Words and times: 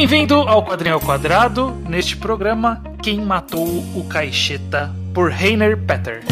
Bem-vindo 0.00 0.34
ao 0.34 0.64
Quadrinho 0.64 0.94
ao 0.94 1.00
Quadrado, 1.00 1.72
neste 1.86 2.16
programa 2.16 2.82
Quem 3.02 3.20
Matou 3.20 3.68
o 3.94 4.02
Caixeta, 4.08 4.90
por 5.12 5.30
Rainer 5.30 5.76
Petter. 5.76 6.24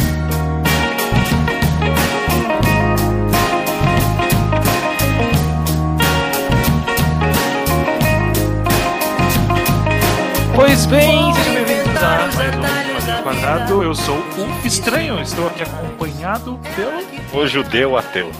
Pois 10.55 10.87
bem, 10.87 11.31
sejam 11.35 11.53
bem-vindos 11.53 12.03
a 12.03 12.27
mais 12.35 12.55
um 12.55 12.61
Quadrinho 12.95 13.21
Quadrado. 13.21 13.83
Eu 13.83 13.93
sou 13.93 14.17
o 14.17 14.65
Estranho, 14.65 15.21
estou 15.21 15.45
aqui 15.45 15.61
acompanhado 15.61 16.59
pelo 16.75 17.39
O 17.39 17.45
judeu 17.45 17.95
ateu. 17.95 18.31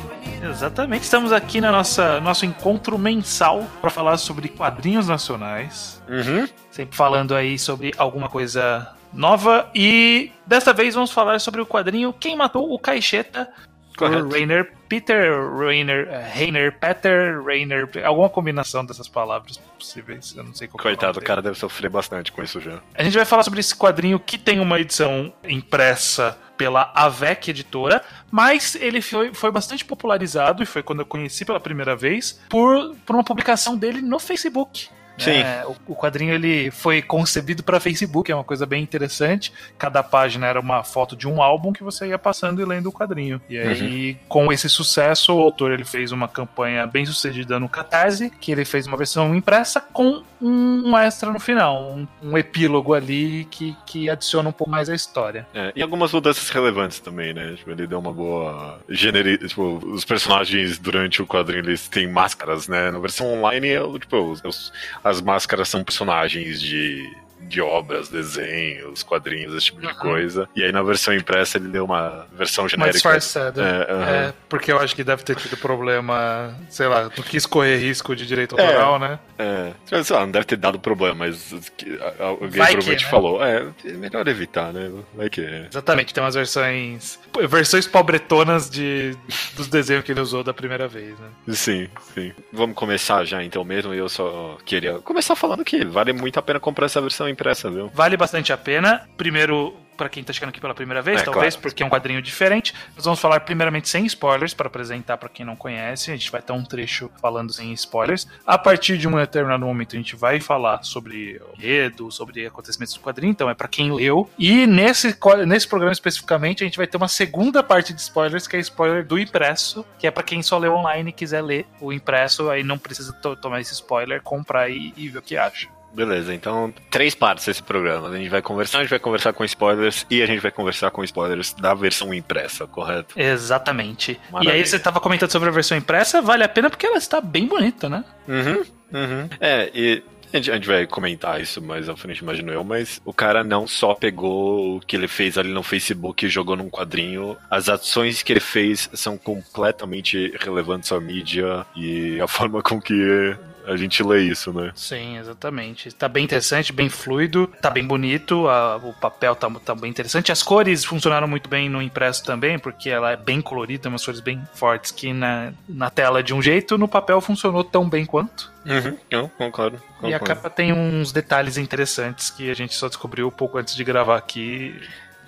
Exatamente, 0.41 1.03
estamos 1.03 1.31
aqui 1.31 1.59
na 1.59 1.71
nossa 1.71 2.19
nosso 2.21 2.45
encontro 2.45 2.97
mensal 2.97 3.67
para 3.81 3.89
falar 3.89 4.17
sobre 4.17 4.47
quadrinhos 4.47 5.07
nacionais, 5.07 6.01
Uhum. 6.07 6.47
sempre 6.71 6.95
falando 6.95 7.35
aí 7.35 7.59
sobre 7.59 7.93
alguma 7.97 8.29
coisa 8.29 8.89
nova 9.13 9.69
e 9.75 10.31
desta 10.45 10.71
vez 10.73 10.95
vamos 10.95 11.11
falar 11.11 11.39
sobre 11.39 11.59
o 11.61 11.65
quadrinho 11.65 12.13
Quem 12.13 12.35
Matou 12.35 12.73
o 12.73 12.79
Caixeta 12.79 13.49
Correto. 13.97 14.29
Rainer 14.29 14.71
Peter, 14.87 15.33
Rainer, 15.57 16.07
eh, 16.09 16.31
Rainer 16.33 16.79
Peter, 16.79 17.43
Rainer, 17.43 17.89
alguma 18.05 18.29
combinação 18.29 18.85
dessas 18.85 19.09
palavras 19.09 19.57
possíveis, 19.77 20.33
eu 20.37 20.43
não 20.43 20.53
sei 20.55 20.69
qual 20.69 20.81
que 20.81 20.87
é 20.87 20.91
o 20.91 20.95
Coitado, 20.95 21.19
o 21.19 21.21
cara 21.23 21.41
deve 21.41 21.59
sofrer 21.59 21.89
bastante 21.89 22.31
com 22.31 22.41
isso 22.41 22.61
já. 22.61 22.79
A 22.95 23.03
gente 23.03 23.17
vai 23.17 23.25
falar 23.25 23.43
sobre 23.43 23.59
esse 23.59 23.75
quadrinho 23.75 24.17
que 24.17 24.37
tem 24.37 24.61
uma 24.61 24.79
edição 24.79 25.33
impressa 25.43 26.37
pela 26.59 26.91
AVEC 26.93 27.51
Editora, 27.51 28.03
mas 28.29 28.75
ele 28.75 29.01
foi, 29.01 29.33
foi 29.33 29.49
bastante 29.49 29.85
popularizado, 29.85 30.61
e 30.61 30.65
foi 30.65 30.83
quando 30.83 30.99
eu 30.99 31.05
conheci 31.05 31.45
pela 31.45 31.59
primeira 31.59 31.95
vez, 31.95 32.37
por, 32.49 32.97
por 33.05 33.15
uma 33.15 33.23
publicação 33.23 33.77
dele 33.77 34.01
no 34.01 34.19
Facebook. 34.19 34.89
Sim. 35.23 35.31
É, 35.41 35.63
o, 35.65 35.75
o 35.93 35.95
quadrinho 35.95 36.33
ele 36.33 36.71
foi 36.71 37.01
concebido 37.01 37.63
para 37.63 37.79
Facebook, 37.79 38.31
é 38.31 38.35
uma 38.35 38.43
coisa 38.43 38.65
bem 38.65 38.81
interessante. 38.81 39.51
Cada 39.77 40.01
página 40.03 40.47
era 40.47 40.59
uma 40.59 40.83
foto 40.83 41.15
de 41.15 41.27
um 41.27 41.41
álbum 41.41 41.71
que 41.73 41.83
você 41.83 42.07
ia 42.07 42.17
passando 42.19 42.61
e 42.61 42.65
lendo 42.65 42.87
o 42.87 42.91
quadrinho. 42.91 43.41
E 43.49 43.57
aí, 43.57 44.17
com 44.27 44.51
esse 44.51 44.69
sucesso, 44.69 45.33
o 45.35 45.39
autor 45.41 45.71
ele 45.71 45.85
fez 45.85 46.11
uma 46.11 46.27
campanha 46.27 46.85
bem 46.87 47.05
sucedida 47.05 47.59
no 47.59 47.67
Catarse, 47.69 48.29
que 48.29 48.51
ele 48.51 48.65
fez 48.65 48.87
uma 48.87 48.97
versão 48.97 49.35
impressa 49.35 49.79
com 49.81 50.23
um 50.41 50.97
extra 50.97 51.31
no 51.31 51.39
final, 51.39 51.91
um, 51.91 52.07
um 52.23 52.37
epílogo 52.37 52.93
ali 52.93 53.45
que, 53.51 53.75
que 53.85 54.09
adiciona 54.09 54.49
um 54.49 54.53
pouco 54.53 54.71
mais 54.71 54.89
a 54.89 54.95
história. 54.95 55.45
É, 55.53 55.73
e 55.75 55.81
algumas 55.81 56.13
mudanças 56.13 56.47
relevantes 56.49 56.99
também, 56.99 57.33
né? 57.33 57.55
Tipo, 57.57 57.71
ele 57.71 57.85
deu 57.87 57.99
uma 57.99 58.13
boa. 58.13 58.79
Generi... 58.87 59.37
Tipo, 59.37 59.79
os 59.85 60.05
personagens 60.05 60.77
durante 60.77 61.21
o 61.21 61.27
quadrinho 61.27 61.61
eles 61.65 61.87
têm 61.89 62.07
máscaras, 62.07 62.67
né? 62.67 62.89
Na 62.91 62.99
versão 62.99 63.27
online, 63.33 63.67
é, 63.67 63.81
o- 63.81 63.99
tipo, 63.99 64.17
os- 64.17 64.41
os- 64.43 64.71
as 65.09 65.21
máscaras 65.21 65.67
são 65.67 65.83
personagens 65.83 66.61
de. 66.61 67.11
De 67.41 67.61
obras, 67.61 68.09
desenhos, 68.09 69.01
quadrinhos, 69.03 69.53
esse 69.55 69.65
tipo 69.67 69.81
de 69.81 69.87
Uhum. 69.87 69.93
coisa. 69.95 70.47
E 70.55 70.63
aí 70.63 70.71
na 70.71 70.81
versão 70.83 71.13
impressa 71.13 71.57
ele 71.57 71.69
deu 71.69 71.85
uma 71.85 72.27
versão 72.33 72.63
Uma 72.65 72.69
genérica. 72.69 72.93
disfarçada. 72.93 73.61
É, 73.63 73.91
aham. 73.93 74.11
É, 74.29 74.33
porque 74.47 74.71
eu 74.71 74.79
acho 74.79 74.95
que 74.95 75.03
deve 75.03 75.23
ter 75.23 75.35
tido 75.35 75.55
problema, 75.57 76.55
sei 76.69 76.87
lá, 76.87 77.03
não 77.03 77.23
quis 77.23 77.45
correr 77.45 77.77
risco 77.77 78.15
de 78.15 78.25
direito 78.25 78.59
É. 78.59 78.65
autoral, 78.65 78.99
né? 78.99 79.19
É, 79.37 79.71
sei 80.03 80.15
lá, 80.15 80.21
não 80.25 80.31
deve 80.31 80.45
ter 80.45 80.57
dado 80.57 80.79
problema, 80.79 81.15
mas 81.15 81.53
que- 81.77 81.97
alguém 82.19 82.49
Vai 82.49 82.67
que, 82.67 82.73
provavelmente 82.73 83.03
né? 83.05 83.09
falou. 83.09 83.43
É, 83.43 83.65
é 83.85 83.91
melhor 83.93 84.27
evitar, 84.27 84.73
né? 84.73 84.91
Vai 85.15 85.29
que 85.29 85.41
é. 85.41 85.67
Exatamente, 85.71 86.13
tem 86.13 86.21
umas 86.23 86.35
versões. 86.35 87.19
Versões 87.47 87.87
pobretonas 87.87 88.69
de, 88.69 89.15
dos 89.55 89.67
desenhos 89.67 90.03
que 90.03 90.11
ele 90.11 90.19
usou 90.21 90.43
da 90.43 90.53
primeira 90.53 90.87
vez, 90.87 91.17
né? 91.19 91.27
Sim, 91.49 91.87
sim. 92.13 92.33
Vamos 92.51 92.75
começar 92.75 93.23
já 93.23 93.43
então 93.43 93.63
mesmo. 93.63 93.93
Eu 93.93 94.09
só 94.09 94.57
queria 94.65 94.95
começar 94.99 95.35
falando 95.35 95.63
que 95.63 95.85
vale 95.85 96.11
muito 96.11 96.37
a 96.37 96.41
pena 96.41 96.59
comprar 96.59 96.85
essa 96.87 96.99
versão 96.99 97.28
impressa, 97.29 97.69
viu? 97.69 97.89
Vale 97.93 98.17
bastante 98.17 98.51
a 98.53 98.57
pena. 98.57 99.07
Primeiro, 99.17 99.75
pra 99.97 100.07
quem 100.07 100.23
tá 100.23 100.31
chegando 100.31 100.49
aqui 100.51 100.61
pela 100.61 100.73
primeira 100.73 101.01
vez, 101.01 101.19
É, 101.19 101.25
talvez, 101.25 101.55
claro. 101.55 101.61
porque 101.61 101.83
é 101.83 101.85
um 101.85 101.89
quadrinho 101.89 102.21
diferente. 102.21 102.73
Nós 102.95 103.03
vamos 103.03 103.19
falar 103.19 103.41
primeiramente 103.41 103.89
sem 103.89 104.05
spoilers, 104.05 104.53
para 104.53 104.67
apresentar 104.67 105.17
pra 105.17 105.27
quem 105.27 105.45
não 105.45 105.57
conhece. 105.57 106.09
A 106.09 106.13
gente 106.15 106.31
vai 106.31 106.41
ter 106.41 106.53
um 106.53 106.63
trecho 106.63 107.11
falando 107.21 107.51
sem 107.51 107.73
spoilers. 107.73 108.25
A 108.47 108.57
partir 108.57 108.97
de 108.97 109.09
um 109.09 109.17
determinado 109.17 109.65
momento, 109.65 109.95
a 109.95 109.99
gente 109.99 110.15
vai 110.15 110.39
falar 110.39 110.83
sobre 110.83 111.41
o 111.53 111.59
enredo, 111.59 112.09
sobre 112.13 112.45
acontecimentos 112.47 112.93
do 112.93 113.01
quadrinho, 113.01 113.31
então 113.31 113.49
é 113.49 113.53
pra 113.53 113.67
quem 113.67 113.91
leu. 113.91 114.29
E 114.39 114.65
nesse, 114.65 115.13
nesse 115.45 115.67
programa 115.67 115.91
especificamente, 115.91 116.63
a 116.63 116.65
gente 116.65 116.77
vai 116.77 116.87
ter 116.87 116.95
uma 116.95 117.09
segunda 117.09 117.61
parte 117.61 117.91
de 117.93 117.99
spoilers, 117.99 118.47
que 118.47 118.55
é 118.55 118.59
spoiler 118.61 119.05
do 119.05 119.19
impresso, 119.19 119.85
que 119.99 120.07
é 120.07 120.11
pra 120.11 120.23
quem 120.23 120.41
só 120.41 120.57
leu 120.57 120.75
online 120.75 121.09
e 121.09 121.13
quiser 121.13 121.41
ler 121.41 121.65
o 121.81 121.91
impresso, 121.91 122.49
aí 122.49 122.63
não 122.63 122.77
precisa 122.77 123.11
to- 123.11 123.35
tomar 123.35 123.59
esse 123.59 123.73
spoiler, 123.73 124.21
comprar 124.21 124.69
e, 124.69 124.93
e 124.95 125.09
ver 125.09 125.19
o 125.19 125.21
que 125.21 125.35
acha. 125.35 125.67
Beleza, 125.93 126.33
então 126.33 126.73
três 126.89 127.15
partes 127.15 127.45
desse 127.45 127.63
programa. 127.63 128.09
A 128.09 128.17
gente 128.17 128.29
vai 128.29 128.41
conversar, 128.41 128.79
a 128.79 128.81
gente 128.81 128.89
vai 128.89 128.99
conversar 128.99 129.33
com 129.33 129.43
spoilers 129.43 130.05
e 130.09 130.21
a 130.21 130.25
gente 130.25 130.39
vai 130.39 130.51
conversar 130.51 130.91
com 130.91 131.03
spoilers 131.03 131.53
da 131.53 131.73
versão 131.73 132.13
impressa, 132.13 132.67
correto? 132.67 133.19
Exatamente. 133.19 134.11
E 134.11 134.31
Maravilha. 134.31 134.53
aí 134.53 134.65
você 134.65 134.79
tava 134.79 134.99
comentando 134.99 135.31
sobre 135.31 135.49
a 135.49 135.51
versão 135.51 135.77
impressa, 135.77 136.21
vale 136.21 136.43
a 136.43 136.49
pena 136.49 136.69
porque 136.69 136.85
ela 136.85 136.97
está 136.97 137.19
bem 137.19 137.47
bonita, 137.47 137.89
né? 137.89 138.03
Uhum, 138.27 138.63
uhum. 138.93 139.29
É, 139.39 139.69
e 139.73 140.03
a 140.31 140.37
gente, 140.37 140.51
a 140.51 140.55
gente 140.55 140.67
vai 140.67 140.85
comentar 140.85 141.41
isso 141.41 141.59
mais 141.59 141.89
à 141.89 141.95
frente, 141.95 142.19
imagino 142.19 142.51
eu, 142.51 142.63
mas 142.63 143.01
o 143.03 143.11
cara 143.11 143.43
não 143.43 143.65
só 143.65 143.95
pegou 143.95 144.77
o 144.77 144.79
que 144.79 144.95
ele 144.95 145.07
fez 145.07 145.37
ali 145.39 145.51
no 145.51 145.63
Facebook 145.63 146.23
e 146.23 146.29
jogou 146.29 146.55
num 146.55 146.69
quadrinho. 146.69 147.35
As 147.49 147.67
ações 147.67 148.21
que 148.21 148.31
ele 148.31 148.39
fez 148.39 148.89
são 148.93 149.17
completamente 149.17 150.35
relevantes 150.39 150.91
à 150.91 150.99
mídia 150.99 151.65
e 151.75 152.21
a 152.21 152.27
forma 152.27 152.61
com 152.61 152.79
que 152.79 153.35
a 153.71 153.77
gente 153.77 154.01
lê 154.03 154.21
isso, 154.23 154.51
né? 154.53 154.71
Sim, 154.75 155.17
exatamente. 155.17 155.91
Tá 155.93 156.07
bem 156.07 156.23
interessante, 156.23 156.73
bem 156.73 156.89
fluido, 156.89 157.47
tá 157.61 157.69
bem 157.69 157.85
bonito, 157.85 158.47
a- 158.47 158.77
o 158.77 158.93
papel 158.93 159.35
tá, 159.35 159.49
tá 159.63 159.75
bem 159.75 159.89
interessante. 159.89 160.31
As 160.31 160.41
cores 160.43 160.83
funcionaram 160.83 161.27
muito 161.27 161.49
bem 161.49 161.69
no 161.69 161.81
impresso 161.81 162.23
também, 162.23 162.57
porque 162.59 162.89
ela 162.89 163.11
é 163.11 163.17
bem 163.17 163.41
colorida, 163.41 163.89
umas 163.89 164.03
cores 164.03 164.19
bem 164.19 164.41
fortes 164.53 164.91
que 164.91 165.13
na, 165.13 165.51
na 165.67 165.89
tela 165.89 166.21
de 166.23 166.33
um 166.33 166.41
jeito, 166.41 166.77
no 166.77 166.87
papel 166.87 167.21
funcionou 167.21 167.63
tão 167.63 167.87
bem 167.89 168.05
quanto. 168.05 168.51
Uhum, 168.65 168.97
eu 169.09 169.29
concordo. 169.29 169.77
E 170.03 170.13
a 170.13 170.19
concordo. 170.19 170.25
capa 170.25 170.49
tem 170.49 170.73
uns 170.73 171.11
detalhes 171.11 171.57
interessantes 171.57 172.29
que 172.29 172.49
a 172.49 172.53
gente 172.53 172.75
só 172.75 172.87
descobriu 172.87 173.27
um 173.27 173.31
pouco 173.31 173.57
antes 173.57 173.75
de 173.75 173.83
gravar 173.83 174.17
aqui. 174.17 174.75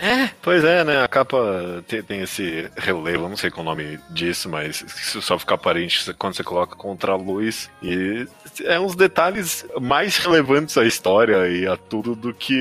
É, 0.03 0.29
pois 0.41 0.63
é, 0.63 0.84
né? 0.84 1.03
A 1.03 1.07
capa 1.07 1.38
tem, 1.88 2.01
tem 2.01 2.22
esse 2.22 2.72
relevo, 2.75 3.29
não 3.29 3.38
sei 3.38 3.51
qual 3.51 3.62
o 3.62 3.69
nome 3.69 4.00
disso, 4.09 4.50
mas 4.50 4.81
isso 4.81 5.22
só 5.22 5.38
fica 5.38 5.53
aparente 5.53 6.12
quando 6.16 6.34
você 6.34 6.44
coloca 6.44 6.75
contra 6.75 7.12
a 7.12 7.16
luz. 7.16 7.69
E 7.84 8.28
é 8.63 8.79
uns 8.79 8.95
detalhes 8.95 9.66
mais 9.79 10.17
relevantes 10.17 10.78
à 10.78 10.85
história 10.85 11.47
e 11.47 11.66
a 11.67 11.78
tudo 11.78 12.16
do 12.16 12.34
que 12.34 12.56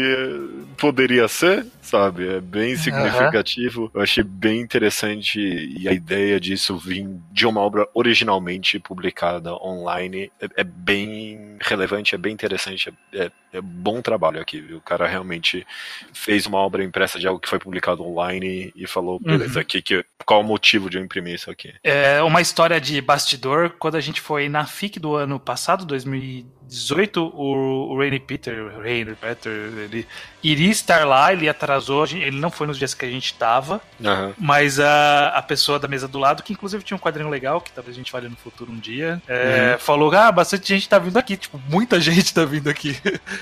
poderia 0.77 1.27
ser, 1.29 1.67
sabe? 1.83 2.29
É 2.29 2.41
bem 2.41 2.77
significativo. 2.77 3.91
Eu 3.95 4.01
achei 4.01 4.23
bem 4.25 4.61
interessante 4.61 5.39
e 5.41 5.89
a 5.89 5.93
ideia 5.93 6.39
disso 6.41 6.77
vir 6.77 7.07
de 7.33 7.47
uma 7.47 7.61
obra 7.61 7.87
originalmente 7.95 8.79
publicada 8.79 9.53
online 9.55 10.31
é, 10.41 10.49
é 10.59 10.65
bem 10.65 11.57
relevante, 11.61 12.15
é 12.15 12.19
bem 12.19 12.33
interessante, 12.33 12.93
é, 13.13 13.25
é- 13.25 13.31
é 13.53 13.61
bom 13.61 14.01
trabalho 14.01 14.41
aqui, 14.41 14.61
viu? 14.61 14.77
O 14.77 14.81
cara 14.81 15.09
realmente 15.09 15.67
fez 16.13 16.47
uma 16.47 16.59
obra 16.59 16.85
impressa 16.85 17.19
de 17.19 17.27
algo 17.27 17.41
que 17.41 17.49
foi 17.49 17.59
publicado 17.59 18.01
online 18.07 18.73
e 18.77 18.87
falou, 18.87 19.19
beleza, 19.19 19.55
Uhum. 19.57 19.61
aqui 19.61 19.83
que, 19.83 20.05
qual 20.25 20.41
o 20.41 20.45
motivo 20.45 20.89
de 20.89 20.99
eu 20.99 21.03
imprimir 21.03 21.35
isso 21.35 21.51
aqui? 21.51 21.75
É 21.83 22.23
uma 22.23 22.41
história 22.41 22.81
de 22.81 23.01
bastidor. 23.01 23.71
Quando 23.77 23.97
a 23.97 24.01
gente 24.01 24.21
foi 24.21 24.49
na 24.49 24.65
FIC 24.67 25.01
do 25.01 25.17
ano 25.17 25.41
passado, 25.41 25.80
2000 25.87 26.60
2018, 26.71 27.21
o, 27.35 27.93
o 27.93 27.99
Rainy 27.99 28.21
Peter, 28.21 28.55
o 28.77 28.81
Rainer 28.81 29.17
Peter, 29.17 29.51
ele 29.53 30.07
iria 30.43 30.71
estar 30.71 31.05
lá, 31.07 31.33
ele 31.33 31.49
atrasou, 31.49 32.05
ele 32.07 32.39
não 32.41 32.51
foi 32.51 32.67
nos 32.67 32.79
dias 32.79 32.95
que 32.95 33.05
a 33.05 33.11
gente 33.11 33.35
tava, 33.35 33.81
Aham. 34.03 34.33
mas 34.39 34.79
a, 34.79 35.29
a 35.29 35.43
pessoa 35.43 35.79
da 35.79 35.89
mesa 35.89 36.07
do 36.07 36.19
lado, 36.19 36.43
que 36.43 36.53
inclusive 36.53 36.83
tinha 36.85 36.97
um 36.97 37.01
quadrinho 37.01 37.29
legal, 37.29 37.61
que 37.61 37.73
talvez 37.73 37.97
a 37.97 37.99
gente 37.99 38.11
fale 38.11 38.29
no 38.29 38.37
futuro 38.37 38.71
um 38.71 38.79
dia, 38.79 39.21
é, 39.29 39.77
falou: 39.79 40.13
ah, 40.15 40.31
bastante 40.33 40.69
gente 40.69 40.89
tá 40.89 40.99
vindo 40.99 41.17
aqui, 41.19 41.37
tipo, 41.37 41.61
muita 41.69 41.99
gente 42.01 42.33
tá 42.33 42.45
vindo 42.45 42.71
aqui 42.71 42.97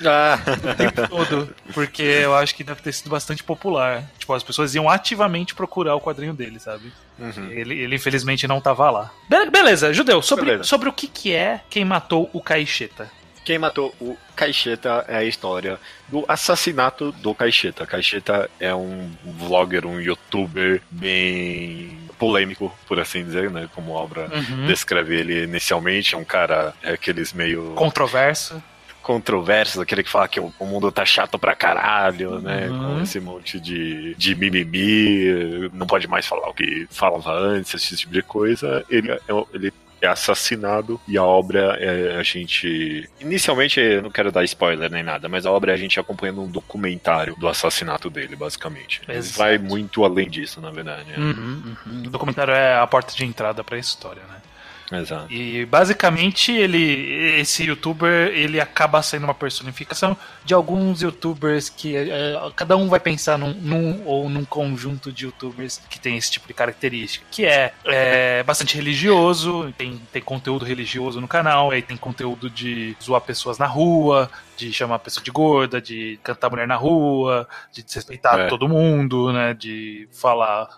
Ah, 0.04 0.38
o 0.72 0.74
tempo 0.74 1.08
todo, 1.08 1.54
porque 1.74 2.02
eu 2.02 2.34
acho 2.34 2.54
que 2.54 2.64
deve 2.64 2.80
ter 2.82 2.92
sido 2.92 3.10
bastante 3.10 3.44
popular. 3.44 4.04
Tipo, 4.18 4.32
as 4.34 4.42
pessoas 4.42 4.74
iam 4.74 4.88
ativamente 4.88 5.54
procurar 5.54 5.94
o 5.94 6.00
quadrinho 6.00 6.32
dele, 6.34 6.58
sabe? 6.58 6.92
Uhum. 7.18 7.50
Ele, 7.50 7.78
ele, 7.80 7.96
infelizmente 7.96 8.46
não 8.46 8.60
tava 8.60 8.90
lá. 8.90 9.10
Be- 9.28 9.50
beleza, 9.50 9.92
Judeu, 9.92 10.22
sobre, 10.22 10.44
Beleza. 10.46 10.64
sobre 10.64 10.88
o 10.88 10.92
que, 10.92 11.08
que 11.08 11.34
é 11.34 11.60
quem 11.68 11.84
matou 11.84 12.30
o 12.32 12.40
Caixeta. 12.40 13.10
Quem 13.48 13.58
matou 13.58 13.94
o 13.98 14.14
Caixeta 14.36 15.06
é 15.08 15.16
a 15.16 15.24
história 15.24 15.80
do 16.06 16.22
assassinato 16.28 17.10
do 17.12 17.34
Caixeta. 17.34 17.86
Caixeta 17.86 18.50
é 18.60 18.74
um 18.74 19.10
vlogger, 19.24 19.86
um 19.86 19.98
youtuber 19.98 20.82
bem 20.90 21.96
polêmico, 22.18 22.70
por 22.86 23.00
assim 23.00 23.24
dizer, 23.24 23.50
né? 23.50 23.66
Como 23.74 23.96
a 23.96 24.02
obra 24.02 24.28
Uhum. 24.30 24.66
descreve 24.66 25.16
ele 25.18 25.44
inicialmente. 25.44 26.14
É 26.14 26.18
um 26.18 26.24
cara, 26.26 26.74
é 26.82 26.92
aqueles 26.92 27.32
meio 27.32 27.72
Controverso. 27.74 28.62
controversos, 29.02 29.80
aquele 29.80 30.02
que 30.02 30.10
fala 30.10 30.28
que 30.28 30.38
o 30.38 30.52
o 30.58 30.66
mundo 30.66 30.92
tá 30.92 31.06
chato 31.06 31.38
pra 31.38 31.54
caralho, 31.56 32.40
né? 32.40 32.68
Uhum. 32.68 32.96
Com 32.96 33.02
esse 33.02 33.18
monte 33.18 33.58
de, 33.58 34.14
de 34.16 34.34
mimimi, 34.34 35.70
não 35.72 35.86
pode 35.86 36.06
mais 36.06 36.26
falar 36.26 36.50
o 36.50 36.52
que 36.52 36.86
falava 36.90 37.32
antes, 37.32 37.72
esse 37.72 37.96
tipo 37.96 38.12
de 38.12 38.20
coisa. 38.20 38.84
Ele, 38.90 39.10
é- 39.10 39.20
ele 39.54 39.72
é 40.00 40.06
assassinado 40.06 41.00
e 41.06 41.16
a 41.16 41.24
obra 41.24 41.76
é 41.78 42.16
a 42.18 42.22
gente. 42.22 43.08
Inicialmente, 43.20 43.80
eu 43.80 44.02
não 44.02 44.10
quero 44.10 44.30
dar 44.30 44.44
spoiler 44.44 44.90
nem 44.90 45.02
nada, 45.02 45.28
mas 45.28 45.46
a 45.46 45.50
obra 45.50 45.72
é 45.72 45.74
a 45.74 45.78
gente 45.78 45.98
acompanhando 45.98 46.42
um 46.42 46.48
documentário 46.48 47.34
do 47.36 47.48
assassinato 47.48 48.08
dele, 48.08 48.36
basicamente. 48.36 49.00
Exato. 49.08 49.38
Vai 49.38 49.58
muito 49.58 50.04
além 50.04 50.28
disso, 50.28 50.60
na 50.60 50.70
verdade. 50.70 51.10
né? 51.10 51.16
Uhum, 51.18 51.76
uhum. 51.86 52.02
O 52.06 52.10
documentário 52.10 52.52
é 52.54 52.78
a 52.78 52.86
porta 52.86 53.14
de 53.14 53.24
entrada 53.24 53.62
pra 53.64 53.78
história, 53.78 54.22
né? 54.22 54.36
Exato. 54.90 55.32
E 55.32 55.66
basicamente 55.66 56.52
ele, 56.52 57.38
esse 57.40 57.64
youtuber, 57.64 58.28
ele 58.28 58.60
acaba 58.60 59.02
sendo 59.02 59.24
uma 59.24 59.34
personificação 59.34 60.16
de 60.44 60.54
alguns 60.54 61.02
youtubers 61.02 61.68
que 61.68 61.96
é, 61.96 62.34
cada 62.56 62.76
um 62.76 62.88
vai 62.88 62.98
pensar 62.98 63.38
num, 63.38 63.52
num 63.52 64.02
ou 64.06 64.28
num 64.28 64.44
conjunto 64.44 65.12
de 65.12 65.26
youtubers 65.26 65.80
que 65.90 66.00
tem 66.00 66.16
esse 66.16 66.30
tipo 66.30 66.48
de 66.48 66.54
característica, 66.54 67.24
que 67.30 67.44
é, 67.44 67.72
é 67.84 68.42
bastante 68.42 68.76
religioso, 68.76 69.72
tem, 69.76 70.00
tem 70.12 70.22
conteúdo 70.22 70.64
religioso 70.64 71.20
no 71.20 71.28
canal, 71.28 71.70
aí 71.70 71.82
tem 71.82 71.96
conteúdo 71.96 72.48
de 72.48 72.96
zoar 73.02 73.20
pessoas 73.20 73.58
na 73.58 73.66
rua, 73.66 74.30
de 74.58 74.72
chamar 74.72 74.96
a 74.96 74.98
pessoa 74.98 75.22
de 75.22 75.30
gorda, 75.30 75.80
de 75.80 76.18
cantar 76.22 76.50
mulher 76.50 76.66
na 76.66 76.74
rua, 76.74 77.48
de 77.72 77.82
desrespeitar 77.84 78.40
É. 78.40 78.46
todo 78.48 78.68
mundo, 78.68 79.32
né, 79.32 79.54
de 79.54 80.08
falar 80.12 80.68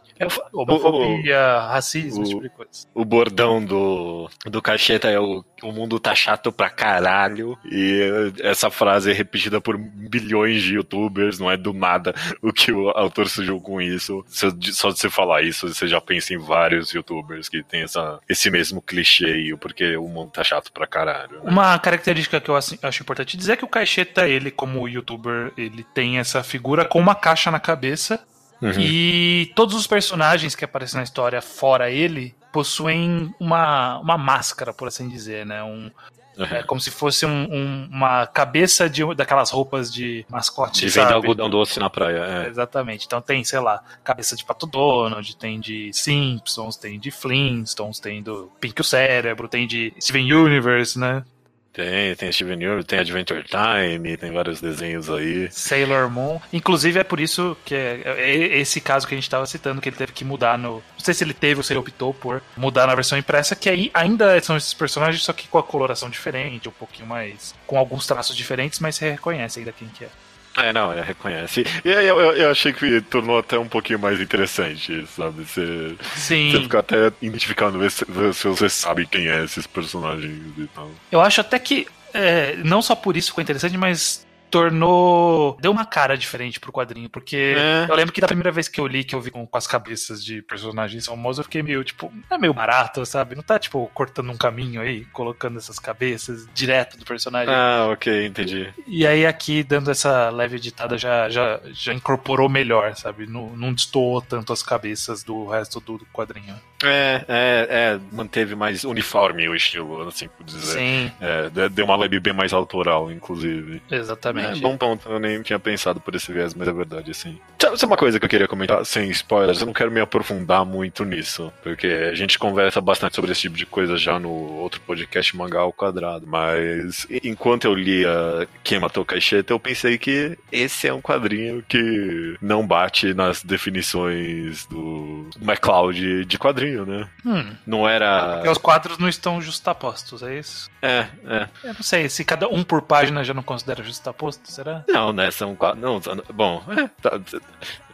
homofobia, 0.53 1.61
racismo, 1.61 2.21
o- 2.21 2.23
esse 2.25 2.31
tipo 2.33 2.43
de 2.43 2.49
coisa. 2.51 2.71
O 2.95 3.05
bordão 3.05 3.65
do, 3.65 4.29
do 4.47 4.61
Cacheta 4.63 5.09
é 5.09 5.19
o, 5.19 5.45
o 5.63 5.73
mundo 5.73 5.99
tá 5.99 6.15
chato 6.15 6.53
pra 6.53 6.69
caralho. 6.71 7.59
E 7.65 8.33
essa 8.43 8.71
frase 8.71 9.11
é 9.11 9.15
repetida 9.15 9.61
por 9.61 9.77
bilhões 9.79 10.63
de 10.63 10.75
youtubers, 10.75 11.39
não 11.39 11.51
é 11.51 11.57
do 11.57 11.73
nada 11.73 12.15
o 12.43 12.53
que 12.53 12.71
o 12.73 12.91
autor 12.91 13.29
surgiu 13.29 13.61
com 13.61 13.81
isso. 13.81 14.23
Se- 14.29 14.51
Só 14.73 14.91
de 14.91 14.99
você 14.99 15.09
falar 15.11 15.43
isso, 15.43 15.69
você 15.73 15.89
já 15.89 16.01
pensa 16.01 16.35
em 16.35 16.39
vários 16.39 16.91
youtubers 16.93 17.49
que 17.49 17.63
tem 17.63 17.83
essa, 17.83 18.21
esse 18.29 18.51
mesmo 18.51 18.83
clichê 18.83 19.25
aí, 19.27 19.57
porque 19.57 19.97
o 19.97 20.07
mundo 20.09 20.31
tá 20.33 20.45
chato 20.45 20.71
pra 20.73 20.87
caralho. 20.87 21.43
né? 21.43 21.51
Uma 21.51 21.79
característica 21.79 22.41
que 22.41 22.51
eu 22.51 22.57
acho 22.57 23.03
importante 23.03 23.37
dizer 23.37 23.53
é 23.53 23.57
que 23.57 23.65
o 23.65 23.69
Caixeta, 23.71 24.29
ele, 24.29 24.51
como 24.51 24.87
youtuber, 24.89 25.53
ele 25.57 25.85
tem 25.95 26.19
essa 26.19 26.43
figura 26.43 26.85
com 26.85 26.99
uma 26.99 27.15
caixa 27.15 27.51
na 27.51 27.61
cabeça. 27.61 28.23
Uhum. 28.61 28.73
E 28.79 29.51
todos 29.57 29.75
os 29.75 29.87
personagens 29.87 30.55
que 30.55 30.65
aparecem 30.65 30.99
na 30.99 31.05
história, 31.05 31.41
fora 31.41 31.91
ele, 31.91 32.35
possuem 32.53 33.35
uma, 33.41 33.99
uma 34.01 34.19
máscara, 34.19 34.73
por 34.75 34.89
assim 34.89 35.09
dizer, 35.09 35.47
né? 35.47 35.63
Um, 35.63 35.91
Uhum. 36.39 36.47
é 36.47 36.63
como 36.63 36.81
se 36.81 36.91
fosse 36.91 37.27
um- 37.27 37.49
um- 37.53 37.89
uma 37.91 38.27
cabeça 38.27 38.89
de 38.89 39.03
daquelas 39.15 39.51
roupas 39.51 39.93
de 39.93 40.25
mascote, 40.29 40.81
De 40.81 40.89
vender 40.89 41.13
algodão 41.13 41.51
doce 41.51 41.79
na 41.81 41.91
praia. 41.91 42.45
É. 42.45 42.49
Exatamente. 42.49 43.05
Então 43.05 43.21
tem, 43.21 43.43
sei 43.45 43.59
lá, 43.61 43.83
cabeça 44.03 44.37
de 44.37 44.45
Pato 44.45 44.67
Donald, 44.67 45.37
tem 45.37 45.59
de 45.61 45.91
Simpsons, 45.93 46.77
tem 46.77 46.99
de 46.99 47.11
Flintstones, 47.11 47.99
tem 47.99 48.23
do 48.23 48.51
Pink 48.61 48.81
o 48.81 48.85
Cérebro, 48.85 49.49
tem 49.49 49.67
de 49.67 49.93
Steven 50.01 50.33
Universe, 50.33 50.99
né? 50.99 51.25
Tem, 51.73 52.15
tem 52.17 52.33
Steven 52.33 52.55
Universe, 52.55 52.87
tem 52.87 52.99
Adventure 52.99 53.45
Time, 53.45 54.17
tem 54.17 54.33
vários 54.33 54.61
desenhos 54.61 55.09
aí. 55.09 55.49
Sailor 55.53 56.11
Moon. 56.11 56.41
Inclusive 56.53 56.99
é 56.99 57.05
por 57.05 57.21
isso 57.21 57.57
que 57.65 57.75
é, 57.75 58.03
é 58.07 58.59
esse 58.59 58.81
caso 58.81 59.07
que 59.07 59.15
a 59.15 59.17
gente 59.17 59.25
estava 59.25 59.47
citando, 59.47 59.81
que 59.81 59.89
ele 59.89 59.97
teve 59.97 60.13
que 60.13 60.25
mudar 60.25 60.59
no. 60.59 60.75
Não 60.75 60.83
sei 60.99 61.15
se 61.15 61.23
ele 61.23 61.35
teve 61.35 61.59
ou 61.59 61.63
se 61.63 61.73
ele 61.73 61.81
optou 61.81 62.13
por 62.13 62.43
mudar 62.57 62.87
na 62.87 62.95
versão 62.95 63.17
impressa, 63.17 63.55
que 63.55 63.71
aí 63.71 63.91
ainda 63.95 64.41
são 64.41 64.57
esses 64.57 64.75
personagens, 64.75 65.23
só 65.23 65.33
que 65.33 65.47
com 65.49 65.59
a 65.59 65.63
coloração 65.63 66.11
diferente, 66.11 66.69
um 66.69 66.73
pouquinho 66.73 67.09
mais. 67.09 67.55
com 67.67 67.79
alguns 67.79 68.07
traços 68.07 68.37
diferentes, 68.37 68.81
mas 68.81 68.97
você 68.97 69.11
reconhece 69.11 69.61
ainda 69.61 69.73
quem 69.73 69.89
que 69.89 70.05
é. 70.05 70.09
É, 70.57 70.73
não, 70.73 70.93
é, 70.93 71.01
reconhece. 71.01 71.65
E 71.85 71.91
aí 71.91 72.07
eu, 72.07 72.19
eu, 72.19 72.51
achei 72.51 72.73
que 72.73 73.01
tornou 73.03 73.39
até 73.39 73.59
um 73.59 73.69
pouquinho 73.69 73.99
mais 73.99 74.21
interessante, 74.21 75.07
sabe? 75.07 75.45
Você, 75.45 75.97
Sim. 76.17 76.51
você 76.51 76.61
fica 76.63 76.79
até 76.81 77.13
identificando, 77.23 77.79
ver 77.79 77.91
se, 77.91 78.05
se 78.35 78.49
você 78.49 78.69
sabe 78.69 79.07
quem 79.07 79.29
é 79.29 79.45
esses 79.45 79.67
personagens 79.67 80.41
e 80.59 80.67
tal. 80.75 80.91
Eu 81.11 81.21
acho 81.21 81.41
até 81.41 81.59
que 81.59 81.87
é, 82.13 82.57
não 82.65 82.83
só 82.83 82.95
por 82.95 83.17
isso 83.17 83.29
ficou 83.29 83.43
interessante, 83.43 83.77
mas 83.77 84.27
tornou. 84.51 85.57
deu 85.61 85.71
uma 85.71 85.85
cara 85.85 86.17
diferente 86.17 86.59
pro 86.61 86.73
quadrinho, 86.73 87.09
porque 87.09 87.55
É. 87.57 87.87
eu 87.89 87.95
lembro 87.95 88.13
que 88.13 88.21
da 88.21 88.27
primeira 88.27 88.51
vez 88.51 88.69
que 88.69 88.81
eu 88.81 88.87
li, 88.87 89.05
que 89.05 89.15
eu 89.15 89.21
vi 89.21 89.31
com, 89.31 89.47
com 89.47 89.59
as 89.59 89.67
cabeças 89.67 90.25
de 90.25 90.43
personagens 90.43 91.07
famosos, 91.07 91.39
eu 91.39 91.45
fiquei 91.45 91.63
meio, 91.63 91.83
tipo, 91.85 92.13
é 92.31 92.39
meio 92.39 92.53
barato, 92.55 93.05
sabe? 93.07 93.35
Não 93.35 93.43
tá, 93.43 93.59
tipo, 93.59 93.91
cortando 93.95 94.31
um 94.31 94.37
caminho 94.37 94.81
aí, 94.81 95.05
colocando 95.07 95.59
essas 95.59 95.79
cabeças 95.79 96.47
direto 96.55 96.97
do 96.99 97.05
personagem. 97.05 97.53
Ah, 97.55 97.89
ok, 97.93 98.27
entendi. 98.27 98.73
E 98.87 99.07
aí 99.07 99.27
aqui, 99.27 99.63
dando 99.63 99.91
essa 99.91 100.31
leve 100.31 100.57
editada, 100.57 100.97
já, 100.99 101.29
já, 101.29 101.61
já 101.73 101.93
incorporou 101.95 102.49
melhor, 102.49 102.95
sabe? 102.97 103.27
Não, 103.27 103.51
não 103.57 103.73
destoou 103.73 104.21
tanto 104.21 104.53
as 104.53 104.63
cabeças 104.63 105.23
do 105.23 105.47
resto 105.47 105.81
do, 105.81 105.99
do 105.99 106.07
quadrinho. 106.07 106.55
É, 106.83 107.25
é, 107.29 107.69
é, 107.71 108.01
manteve 108.11 108.55
mais 108.55 108.85
uniforme 108.85 109.49
o 109.49 109.55
estilo, 109.55 110.09
assim 110.09 110.29
por 110.29 110.45
dizer. 110.45 110.79
Sim, 110.79 111.13
É, 111.21 111.51
de- 111.51 111.69
deu 111.69 111.85
uma 111.85 111.97
leve 111.97 112.19
bem 112.19 112.33
mais 112.33 112.53
autoral, 112.53 113.11
inclusive. 113.13 113.83
É, 113.91 113.97
exatamente. 114.41 114.63
bom 114.63 114.77
ponto, 114.77 115.09
eu 115.09 115.19
nem 115.19 115.43
tinha 115.43 115.59
pensado 115.59 116.01
por 116.01 116.15
esse 116.15 116.33
viés, 116.33 116.55
mas 116.55 116.69
é 116.69 116.73
verdade, 116.73 117.11
assim. 117.11 117.39
Sabe 117.59 117.85
uma 117.85 117.97
coisa 117.97 118.19
que 118.19 118.25
eu 118.25 118.29
queria 118.29 118.49
comentar, 118.49 118.85
sem 118.85 119.11
spoilers? 119.11 119.61
Eu 119.61 119.67
não 119.67 119.73
quero 119.73 119.91
me 119.91 120.01
aprofundar 120.01 120.65
muito 120.65 121.05
nisso, 121.05 121.53
porque 121.63 121.87
a 121.87 122.15
gente 122.15 122.39
conversa 122.39 122.81
bastante 122.81 123.15
sobre 123.17 123.33
esse 123.33 123.43
tipo 123.43 123.57
de 123.57 123.67
coisa 123.67 123.97
já 123.97 124.19
no 124.19 124.31
outro 124.31 124.81
podcast 124.81 125.37
Mangá 125.37 125.61
ao 125.61 125.73
Quadrado, 125.73 126.27
mas 126.27 127.07
enquanto 127.23 127.65
eu 127.65 127.75
lia 127.75 128.49
Quem 128.65 128.79
Matou 128.79 129.05
Caixeta, 129.05 129.53
eu 129.53 129.61
pensei 129.61 129.99
que 129.99 130.39
esse 130.51 130.89
é 130.89 130.93
um 130.93 131.01
quadrinho 131.01 131.63
que 131.69 132.37
não 132.41 132.67
bate 132.67 133.13
nas 133.15 133.43
definições 133.43 134.67
do 134.67 135.29
MacLeod 135.41 136.25
de 136.25 136.39
quadrinho, 136.39 136.87
né? 136.87 137.09
Hum, 137.25 137.53
Não 137.67 137.89
era... 137.89 138.35
porque 138.35 138.49
os 138.49 138.59
quadros 138.59 138.99
não 138.99 139.09
estão 139.09 139.41
justapostos, 139.41 140.23
é 140.23 140.39
isso? 140.39 140.71
É, 140.83 141.07
é. 141.27 141.49
Eu 141.65 141.75
não 141.75 141.83
sei, 141.83 142.09
se 142.09 142.25
cada 142.25 142.49
um 142.49 142.63
por 142.63 142.83
página 142.83 143.25
já 143.25 143.35
não 143.35 143.43
considera 143.43 143.83
justaposto, 143.83 144.30
será? 144.33 144.85
Não, 144.89 145.13
né? 145.13 145.31
São 145.31 145.55
quadros. 145.57 145.83
Não, 145.83 146.01
bom, 146.35 146.63
é, 146.69 146.89
tá- 147.03 147.21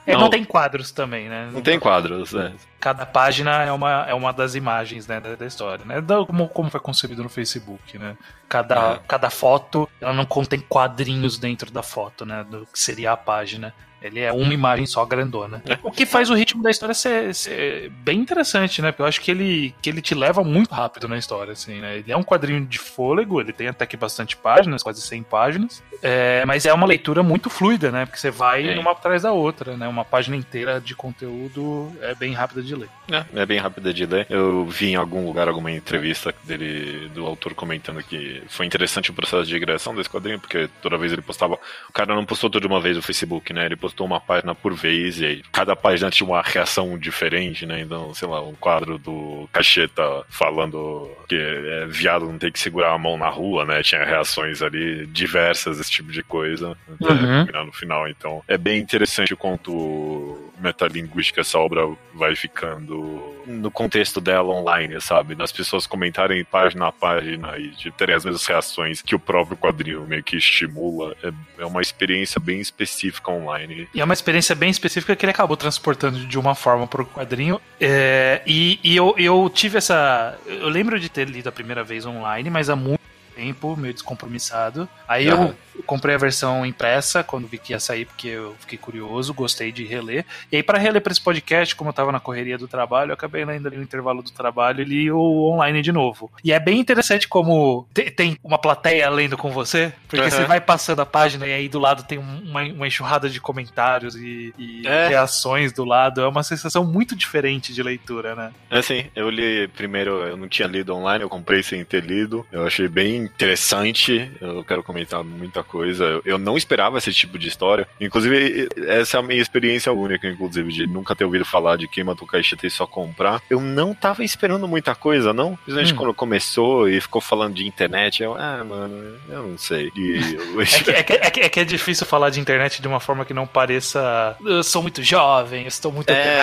É, 0.07 0.13
não, 0.13 0.21
Não. 0.21 0.31
tem 0.31 0.45
quadros 0.45 0.93
também, 0.93 1.29
né? 1.29 1.51
não 1.53 1.61
tem 1.61 1.81
quadros, 1.81 2.33
né? 2.33 2.55
Cada 2.79 3.05
página 3.05 3.65
é 3.65 3.73
uma, 3.73 4.07
é 4.09 4.15
uma 4.15 4.33
das 4.33 4.55
imagens 4.55 5.05
né, 5.09 5.19
da, 5.21 5.35
da 5.35 5.45
história, 5.45 5.85
né? 5.85 6.01
Da- 6.01 6.25
como, 6.25 6.49
como 6.49 6.71
foi 6.71 6.79
concebido 6.79 7.25
no 7.25 7.29
Facebook, 7.29 7.99
né? 7.99 8.17
Cada, 8.49 8.93
É. 8.95 9.01
cada 9.09 9.31
foto, 9.31 9.89
ela 10.01 10.13
não 10.13 10.25
contém 10.25 10.61
quadrinhos 10.61 11.39
dentro 11.39 11.73
da 11.73 11.83
foto, 11.83 12.25
né? 12.25 12.45
Do 12.49 12.67
que 12.73 12.79
seria 12.79 13.11
a 13.13 13.17
página. 13.17 13.75
Ele 14.03 14.21
é 14.21 14.33
uma 14.33 14.53
imagem 14.53 14.87
só 14.87 15.05
grandona. 15.05 15.63
É. 15.67 15.79
O 15.83 15.91
que 15.91 16.05
faz 16.07 16.31
o 16.31 16.35
ritmo 16.35 16.63
da 16.63 16.71
história 16.71 16.95
ser, 16.95 17.35
ser 17.35 17.91
bem 17.91 18.21
interessante, 18.21 18.81
né? 18.83 18.93
Porque 18.93 19.03
eu 19.03 19.07
acho 19.07 19.21
que 19.21 19.31
ele, 19.31 19.75
que 19.81 19.89
ele 19.91 20.01
te 20.03 20.15
leva 20.15 20.45
muito 20.45 20.73
rápido 20.75 21.09
na 21.09 21.17
história, 21.19 21.53
assim, 21.53 21.81
né? 21.81 21.97
Ele 21.99 22.13
é 22.13 22.17
um 22.17 22.23
quadrinho 22.23 22.65
de 22.67 22.79
fôlego, 22.79 23.41
ele 23.41 23.53
tem 23.53 23.69
até 23.69 23.87
que 23.87 23.97
bastante 23.97 24.37
páginas, 24.37 24.83
quase 24.83 25.01
100 25.01 25.23
páginas. 25.25 25.83
É, 26.03 26.45
mas 26.45 26.67
é 26.67 26.73
uma 26.73 26.87
leitura 26.87 27.23
muito 27.23 27.49
fluida, 27.49 27.91
né? 27.91 28.05
Porque 28.05 28.19
você 28.19 28.31
vai 28.31 28.69
É. 28.69 28.79
uma 28.79 28.93
atrás 28.93 29.23
da 29.23 29.33
outra, 29.33 29.77
né? 29.77 29.89
Uma 29.89 30.05
página 30.05 30.37
inteira 30.37 30.81
de 30.81 30.95
conteúdo 30.95 31.93
é 32.03 32.15
bem 32.15 32.33
rápida 32.33 32.63
de 32.63 32.75
ler. 32.75 32.89
É, 33.11 33.25
é 33.43 33.47
bem 33.47 33.59
rápida 33.59 33.93
de 33.95 34.05
ler. 34.05 34.27
Eu 34.29 34.67
vi 34.67 34.91
em 34.91 34.97
algum 34.97 35.25
lugar 35.27 35.49
alguma 35.49 35.71
entrevista 35.73 36.35
dele, 36.45 37.09
do 37.15 37.25
autor 37.25 37.55
comentando 37.55 38.03
que 38.03 38.43
foi 38.49 38.67
interessante 38.67 39.11
o 39.11 39.15
processo 39.15 39.47
de 39.47 39.59
criação 39.59 39.95
desse 39.95 40.11
quadrinho, 40.11 40.39
porque 40.39 40.69
toda 40.83 40.99
vez 40.99 41.13
ele 41.13 41.23
postava. 41.23 41.59
O 41.89 41.93
cara 41.93 42.15
não 42.15 42.25
postou 42.27 42.51
tudo 42.51 42.63
de 42.63 42.67
uma 42.67 42.81
vez 42.81 42.97
no 42.97 43.03
Facebook, 43.03 43.53
né? 43.53 43.65
Ele 43.67 43.77
postou 43.77 43.96
uma 44.05 44.21
página 44.21 44.55
por 44.55 44.75
vez, 44.75 45.21
e 45.21 45.25
aí 45.27 45.43
cada 45.53 45.75
página 45.77 46.11
tinha 46.11 46.29
uma 46.29 46.43
reação 46.43 46.99
diferente, 46.99 47.65
né? 47.65 47.81
Então, 47.81 48.13
sei 48.15 48.29
lá, 48.29 48.43
um 48.43 48.55
quadro 48.55 48.99
do 48.99 49.49
Cacheta 49.53 50.03
falando 50.29 51.11
que 51.29 51.37
é, 51.37 51.87
viado 51.87 52.27
não 52.27 52.39
tem 52.39 52.51
que 52.53 52.59
segurar 52.59 52.93
a 52.93 52.99
mão 52.99 53.17
na 53.17 53.29
rua, 53.29 53.65
né? 53.65 53.83
Tinha 53.83 54.05
reações 54.05 54.63
ali 54.63 55.07
diversas, 55.07 55.79
esse 55.81 55.91
tipo 55.91 56.11
de 56.13 56.23
coisa, 56.23 56.77
até 57.01 57.13
Uhum. 57.13 57.19
culminar 57.45 57.65
no 57.67 57.73
final. 57.73 58.09
Então, 58.09 58.43
é 58.49 58.59
bem 58.59 58.79
interessante 58.79 59.33
o 59.33 59.37
quanto 59.37 60.46
metalinguística 60.59 61.41
essa 61.41 61.59
obra 61.59 61.83
vai 62.15 62.35
ficando 62.35 63.35
no 63.47 63.71
contexto 63.71 64.21
dela 64.21 64.53
online, 64.53 65.01
sabe? 65.01 65.35
Das 65.35 65.53
pessoas 65.53 65.87
comentarem 65.87 66.45
página 66.45 66.89
a 66.89 66.93
página 66.93 67.57
e 67.59 67.69
de 67.71 67.91
terem 67.91 68.15
as 68.15 68.25
mesmas 68.25 68.47
reações 68.47 69.03
que 69.03 69.15
o 69.15 69.19
próprio 69.19 69.57
quadrinho 69.57 70.07
meio 70.07 70.23
que 70.23 70.37
estimula. 70.37 71.15
É, 71.23 71.33
é 71.63 71.67
uma 71.67 71.83
experiência 71.83 72.41
bem 72.41 72.61
específica 72.61 73.31
online. 73.31 73.89
E 73.95 74.01
é 74.01 74.05
uma 74.05 74.15
experiência 74.15 74.55
bem 74.55 74.71
específica 74.71 75.15
que 75.15 75.25
ele 75.25 75.31
acabou 75.31 75.57
transportando 75.57 76.19
de 76.19 76.39
uma 76.39 76.55
forma 76.55 76.87
pro 76.87 77.07
quadrinho. 77.07 77.61
É, 77.81 78.43
e 78.47 78.79
e 78.83 78.97
eu, 78.97 79.15
eu 79.19 79.51
tive 79.53 79.79
essa. 79.79 80.39
Eu 80.47 80.69
lembro 80.69 80.99
de 80.99 81.09
ter 81.09 81.29
lido 81.29 81.49
a 81.49 81.53
primeira 81.53 81.83
vez 81.83 82.07
online, 82.07 82.51
mas 82.51 82.71
há 82.71 82.77
muito 82.77 83.01
tempo, 83.37 83.77
meio 83.77 83.93
descompromissado. 83.93 84.89
Aí 85.07 85.27
eu 85.27 85.55
comprei 85.85 86.15
a 86.15 86.19
versão 86.19 86.65
impressa 86.65 87.23
quando 87.23 87.47
vi 87.47 87.59
que 87.59 87.73
ia 87.73 87.79
sair, 87.79 88.07
porque 88.07 88.29
eu 88.29 88.57
fiquei 88.59 88.79
curioso, 88.79 89.35
gostei 89.35 89.71
de 89.71 89.85
reler. 89.85 90.25
E 90.51 90.57
aí, 90.57 90.63
para 90.63 90.79
reler 90.79 91.03
para 91.03 91.13
esse 91.13 91.21
podcast, 91.21 91.77
como 91.77 91.91
eu 91.91 91.95
tava 91.95 92.11
na 92.11 92.19
correria 92.19 92.57
do 92.57 92.67
trabalho, 92.67 93.11
eu 93.11 93.15
acabei 93.15 93.45
lendo 93.45 93.67
ali 93.67 93.77
no 93.77 93.83
intervalo 93.83 94.23
do 94.23 94.31
trabalho 94.31 94.81
e 94.81 94.85
li 94.85 95.11
o 95.11 95.51
online 95.53 95.83
de 95.83 95.93
novo. 95.93 96.31
E 96.43 96.53
é 96.53 96.59
bem 96.59 96.81
interessante 96.81 97.29
como 97.29 97.87
tem 98.17 98.39
uma 98.43 98.59
plateia 98.59 99.09
lendo 99.11 99.37
com 99.37 99.51
você, 99.51 99.93
porque 100.09 100.25
uhum. 100.25 100.31
você 100.31 100.45
vai 100.45 100.61
passando 100.61 101.01
a 101.01 101.07
página 101.07 101.47
e 101.47 101.53
aí 101.53 101.69
do 101.69 101.79
lado 101.79 102.05
tem 102.05 102.19
uma, 102.19 102.63
uma 102.63 102.87
enxurrada 102.87 103.29
de 103.29 103.41
comentários 103.41 104.17
e, 104.17 104.55
e 104.59 104.87
é. 104.87 105.09
reações 105.09 105.73
do 105.73 105.85
lado. 105.85 106.21
É 106.23 106.29
uma 106.29 106.43
sensação 106.43 106.85
muito 106.85 107.15
diferente 107.15 107.75
de 107.75 107.83
leitura, 107.83 108.35
né? 108.35 108.53
É 108.71 108.79
assim, 108.79 109.07
eu 109.15 109.29
li 109.29 109.69
primeiro, 109.69 110.23
eu 110.23 110.37
não 110.37 110.49
tinha 110.49 110.67
lido 110.67 110.95
online, 110.95 111.23
eu 111.23 111.29
comprei 111.29 111.63
sem 111.63 111.85
ter 111.85 112.03
lido. 112.03 112.47
Eu 112.51 112.67
achei 112.67 112.89
bem 112.89 113.26
interessante. 113.27 114.31
Eu 114.41 114.65
quero 114.65 114.83
comentar 114.83 115.23
muita 115.23 115.63
coisa. 115.63 116.21
Eu 116.25 116.39
não 116.39 116.57
esperava 116.57 116.99
esse 116.99 117.13
tipo 117.13 117.39
de 117.39 117.49
história. 117.49 117.87
Inclusive, 118.01 118.69
essa 118.87 119.17
é 119.17 119.21
a 119.21 119.23
minha 119.23 119.41
experiência 119.41 119.93
única, 119.93 120.29
inclusive, 120.29 120.73
de 120.73 120.87
nunca 120.87 121.15
ter 121.15 121.25
ouvido 121.25 121.45
falar 121.45 121.77
de 121.77 121.89
quem 121.89 122.05
matou 122.05 122.27
caixeta 122.27 122.67
e 122.67 122.71
só 122.71 122.87
comprar. 122.87 123.43
Eu 123.51 123.61
não 123.61 123.95
tava 123.95 124.25
esperando 124.25 124.67
muita 124.69 124.95
coisa, 124.95 125.33
não. 125.33 125.57
Principalmente 125.57 125.93
hum. 125.93 125.97
quando 125.97 126.15
começou 126.15 126.89
e 126.89 127.01
ficou 127.01 127.21
falando 127.21 127.55
de 127.55 127.67
internet, 127.67 128.23
eu, 128.23 128.35
ah, 128.35 128.65
mano, 128.65 129.19
eu 129.29 129.49
não 129.49 129.59
sei. 129.59 129.91
E, 129.97 130.37
é, 130.61 130.83
que, 130.83 130.91
é, 130.91 131.03
que, 131.03 131.13
é, 131.13 131.31
que, 131.31 131.41
é, 131.41 131.49
que, 131.49 131.61
é 131.61 131.65
difícil 131.65 132.07
falar 132.07 132.31
de 132.31 132.41
internet 132.41 132.81
de 132.81 132.89
uma 132.89 133.01
forma 133.01 133.25
que 133.25 133.35
não 133.35 133.47
pareça. 133.47 134.37
Eu 134.45 134.63
sou 134.63 134.83
muito 134.83 135.03
jovem, 135.03 135.67
estou 135.67 135.93
muito 135.93 136.11
é. 136.11 136.37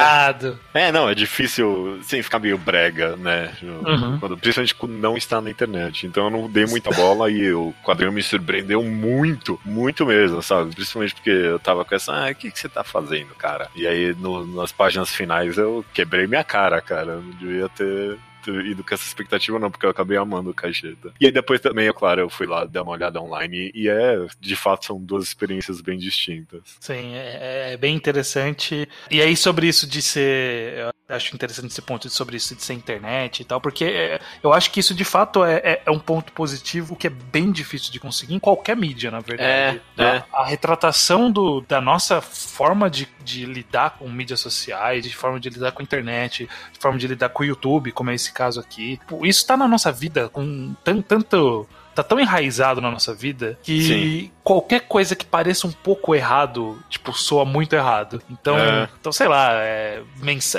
É, 0.73 0.91
não, 0.91 1.09
é 1.09 1.15
difícil, 1.15 1.99
sem 2.03 2.21
ficar 2.21 2.39
meio 2.39 2.57
brega, 2.57 3.15
né? 3.15 3.51
Uhum. 3.61 4.19
Quando, 4.19 4.37
principalmente 4.37 4.75
quando 4.75 4.93
não 4.93 5.17
está 5.17 5.41
na 5.41 5.49
internet. 5.49 6.05
Então 6.07 6.25
eu 6.25 6.29
não 6.29 6.49
dei 6.49 6.65
muita 6.73 6.89
bola 6.91 7.29
e 7.29 7.53
o 7.53 7.73
quadrinho 7.83 8.11
me 8.11 8.23
surpreendeu 8.23 8.83
muito, 8.83 9.59
muito 9.63 10.05
mesmo, 10.05 10.41
sabe? 10.41 10.73
Principalmente 10.73 11.13
porque 11.13 11.29
eu 11.29 11.59
tava 11.59 11.85
com 11.85 11.93
essa, 11.93 12.11
ah, 12.11 12.31
o 12.31 12.35
que, 12.35 12.49
que 12.49 12.59
você 12.59 12.67
tá 12.67 12.83
fazendo, 12.83 13.35
cara? 13.35 13.69
E 13.75 13.85
aí 13.85 14.15
no, 14.15 14.45
nas 14.45 14.71
páginas 14.71 15.09
finais 15.09 15.57
eu 15.57 15.85
quebrei 15.93 16.25
minha 16.25 16.43
cara, 16.43 16.81
cara. 16.81 17.13
Eu 17.13 17.21
não 17.21 17.31
devia 17.31 17.69
ter 17.69 18.17
ido 18.51 18.83
com 18.83 18.93
essa 18.93 19.05
expectativa, 19.05 19.59
não, 19.59 19.71
porque 19.71 19.85
eu 19.85 19.89
acabei 19.89 20.17
amando 20.17 20.49
o 20.49 20.53
Cacheta. 20.53 21.13
E 21.19 21.25
aí 21.25 21.31
depois 21.31 21.59
também, 21.61 21.87
é 21.87 21.93
claro, 21.93 22.21
eu 22.21 22.29
fui 22.29 22.47
lá 22.47 22.65
dar 22.65 22.83
uma 22.83 22.91
olhada 22.91 23.21
online 23.21 23.71
e 23.73 23.89
é, 23.89 24.25
de 24.39 24.55
fato, 24.55 24.85
são 24.85 24.99
duas 24.99 25.23
experiências 25.23 25.81
bem 25.81 25.97
distintas. 25.97 26.61
Sim, 26.79 27.15
é, 27.15 27.73
é 27.73 27.77
bem 27.77 27.95
interessante. 27.95 28.87
E 29.09 29.21
aí, 29.21 29.35
sobre 29.35 29.67
isso 29.67 29.87
de 29.87 30.01
ser. 30.01 30.77
Eu 31.09 31.15
acho 31.15 31.35
interessante 31.35 31.67
esse 31.67 31.81
ponto 31.81 32.09
sobre 32.09 32.37
isso 32.37 32.55
de 32.55 32.63
ser 32.63 32.73
internet 32.73 33.41
e 33.41 33.45
tal, 33.45 33.59
porque 33.59 33.85
é, 33.85 34.19
eu 34.41 34.53
acho 34.53 34.71
que 34.71 34.79
isso 34.79 34.95
de 34.95 35.03
fato 35.03 35.43
é, 35.43 35.55
é, 35.57 35.81
é, 35.85 35.91
um 35.91 35.99
ponto 35.99 36.31
positivo 36.31 36.95
que 36.95 37.07
é 37.07 37.09
bem 37.09 37.51
difícil 37.51 37.91
de 37.91 37.99
conseguir 37.99 38.33
em 38.33 38.39
qualquer 38.39 38.75
mídia, 38.75 39.11
na 39.11 39.19
verdade. 39.19 39.81
É, 39.97 40.01
a, 40.01 40.15
é. 40.15 40.23
a 40.31 40.45
retratação 40.45 41.31
do, 41.31 41.61
da 41.61 41.81
nossa 41.81 42.21
forma 42.21 42.89
de, 42.89 43.07
de 43.23 43.45
lidar 43.45 43.91
com 43.91 44.09
mídias 44.09 44.39
sociais, 44.39 45.03
de 45.03 45.15
forma 45.15 45.39
de 45.39 45.49
lidar 45.49 45.71
com 45.71 45.81
a 45.81 45.83
internet, 45.83 46.49
de 46.71 46.79
forma 46.79 46.97
de 46.97 47.07
lidar 47.07 47.29
com 47.29 47.43
o 47.43 47.45
YouTube, 47.45 47.91
como 47.91 48.09
é 48.09 48.15
esse 48.15 48.32
caso 48.33 48.59
aqui. 48.59 48.99
Isso 49.21 49.39
está 49.39 49.55
na 49.55 49.67
nossa 49.67 49.91
vida 49.91 50.29
com 50.29 50.73
tanto 50.83 51.67
tá 51.93 52.03
tão 52.03 52.19
enraizado 52.19 52.81
na 52.81 52.89
nossa 52.89 53.13
vida 53.13 53.57
que 53.63 53.81
Sim. 53.83 54.31
qualquer 54.43 54.81
coisa 54.81 55.15
que 55.15 55.25
pareça 55.25 55.67
um 55.67 55.71
pouco 55.71 56.15
errado, 56.15 56.81
tipo, 56.89 57.13
soa 57.13 57.45
muito 57.45 57.73
errado. 57.75 58.21
Então, 58.29 58.57
é. 58.57 58.89
então 58.99 59.11
sei 59.11 59.27
lá, 59.27 59.53
é, 59.53 60.01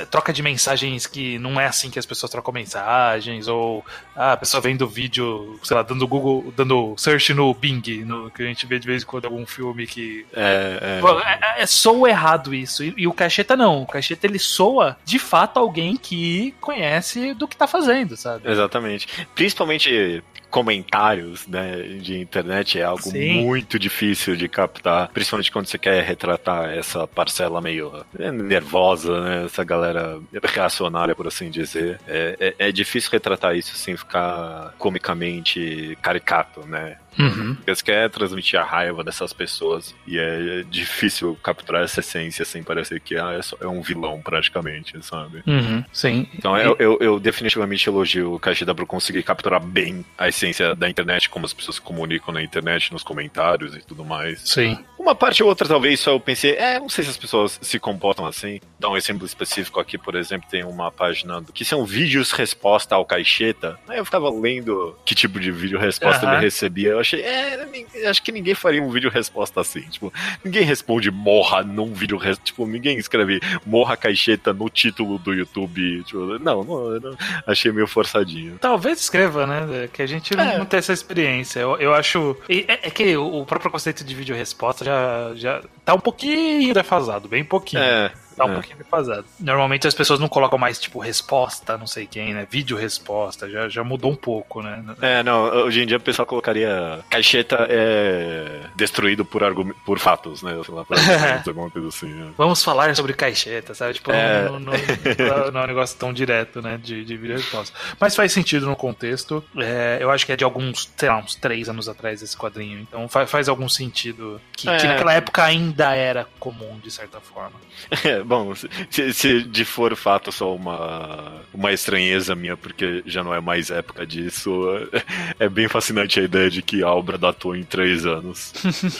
troca 0.09 0.31
de 0.31 0.41
mensagens 0.41 1.05
que 1.07 1.37
não 1.39 1.59
é 1.59 1.65
assim 1.65 1.89
que 1.89 1.99
as 1.99 2.05
pessoas 2.05 2.31
trocam 2.31 2.53
mensagens, 2.53 3.47
ou 3.47 3.85
ah, 4.15 4.33
a 4.33 4.37
pessoa 4.37 4.61
vendo 4.61 4.87
vídeo, 4.87 5.59
sei 5.63 5.75
lá, 5.75 5.83
dando 5.83 6.07
Google, 6.07 6.53
dando 6.55 6.95
search 6.97 7.33
no 7.33 7.53
Bing, 7.53 8.03
no, 8.05 8.31
que 8.31 8.43
a 8.43 8.45
gente 8.45 8.65
vê 8.65 8.79
de 8.79 8.87
vez 8.87 9.03
em 9.03 9.05
quando 9.05 9.25
algum 9.25 9.45
filme 9.45 9.85
que. 9.85 10.25
É, 10.33 10.99
é. 11.01 11.01
É, 11.25 11.59
é, 11.59 11.63
é 11.63 11.65
soa 11.65 12.09
errado 12.09 12.53
isso. 12.53 12.83
E, 12.83 12.93
e, 12.97 13.07
o 13.07 13.13
Cacheta 13.13 13.55
não. 13.55 13.83
O 13.83 13.87
Cacheta 13.87 14.25
ele 14.25 14.39
soa 14.39 14.97
de 15.03 15.19
fato 15.19 15.59
alguém 15.59 15.97
que 15.97 16.53
conhece 16.61 17.33
do 17.33 17.47
que 17.47 17.57
tá 17.57 17.67
fazendo, 17.67 18.15
sabe? 18.15 18.49
Exatamente. 18.49 19.07
Principalmente 19.35 20.23
comentários 20.55 21.45
né, 21.47 21.81
de 21.99 22.17
internet 22.17 22.79
é 22.79 22.83
algo 22.83 23.01
Sim. 23.01 23.43
muito 23.43 23.77
difícil 23.77 24.37
de 24.37 24.47
captar, 24.47 25.09
principalmente 25.09 25.51
quando 25.51 25.65
você 25.65 25.77
quer 25.77 26.01
retratar 26.01 26.69
essa 26.69 27.05
parcela 27.05 27.59
meio 27.59 27.91
né, 28.17 28.31
nervosa, 28.31 29.19
né, 29.19 29.45
essa 29.47 29.65
galera 29.65 30.17
reacionária, 30.41 31.13
por 31.13 31.27
assim 31.27 31.49
dizer. 31.49 31.99
É, 32.07 32.55
é, 32.57 32.67
é 32.69 32.71
difícil 32.71 33.11
retratar 33.11 33.53
isso 33.53 33.75
sem 33.75 33.97
ficar 33.97 34.73
comicamente 34.77 35.97
caricato, 36.01 36.65
né? 36.65 36.99
Uhum. 37.17 37.57
Você 37.65 37.83
quer 37.83 38.09
transmitir 38.09 38.59
a 38.59 38.63
raiva 38.63 39.03
dessas 39.03 39.33
pessoas 39.33 39.95
e 40.07 40.17
é 40.17 40.63
difícil 40.69 41.37
capturar 41.41 41.83
essa 41.83 41.99
essência 41.99 42.45
sem 42.45 42.63
parecer 42.63 42.99
que 42.99 43.17
ah, 43.17 43.33
é, 43.33 43.41
só, 43.41 43.57
é 43.59 43.67
um 43.67 43.81
vilão, 43.81 44.21
praticamente, 44.21 44.93
sabe? 45.03 45.43
Uhum. 45.45 45.83
Sim. 45.91 46.27
Então 46.33 46.57
eu, 46.57 46.75
eu, 46.79 46.97
eu, 46.99 47.19
definitivamente 47.19 47.87
elogio 47.87 48.33
o 48.33 48.39
Kashida 48.39 48.73
por 48.73 48.85
conseguir 48.85 49.23
capturar 49.23 49.61
bem 49.61 50.05
a 50.17 50.27
essência 50.27 50.75
da 50.75 50.89
internet, 50.89 51.29
como 51.29 51.45
as 51.45 51.53
pessoas 51.53 51.75
se 51.75 51.81
comunicam 51.81 52.33
na 52.33 52.41
internet, 52.41 52.91
nos 52.91 53.03
comentários 53.03 53.75
e 53.75 53.79
tudo 53.79 54.03
mais. 54.03 54.41
Sim. 54.41 54.77
Uma 54.97 55.13
parte 55.13 55.43
ou 55.43 55.49
outra, 55.49 55.67
talvez, 55.67 55.99
só 55.99 56.11
eu 56.11 56.19
pensei, 56.19 56.55
é, 56.55 56.79
não 56.79 56.89
sei 56.89 57.03
se 57.03 57.11
as 57.11 57.17
pessoas 57.17 57.59
se 57.61 57.77
comportam 57.79 58.25
assim. 58.25 58.59
Dá 58.79 58.89
um 58.89 58.97
exemplo 58.97 59.25
específico 59.25 59.79
aqui, 59.79 59.97
por 59.97 60.15
exemplo, 60.15 60.47
tem 60.49 60.63
uma 60.63 60.91
página 60.91 61.43
que 61.53 61.63
são 61.63 61.85
vídeos 61.85 62.31
resposta 62.31 62.95
ao 62.95 63.05
Caixeta. 63.05 63.77
Aí 63.87 63.97
eu 63.97 64.05
ficava 64.05 64.29
lendo 64.29 64.97
que 65.05 65.13
tipo 65.13 65.39
de 65.39 65.51
vídeo 65.51 65.79
resposta 65.79 66.25
uhum. 66.25 66.33
ele 66.33 66.41
recebia. 66.41 66.89
Eu 66.89 66.99
achei, 67.05 67.21
é, 67.21 68.09
acho 68.09 68.21
que 68.23 68.31
ninguém 68.31 68.55
faria 68.55 68.81
um 68.81 68.89
vídeo 68.89 69.09
resposta 69.09 69.61
assim. 69.61 69.81
Tipo, 69.81 70.11
ninguém 70.43 70.63
responde 70.63 71.11
morra 71.11 71.63
num 71.63 71.93
vídeo 71.93 72.17
resposta. 72.17 72.45
Tipo, 72.45 72.65
ninguém 72.65 72.97
escreve 72.97 73.39
morra 73.65 73.95
caixeta 73.95 74.51
no 74.51 74.69
título 74.69 75.19
do 75.19 75.33
YouTube. 75.33 76.03
Tipo, 76.03 76.39
não, 76.39 76.63
não, 76.63 76.99
não, 76.99 77.17
achei 77.45 77.71
meio 77.71 77.87
forçadinho. 77.87 78.57
Talvez 78.59 78.99
escreva, 78.99 79.45
né? 79.45 79.87
Que 79.93 80.01
a 80.01 80.07
gente 80.07 80.33
é. 80.33 80.57
não 80.57 80.65
tem 80.65 80.79
essa 80.79 80.93
experiência. 80.93 81.59
Eu, 81.59 81.77
eu 81.77 81.93
acho. 81.93 82.35
É, 82.49 82.87
é, 82.87 82.89
que 82.89 83.15
o 83.15 83.45
próprio 83.45 83.71
conceito 83.71 84.03
de 84.03 84.15
vídeo 84.15 84.35
resposta 84.35 84.83
já, 84.83 85.31
já 85.35 85.61
tá 85.83 85.93
um 85.93 85.99
pouquinho 85.99 86.73
defasado, 86.73 87.27
bem 87.27 87.43
pouquinho. 87.43 87.83
É. 87.83 88.11
Tá 88.35 88.45
um 88.45 88.51
é. 88.51 88.53
pouquinho 88.53 88.77
defasado. 88.77 89.25
Normalmente 89.39 89.87
as 89.87 89.93
pessoas 89.93 90.19
não 90.19 90.27
colocam 90.27 90.57
mais, 90.57 90.79
tipo, 90.79 90.99
resposta, 90.99 91.77
não 91.77 91.87
sei 91.87 92.05
quem, 92.05 92.33
né? 92.33 92.47
Vídeo 92.49 92.77
resposta, 92.77 93.49
já, 93.49 93.69
já 93.69 93.83
mudou 93.83 94.11
um 94.11 94.15
pouco, 94.15 94.61
né? 94.61 94.83
É, 95.01 95.23
não, 95.23 95.43
hoje 95.65 95.81
em 95.81 95.87
dia 95.87 95.97
o 95.97 96.01
pessoal 96.01 96.25
colocaria 96.25 96.99
caixeta 97.09 97.65
é 97.69 98.61
destruído 98.75 99.23
por, 99.23 99.41
por 99.85 99.99
fatos, 99.99 100.41
né? 100.41 100.51
Sei 100.65 100.73
lá, 100.73 100.85
alguma 101.47 101.69
coisa 101.69 101.87
assim. 101.87 102.07
Né? 102.07 102.31
Vamos 102.37 102.63
falar 102.63 102.93
sobre 102.95 103.13
caixeta, 103.13 103.73
sabe? 103.73 103.95
Tipo, 103.95 104.11
é... 104.11 104.45
não, 104.45 104.59
não, 104.59 104.73
não, 104.73 105.51
não, 105.51 105.61
é 105.61 105.63
um 105.63 105.67
negócio 105.67 105.97
tão 105.97 106.11
direto, 106.11 106.61
né? 106.61 106.79
De, 106.81 107.05
de 107.05 107.17
vídeo 107.17 107.37
resposta. 107.37 107.77
Mas 107.99 108.15
faz 108.15 108.31
sentido 108.31 108.65
no 108.65 108.75
contexto. 108.75 109.43
É, 109.57 109.97
eu 110.01 110.11
acho 110.11 110.25
que 110.25 110.31
é 110.31 110.35
de 110.35 110.43
alguns, 110.43 110.91
sei 110.95 111.09
lá, 111.09 111.17
uns 111.17 111.35
três 111.35 111.69
anos 111.69 111.87
atrás 111.87 112.21
esse 112.21 112.35
quadrinho. 112.35 112.79
Então 112.79 113.07
faz, 113.07 113.29
faz 113.29 113.49
algum 113.49 113.69
sentido. 113.69 114.41
Que, 114.51 114.69
é... 114.69 114.77
que 114.77 114.87
naquela 114.87 115.13
época 115.13 115.43
ainda 115.43 115.95
era 115.95 116.27
comum, 116.39 116.79
de 116.81 116.91
certa 116.91 117.19
forma. 117.19 117.55
É, 118.05 118.23
bom, 118.25 118.53
se, 118.89 119.13
se, 119.13 119.43
de 119.43 119.63
for 119.65 119.95
fato 119.95 120.31
só 120.31 120.53
uma, 120.53 121.41
uma 121.53 121.71
estranheza 121.71 122.35
minha, 122.35 122.57
porque 122.57 123.03
já 123.05 123.23
não 123.23 123.33
é 123.33 123.39
mais 123.39 123.69
época 123.69 124.05
disso, 124.05 124.65
é, 124.91 125.03
é 125.45 125.49
bem 125.49 125.67
fascinante 125.67 126.19
a 126.19 126.23
ideia 126.23 126.49
de 126.49 126.61
que 126.61 126.83
a 126.83 126.89
obra 126.89 127.17
datou 127.17 127.55
em 127.55 127.63
três 127.63 128.05
anos. 128.05 128.53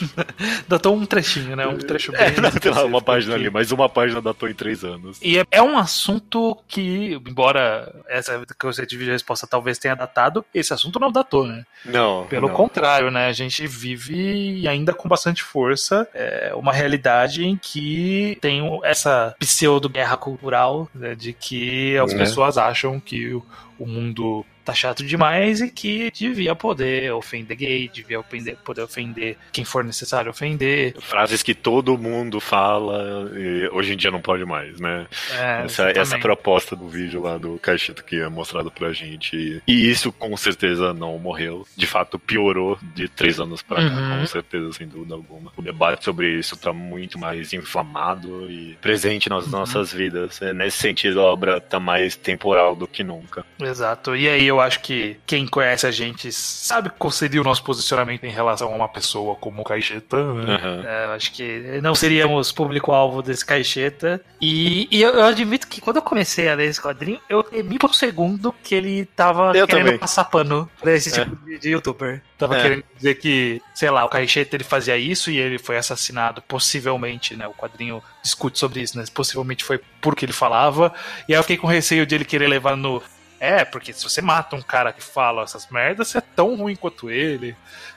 datou 0.68 0.94
um 0.94 1.04
trechinho, 1.04 1.56
né? 1.56 1.66
Um 1.66 1.78
trecho 1.78 2.12
bem. 2.12 2.20
É, 2.20 2.40
não, 2.40 2.74
lá 2.74 2.84
uma 2.84 3.02
página 3.02 3.34
ali, 3.34 3.50
mas 3.50 3.72
uma 3.72 3.88
página 3.88 4.20
datou 4.20 4.48
em 4.48 4.54
três 4.54 4.84
anos. 4.84 5.18
E 5.22 5.38
é, 5.38 5.44
é 5.50 5.62
um 5.62 5.76
assunto 5.76 6.56
que, 6.68 7.20
embora 7.26 7.92
essa 8.08 8.42
conceito 8.58 8.90
de 8.90 8.96
vídeo 8.96 9.12
resposta 9.12 9.46
talvez 9.46 9.78
tenha 9.78 9.94
datado, 9.94 10.44
esse 10.54 10.72
assunto 10.72 10.98
não 10.98 11.10
datou, 11.10 11.46
né? 11.46 11.64
Não. 11.84 12.26
Pelo 12.26 12.48
não. 12.48 12.54
contrário, 12.54 13.10
né? 13.10 13.26
A 13.26 13.32
gente 13.32 13.66
vive 13.66 14.66
ainda 14.68 14.92
com 14.92 15.08
bastante 15.08 15.42
força 15.42 16.06
é, 16.14 16.52
uma 16.54 16.72
realidade 16.72 17.44
em 17.44 17.56
que 17.56 18.38
tem 18.40 18.62
essa 18.84 19.15
pseudo-guerra 19.38 20.16
cultural 20.16 20.88
né, 20.94 21.14
de 21.14 21.32
que 21.32 21.96
as 21.98 22.12
é. 22.12 22.18
pessoas 22.18 22.58
acham 22.58 22.98
que 23.00 23.34
o, 23.34 23.44
o 23.78 23.86
mundo 23.86 24.44
tá 24.66 24.74
chato 24.74 25.04
demais 25.04 25.60
e 25.60 25.70
que 25.70 26.10
devia 26.10 26.54
poder 26.56 27.12
ofender 27.12 27.56
gay, 27.56 27.88
devia 27.88 28.18
ofender, 28.18 28.56
poder 28.64 28.82
ofender 28.82 29.38
quem 29.52 29.64
for 29.64 29.84
necessário 29.84 30.28
ofender. 30.28 30.96
Frases 31.00 31.40
que 31.40 31.54
todo 31.54 31.96
mundo 31.96 32.40
fala 32.40 33.30
e 33.36 33.68
hoje 33.68 33.94
em 33.94 33.96
dia 33.96 34.10
não 34.10 34.20
pode 34.20 34.44
mais, 34.44 34.80
né? 34.80 35.06
É, 35.30 35.64
essa, 35.64 35.90
essa 35.90 36.18
proposta 36.18 36.74
do 36.74 36.88
vídeo 36.88 37.22
lá 37.22 37.38
do 37.38 37.58
Caixito 37.58 38.02
que 38.02 38.16
é 38.16 38.28
mostrado 38.28 38.68
pra 38.68 38.92
gente. 38.92 39.62
E 39.66 39.90
isso 39.90 40.10
com 40.10 40.36
certeza 40.36 40.92
não 40.92 41.16
morreu. 41.16 41.64
De 41.76 41.86
fato, 41.86 42.18
piorou 42.18 42.76
de 42.94 43.08
três 43.08 43.38
anos 43.38 43.62
pra 43.62 43.76
cá, 43.76 43.82
uhum. 43.82 44.20
com 44.20 44.26
certeza, 44.26 44.72
sem 44.72 44.88
dúvida 44.88 45.14
alguma. 45.14 45.52
O 45.56 45.62
debate 45.62 46.04
sobre 46.04 46.38
isso 46.38 46.56
tá 46.56 46.72
muito 46.72 47.18
mais 47.18 47.52
inflamado 47.52 48.50
e 48.50 48.76
presente 48.80 49.28
nas 49.28 49.44
uhum. 49.44 49.50
nossas 49.52 49.92
vidas. 49.92 50.40
Nesse 50.54 50.78
sentido, 50.78 51.20
a 51.20 51.24
obra 51.24 51.60
tá 51.60 51.78
mais 51.78 52.16
temporal 52.16 52.74
do 52.74 52.88
que 52.88 53.04
nunca. 53.04 53.44
Exato. 53.60 54.16
E 54.16 54.28
aí 54.28 54.46
eu 54.46 54.55
acho 54.60 54.80
que 54.80 55.16
quem 55.26 55.46
conhece 55.46 55.86
a 55.86 55.90
gente 55.90 56.30
sabe 56.32 56.90
qual 56.98 57.10
seria 57.10 57.40
o 57.40 57.44
nosso 57.44 57.62
posicionamento 57.62 58.24
em 58.24 58.30
relação 58.30 58.72
a 58.72 58.76
uma 58.76 58.88
pessoa 58.88 59.34
como 59.36 59.62
o 59.62 59.64
Caixeta. 59.64 60.16
Né? 60.34 60.56
Uhum. 60.56 60.82
É, 60.86 61.04
eu 61.06 61.10
acho 61.12 61.32
que 61.32 61.80
não 61.82 61.94
seríamos 61.94 62.52
público-alvo 62.52 63.22
desse 63.22 63.44
Caixeta. 63.44 64.20
E, 64.40 64.88
e 64.90 65.02
eu, 65.02 65.10
eu, 65.10 65.24
admito 65.24 65.66
que 65.66 65.80
quando 65.80 65.96
eu 65.96 66.02
comecei 66.02 66.48
a 66.48 66.54
ler 66.54 66.68
esse 66.68 66.80
quadrinho, 66.80 67.20
eu 67.28 67.42
temi 67.42 67.78
por 67.78 67.90
um 67.90 67.94
segundo 67.94 68.54
que 68.62 68.74
ele 68.74 69.04
tava 69.04 69.56
eu 69.56 69.66
querendo 69.66 69.86
também. 69.86 69.98
passar 69.98 70.24
pano 70.24 70.68
pra 70.80 70.94
esse 70.94 71.10
tipo 71.10 71.36
é. 71.46 71.50
de, 71.50 71.58
de, 71.58 71.70
youtuber. 71.70 72.22
Tava 72.36 72.56
é. 72.58 72.62
querendo 72.62 72.84
dizer 72.96 73.14
que, 73.14 73.62
sei 73.74 73.90
lá, 73.90 74.04
o 74.04 74.08
Caixeta 74.08 74.56
ele 74.56 74.64
fazia 74.64 74.96
isso 74.96 75.30
e 75.30 75.38
ele 75.38 75.58
foi 75.58 75.76
assassinado, 75.76 76.42
possivelmente, 76.42 77.34
né? 77.34 77.46
O 77.46 77.54
quadrinho 77.54 78.02
discute 78.22 78.58
sobre 78.58 78.80
isso, 78.80 78.98
né? 78.98 79.04
Possivelmente 79.12 79.64
foi 79.64 79.80
porque 80.00 80.24
ele 80.24 80.32
falava. 80.32 80.92
E 81.28 81.32
aí 81.32 81.38
eu 81.38 81.42
fiquei 81.42 81.56
com 81.56 81.66
receio 81.66 82.06
de 82.06 82.14
ele 82.14 82.24
querer 82.24 82.48
levar 82.48 82.76
no 82.76 83.02
é, 83.38 83.64
porque 83.64 83.92
se 83.92 84.02
você 84.02 84.22
mata 84.22 84.56
um 84.56 84.62
cara 84.62 84.92
que 84.92 85.02
fala 85.02 85.42
essas 85.42 85.68
merdas, 85.68 86.08
você 86.08 86.18
é 86.18 86.22
tão 86.22 86.54
ruim 86.56 86.76
quanto 86.76 87.10
ele 87.10 87.56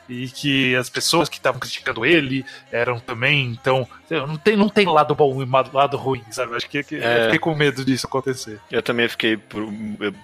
e 0.09 0.27
que 0.27 0.75
as 0.75 0.89
pessoas 0.89 1.29
que 1.29 1.37
estavam 1.37 1.59
criticando 1.59 2.05
ele 2.05 2.43
eram 2.71 2.99
também, 2.99 3.45
então 3.45 3.87
não 4.09 4.37
tem, 4.37 4.57
não 4.57 4.69
tem 4.69 4.87
lado 4.87 5.13
bom 5.13 5.41
e 5.43 5.45
lado 5.45 5.97
ruim, 5.97 6.23
sabe? 6.31 6.55
Acho 6.55 6.67
que, 6.67 6.83
que 6.83 6.95
é. 6.95 7.19
eu 7.19 7.23
fiquei 7.25 7.39
com 7.39 7.55
medo 7.55 7.85
disso 7.85 8.07
acontecer. 8.07 8.59
Eu 8.71 8.81
também 8.81 9.07
fiquei 9.07 9.37
por, 9.37 9.71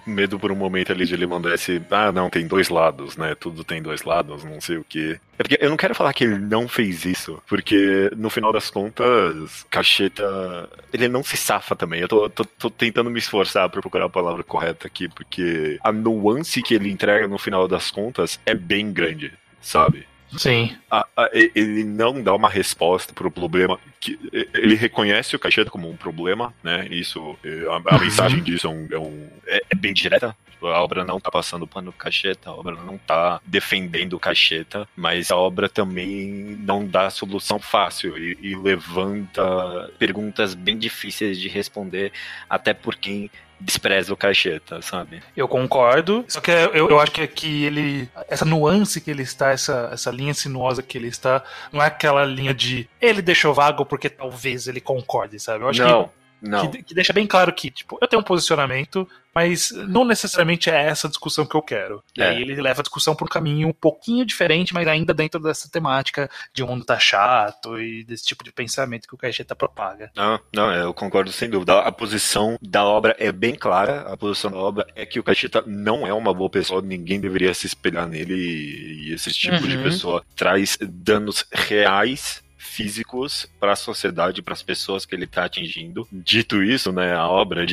medo 0.04 0.38
por 0.38 0.50
um 0.50 0.56
momento 0.56 0.90
ali 0.90 1.06
de 1.06 1.14
ele 1.14 1.26
mandar 1.26 1.54
esse, 1.54 1.80
ah, 1.90 2.10
não, 2.10 2.28
tem 2.28 2.46
dois 2.46 2.68
lados, 2.68 3.16
né? 3.16 3.34
Tudo 3.34 3.62
tem 3.62 3.80
dois 3.80 4.02
lados, 4.02 4.44
não 4.44 4.60
sei 4.60 4.78
o 4.78 4.84
que. 4.84 5.20
É 5.38 5.42
porque 5.42 5.58
eu 5.60 5.70
não 5.70 5.76
quero 5.76 5.94
falar 5.94 6.12
que 6.12 6.24
ele 6.24 6.38
não 6.38 6.66
fez 6.66 7.04
isso, 7.04 7.40
porque 7.46 8.10
no 8.16 8.30
final 8.30 8.52
das 8.52 8.70
contas, 8.70 9.64
Cacheta, 9.70 10.68
ele 10.92 11.08
não 11.08 11.22
se 11.22 11.36
safa 11.36 11.76
também. 11.76 12.00
Eu 12.00 12.08
tô, 12.08 12.28
tô, 12.28 12.44
tô 12.44 12.70
tentando 12.70 13.10
me 13.10 13.18
esforçar 13.18 13.68
para 13.68 13.80
procurar 13.80 14.06
a 14.06 14.10
palavra 14.10 14.42
correta 14.42 14.86
aqui, 14.86 15.08
porque 15.08 15.78
a 15.82 15.92
nuance 15.92 16.62
que 16.62 16.74
ele 16.74 16.90
entrega 16.90 17.28
no 17.28 17.38
final 17.38 17.68
das 17.68 17.90
contas 17.90 18.40
é 18.44 18.54
bem 18.54 18.92
grande 18.92 19.32
sabe? 19.60 20.06
Sim. 20.36 20.76
A, 20.90 21.06
a, 21.16 21.30
ele 21.32 21.84
não 21.84 22.22
dá 22.22 22.34
uma 22.34 22.48
resposta 22.48 23.12
para 23.12 23.26
o 23.26 23.30
problema. 23.30 23.78
Que, 24.00 24.18
ele 24.54 24.74
reconhece 24.74 25.36
o 25.36 25.38
cacheta 25.38 25.70
como 25.70 25.88
um 25.88 25.96
problema, 25.96 26.52
né? 26.62 26.86
Isso, 26.90 27.36
a, 27.70 27.94
a 27.96 27.98
mensagem 27.98 28.42
disso 28.42 28.66
é, 28.66 28.70
um, 28.70 28.88
é, 28.90 28.98
um, 28.98 29.28
é, 29.46 29.62
é 29.70 29.74
bem 29.74 29.92
direta. 29.92 30.36
A 30.62 30.82
obra 30.82 31.04
não 31.04 31.20
tá 31.20 31.30
passando 31.30 31.66
pano 31.66 31.92
cacheta, 31.92 32.48
a 32.48 32.54
obra 32.54 32.74
não 32.74 32.96
tá 32.96 33.40
defendendo 33.44 34.14
o 34.14 34.18
cacheta, 34.18 34.88
mas 34.96 35.30
a 35.30 35.36
obra 35.36 35.68
também 35.68 36.56
não 36.60 36.86
dá 36.86 37.10
solução 37.10 37.58
fácil 37.58 38.16
e, 38.16 38.38
e 38.40 38.56
levanta 38.56 39.92
perguntas 39.98 40.54
bem 40.54 40.78
difíceis 40.78 41.38
de 41.38 41.48
responder, 41.48 42.10
até 42.48 42.72
por 42.72 42.96
quem 42.96 43.30
despreza 43.60 44.12
o 44.12 44.16
cacheta, 44.16 44.82
sabe? 44.82 45.22
Eu 45.36 45.48
concordo, 45.48 46.24
só 46.28 46.40
que 46.40 46.50
eu, 46.50 46.90
eu 46.90 47.00
acho 47.00 47.12
que 47.12 47.22
aqui 47.22 47.64
ele. 47.64 48.08
Essa 48.28 48.44
nuance 48.44 49.00
que 49.00 49.10
ele 49.10 49.22
está, 49.22 49.50
essa, 49.50 49.90
essa 49.92 50.10
linha 50.10 50.34
sinuosa 50.34 50.82
que 50.82 50.98
ele 50.98 51.08
está, 51.08 51.42
não 51.72 51.82
é 51.82 51.86
aquela 51.86 52.24
linha 52.24 52.52
de 52.52 52.88
ele 53.00 53.22
deixou 53.22 53.54
vago 53.54 53.84
porque 53.86 54.08
talvez 54.08 54.68
ele 54.68 54.80
concorde, 54.80 55.40
sabe? 55.40 55.64
Eu 55.64 55.68
acho 55.68 55.82
não. 55.82 56.04
que 56.04 56.10
não. 56.40 56.70
Que, 56.70 56.82
que, 56.82 56.94
deixa 56.94 57.12
bem 57.12 57.26
claro 57.26 57.52
que, 57.52 57.70
tipo, 57.70 57.98
eu 58.00 58.06
tenho 58.06 58.20
um 58.20 58.24
posicionamento, 58.24 59.08
mas 59.36 59.70
não 59.70 60.02
necessariamente 60.02 60.70
é 60.70 60.86
essa 60.86 61.10
discussão 61.10 61.44
que 61.44 61.54
eu 61.54 61.60
quero. 61.60 62.02
E 62.16 62.22
é. 62.22 62.28
aí 62.28 62.40
ele 62.40 62.54
leva 62.58 62.80
a 62.80 62.82
discussão 62.82 63.14
por 63.14 63.26
um 63.26 63.28
caminho 63.28 63.68
um 63.68 63.72
pouquinho 63.72 64.24
diferente, 64.24 64.72
mas 64.72 64.88
ainda 64.88 65.12
dentro 65.12 65.38
dessa 65.38 65.68
temática 65.68 66.30
de 66.54 66.62
o 66.62 66.64
um 66.64 66.70
mundo 66.70 66.86
tá 66.86 66.98
chato 66.98 67.78
e 67.78 68.02
desse 68.02 68.24
tipo 68.24 68.42
de 68.42 68.50
pensamento 68.50 69.06
que 69.06 69.14
o 69.14 69.18
Caixeta 69.18 69.54
propaga. 69.54 70.10
Não, 70.16 70.40
não, 70.54 70.72
eu 70.72 70.94
concordo 70.94 71.30
sem 71.32 71.50
dúvida. 71.50 71.80
A 71.80 71.92
posição 71.92 72.56
da 72.62 72.82
obra 72.86 73.14
é 73.18 73.30
bem 73.30 73.54
clara. 73.54 74.10
A 74.10 74.16
posição 74.16 74.50
da 74.50 74.56
obra 74.56 74.86
é 74.96 75.04
que 75.04 75.20
o 75.20 75.22
Caixeta 75.22 75.62
não 75.66 76.06
é 76.06 76.14
uma 76.14 76.32
boa 76.32 76.48
pessoa, 76.48 76.80
ninguém 76.80 77.20
deveria 77.20 77.52
se 77.52 77.66
espelhar 77.66 78.08
nele 78.08 78.34
e 78.34 79.12
esse 79.12 79.30
tipo 79.34 79.56
uhum. 79.56 79.68
de 79.68 79.76
pessoa 79.76 80.24
traz 80.34 80.78
danos 80.80 81.44
reais 81.52 82.42
físicos 82.66 83.46
para 83.58 83.72
a 83.72 83.76
sociedade, 83.76 84.42
para 84.42 84.54
as 84.54 84.62
pessoas 84.62 85.06
que 85.06 85.14
ele 85.14 85.24
está 85.24 85.44
atingindo. 85.44 86.06
Dito 86.12 86.62
isso, 86.62 86.92
né, 86.92 87.14
a 87.14 87.28
obra, 87.28 87.64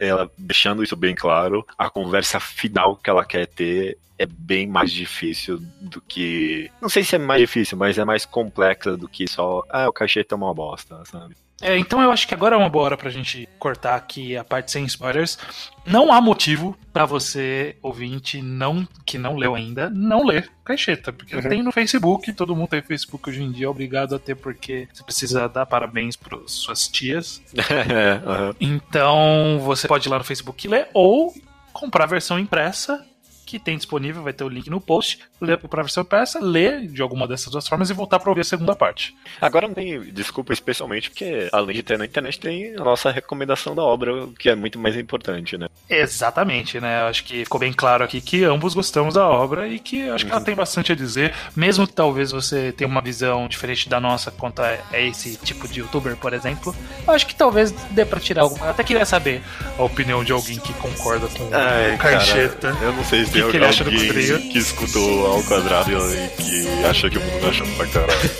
ela 0.00 0.30
deixando 0.36 0.82
isso 0.82 0.96
bem 0.96 1.14
claro, 1.14 1.66
a 1.78 1.88
conversa 1.88 2.40
final 2.40 2.96
que 2.96 3.10
ela 3.10 3.24
quer 3.24 3.46
ter 3.46 3.98
é 4.18 4.26
bem 4.26 4.66
mais 4.66 4.92
difícil 4.92 5.58
do 5.80 6.00
que. 6.02 6.70
Não 6.80 6.90
sei 6.90 7.02
se 7.02 7.16
é 7.16 7.18
mais 7.18 7.40
difícil, 7.40 7.78
mas 7.78 7.96
é 7.96 8.04
mais 8.04 8.26
complexa 8.26 8.94
do 8.94 9.08
que 9.08 9.26
só. 9.26 9.64
Ah, 9.70 9.88
o 9.88 9.92
cacheta 9.92 10.34
é 10.34 10.36
uma 10.36 10.52
bosta, 10.52 11.02
sabe? 11.06 11.34
É, 11.60 11.76
então 11.76 12.00
eu 12.02 12.10
acho 12.10 12.26
que 12.26 12.34
agora 12.34 12.56
é 12.56 12.58
uma 12.58 12.68
boa 12.68 12.84
hora 12.84 12.96
pra 12.96 13.10
gente 13.10 13.48
cortar 13.58 13.94
aqui 13.94 14.36
a 14.36 14.42
parte 14.42 14.70
sem 14.70 14.84
spoilers. 14.84 15.38
Não 15.86 16.12
há 16.12 16.20
motivo 16.20 16.76
para 16.92 17.04
você, 17.04 17.76
ouvinte, 17.82 18.40
não 18.40 18.86
que 19.04 19.18
não 19.18 19.36
leu 19.36 19.54
ainda, 19.54 19.90
não 19.90 20.24
ler 20.24 20.50
Caixeta, 20.64 21.12
porque 21.12 21.34
uhum. 21.34 21.42
tem 21.42 21.62
no 21.62 21.72
Facebook, 21.72 22.32
todo 22.32 22.54
mundo 22.54 22.68
tem 22.68 22.82
Facebook 22.82 23.28
hoje 23.28 23.42
em 23.42 23.50
dia, 23.50 23.70
obrigado 23.70 24.14
a 24.14 24.18
ter, 24.18 24.36
porque 24.36 24.88
você 24.92 25.02
precisa 25.02 25.48
dar 25.48 25.66
parabéns 25.66 26.16
para 26.16 26.38
suas 26.46 26.88
tias. 26.88 27.42
uhum. 27.54 28.54
Então 28.60 29.58
você 29.62 29.88
pode 29.88 30.08
ir 30.08 30.10
lá 30.10 30.18
no 30.18 30.24
Facebook 30.24 30.66
ler, 30.68 30.88
ou 30.94 31.34
comprar 31.72 32.04
a 32.04 32.08
versão 32.08 32.38
impressa 32.38 33.04
que 33.50 33.58
tem 33.58 33.76
disponível, 33.76 34.22
vai 34.22 34.32
ter 34.32 34.44
o 34.44 34.48
link 34.48 34.70
no 34.70 34.80
post, 34.80 35.18
ler 35.40 35.58
para 35.58 35.82
versão 35.82 36.04
impressa, 36.04 36.38
ler 36.38 36.86
de 36.86 37.02
alguma 37.02 37.26
dessas 37.26 37.50
duas 37.50 37.66
formas 37.66 37.90
e 37.90 37.92
voltar 37.92 38.20
para 38.20 38.30
ouvir 38.30 38.42
a 38.42 38.44
segunda 38.44 38.76
parte. 38.76 39.16
Agora 39.40 39.66
não 39.66 39.74
tem 39.74 40.00
desculpa 40.12 40.52
especialmente 40.52 41.10
porque 41.10 41.48
além 41.52 41.74
de 41.74 41.82
ter 41.82 41.98
na 41.98 42.04
internet 42.04 42.38
tem 42.38 42.76
a 42.76 42.84
nossa 42.84 43.10
recomendação 43.10 43.74
da 43.74 43.82
obra, 43.82 44.28
que 44.38 44.48
é 44.48 44.54
muito 44.54 44.78
mais 44.78 44.96
importante, 44.96 45.58
né? 45.58 45.66
Exatamente, 45.88 46.78
né? 46.80 47.02
Acho 47.02 47.24
que 47.24 47.44
ficou 47.44 47.58
bem 47.58 47.72
claro 47.72 48.04
aqui 48.04 48.20
que 48.20 48.44
ambos 48.44 48.72
gostamos 48.72 49.14
da 49.14 49.26
obra 49.26 49.66
e 49.66 49.80
que 49.80 50.08
acho 50.08 50.24
que 50.24 50.30
ela 50.30 50.38
uhum. 50.38 50.44
tem 50.44 50.54
bastante 50.54 50.92
a 50.92 50.94
dizer, 50.94 51.34
mesmo 51.56 51.86
que 51.88 51.92
talvez 51.92 52.30
você 52.30 52.70
tenha 52.70 52.88
uma 52.88 53.00
visão 53.00 53.48
diferente 53.48 53.88
da 53.88 53.98
nossa 53.98 54.30
quanto 54.30 54.62
a 54.62 54.78
esse 54.92 55.36
tipo 55.38 55.66
de 55.66 55.80
youtuber, 55.80 56.16
por 56.16 56.32
exemplo. 56.32 56.74
Acho 57.08 57.26
que 57.26 57.34
talvez 57.34 57.72
dê 57.90 58.04
para 58.04 58.20
tirar 58.20 58.42
algo. 58.42 58.56
Eu 58.60 58.70
até 58.70 58.84
queria 58.84 59.04
saber 59.04 59.42
a 59.76 59.82
opinião 59.82 60.22
de 60.22 60.30
alguém 60.30 60.58
que 60.58 60.72
concorda 60.74 61.26
com 61.26 61.48
Ai, 61.52 61.96
o 61.96 61.98
Carcheta. 61.98 62.76
Eu 62.80 62.92
não 62.92 63.04
sei 63.04 63.24
se 63.24 63.39
que, 63.46 63.50
que 63.50 63.56
ele 63.56 63.66
acha 63.66 63.84
do 63.84 63.90
quadrinho. 63.90 64.40
que 64.40 64.58
escutou 64.58 65.26
ao 65.26 65.42
quadrado 65.44 65.90
e 65.92 66.28
que 66.42 66.84
acha 66.84 67.10
que 67.10 67.18
o 67.18 67.20
mundo 67.20 67.40
tá 67.40 67.48
achando 67.48 67.76
pra 67.76 67.86
caralho. 67.86 68.30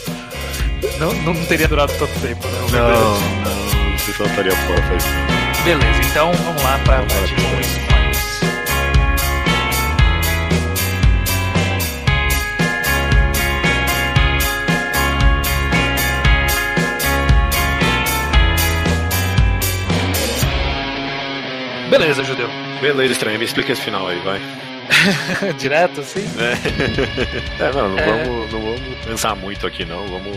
Não, 0.99 1.13
não 1.15 1.35
teria 1.47 1.69
durado 1.69 1.93
tanto 1.99 2.21
tempo, 2.21 2.47
né? 2.47 2.59
Não, 2.73 3.21
não, 3.21 3.99
você 3.99 4.13
só 4.13 4.25
estaria 4.25 4.53
fora 4.53 4.83
faz 4.83 5.05
Beleza, 5.65 6.01
então 6.11 6.33
vamos 6.33 6.63
lá 6.63 6.79
pra 6.85 6.99
parte 6.99 7.35
com 7.35 7.61
spoilers. 7.61 7.91
Beleza, 21.91 22.23
judeu. 22.23 22.49
Beleza, 22.81 23.13
estranho. 23.13 23.39
Me 23.39 23.45
explica 23.45 23.73
esse 23.73 23.83
final 23.83 24.07
aí, 24.07 24.19
vai. 24.21 24.41
Direto, 25.59 26.01
assim? 26.01 26.25
É, 26.39 27.63
é 27.65 27.73
não, 27.73 27.89
não, 27.91 27.99
é... 27.99 28.25
Vamos, 28.25 28.53
não 28.53 28.61
vamos 28.61 29.05
pensar 29.05 29.35
muito 29.35 29.67
aqui, 29.67 29.85
não. 29.85 30.07
Vamos 30.07 30.37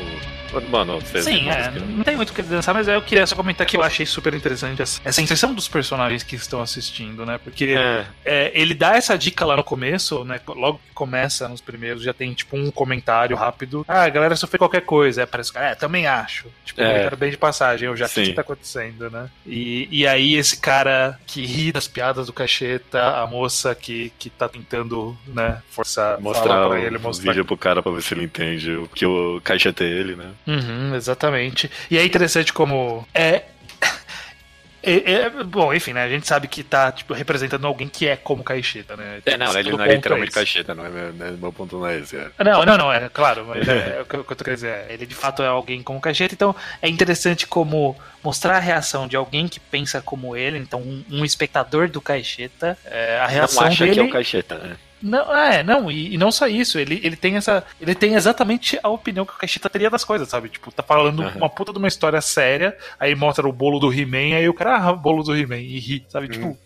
Mano, 0.70 1.00
Sim, 1.02 1.50
é, 1.50 1.72
não 1.72 2.04
tem 2.04 2.16
muito 2.16 2.30
o 2.30 2.34
que 2.34 2.42
dançar, 2.42 2.74
mas 2.74 2.88
eu 2.88 3.02
queria 3.02 3.26
só 3.26 3.36
comentar 3.36 3.66
que 3.66 3.78
eu 3.78 3.84
achei 3.84 4.06
super 4.06 4.34
interessante 4.34 4.82
essa, 4.82 5.02
essa 5.04 5.22
inserção 5.22 5.54
dos 5.54 5.68
personagens 5.68 6.24
que 6.24 6.36
estão 6.36 6.62
assistindo, 6.62 7.26
né? 7.26 7.40
Porque 7.44 7.76
é. 7.78 8.06
É, 8.24 8.52
ele 8.54 8.74
dá 8.74 8.96
essa 8.96 9.18
dica 9.18 9.46
lá 9.46 9.58
no 9.58 9.64
começo, 9.64 10.24
né? 10.24 10.40
Logo 10.48 10.80
que 10.80 10.94
começa 10.94 11.48
nos 11.48 11.62
primeiros, 11.62 12.04
já 12.04 12.14
tem 12.14 12.34
tipo 12.34 12.58
um 12.58 12.72
comentário 12.72 13.36
rápido. 13.36 13.86
Ah, 13.88 14.04
a 14.04 14.10
galera 14.10 14.36
sofreu 14.36 14.60
qualquer 14.60 14.82
coisa. 14.82 15.24
É, 15.24 15.26
parece 15.26 15.52
que, 15.52 15.58
é, 15.58 15.76
também 15.76 16.08
acho. 16.08 16.48
Tipo, 16.66 16.82
um 16.82 16.86
é. 16.86 16.88
comentário 16.90 17.18
bem 17.18 17.32
de 17.32 17.38
passagem, 17.38 17.88
eu 17.88 17.98
já 17.98 18.08
sei 18.08 18.24
o 18.24 18.28
que 18.28 18.34
tá 18.34 18.42
acontecendo, 18.42 19.10
né? 19.10 19.30
E, 19.46 19.88
e 19.92 20.08
aí 20.08 20.36
esse 20.36 20.58
cara 20.58 21.20
que 21.26 21.46
ri 21.46 21.72
das 21.72 21.88
piadas 21.88 22.28
do 22.28 22.34
cacheta, 22.34 23.22
a 23.22 23.28
moça 23.28 23.74
que, 23.76 24.12
que 24.18 24.30
tá 24.30 24.48
tentando, 24.48 25.18
né, 25.28 25.62
forçar, 25.70 26.20
mostrar 26.20 26.68
pra 26.68 26.80
ele, 26.80 26.98
mostrar. 26.98 27.32
vídeo 27.32 27.46
pro 27.46 27.58
cara 27.58 27.82
pra 27.82 27.92
ver 27.92 28.02
se 28.02 28.14
ele 28.14 28.24
entende 28.24 28.72
o 28.72 28.88
que 28.88 29.06
o 29.06 29.42
cacheta 29.44 29.84
é 29.84 29.88
ele, 29.88 30.16
né? 30.16 30.32
Uhum, 30.46 30.96
exatamente. 30.96 31.70
E 31.90 31.98
é 31.98 32.06
interessante 32.06 32.52
como 32.52 33.08
é, 33.14 33.44
é, 34.84 35.12
é, 35.12 35.30
bom, 35.30 35.74
enfim, 35.74 35.94
né? 35.94 36.04
A 36.04 36.10
gente 36.10 36.28
sabe 36.28 36.48
que 36.48 36.64
tá 36.64 36.92
tipo, 36.92 37.14
representando 37.14 37.66
alguém 37.66 37.88
que 37.88 38.08
é 38.08 38.16
como 38.16 38.44
Caixeta, 38.44 38.98
né? 38.98 39.22
É, 39.26 39.38
não, 39.38 39.58
ele 39.58 39.72
não 39.72 39.84
é 39.84 39.96
literalmente 39.96 40.32
é 40.32 40.34
Caixeta, 40.34 40.76
não 40.76 40.86
é 40.86 40.90
meu, 40.90 41.14
né, 41.14 41.32
meu 41.40 41.54
ponto 41.54 41.78
não 41.78 41.88
é 41.88 42.00
esse. 42.00 42.18
É. 42.18 42.30
Não, 42.44 42.66
não, 42.66 42.78
não, 42.78 42.92
é 42.92 43.08
claro, 43.10 43.46
mas 43.46 43.68
é, 43.68 43.98
é, 43.98 44.02
o 44.02 44.06
que 44.06 44.16
eu 44.16 44.36
tô 44.36 44.44
querendo 44.44 44.58
dizer. 44.58 44.72
É, 44.72 44.88
ele 44.90 45.06
de 45.06 45.16
fato 45.16 45.42
é 45.42 45.48
alguém 45.48 45.82
como 45.82 46.02
Caixeta, 46.02 46.34
então 46.34 46.56
é 46.82 46.90
interessante 46.90 47.48
como 47.48 47.96
mostrar 48.22 48.58
a 48.58 48.60
reação 48.60 49.08
de 49.08 49.16
alguém 49.16 49.48
que 49.48 49.60
pensa 49.60 50.02
como 50.02 50.36
ele, 50.36 50.58
então 50.58 50.82
um, 50.82 51.04
um 51.10 51.26
espectador 51.26 51.90
do 51.90 52.02
Caixeta, 52.02 52.78
é, 52.86 53.20
a 53.20 53.28
reação 53.28 53.62
não 53.62 53.70
acha 53.70 53.86
dele... 53.86 53.96
que 53.96 54.00
é 54.02 54.04
o 54.04 54.10
Caixeta, 54.10 54.58
né? 54.58 54.76
Não, 55.04 55.36
é, 55.36 55.62
não, 55.62 55.92
e, 55.92 56.14
e, 56.14 56.18
não 56.18 56.32
só 56.32 56.48
isso, 56.48 56.80
ele, 56.80 57.02
ele 57.04 57.18
tem 57.18 57.36
essa. 57.36 57.62
Ele 57.80 57.94
tem 57.94 58.16
exatamente 58.16 58.80
a 58.82 58.88
opinião 58.88 59.26
que 59.26 59.34
o 59.34 59.38
Caixeta 59.38 59.70
teria 59.70 59.90
das 59.90 60.06
coisas, 60.06 60.30
sabe? 60.30 60.48
Tipo, 60.48 60.72
tá 60.72 60.82
falando 60.82 61.22
uhum. 61.22 61.32
uma 61.36 61.50
puta 61.50 61.74
de 61.74 61.78
uma 61.78 61.90
história 61.90 62.22
séria, 62.22 62.78
aí 62.98 63.14
mostra 63.14 63.46
o 63.46 63.52
bolo 63.52 63.80
do 63.80 63.92
He-Man, 63.92 64.38
aí 64.38 64.48
o 64.48 64.54
cara, 64.54 64.78
ah, 64.78 64.94
bolo 64.94 65.22
do 65.22 65.36
He-Man, 65.36 65.60
e 65.60 65.78
ri, 65.78 66.06
sabe? 66.08 66.28
Uhum. 66.28 66.32
Tipo, 66.32 66.58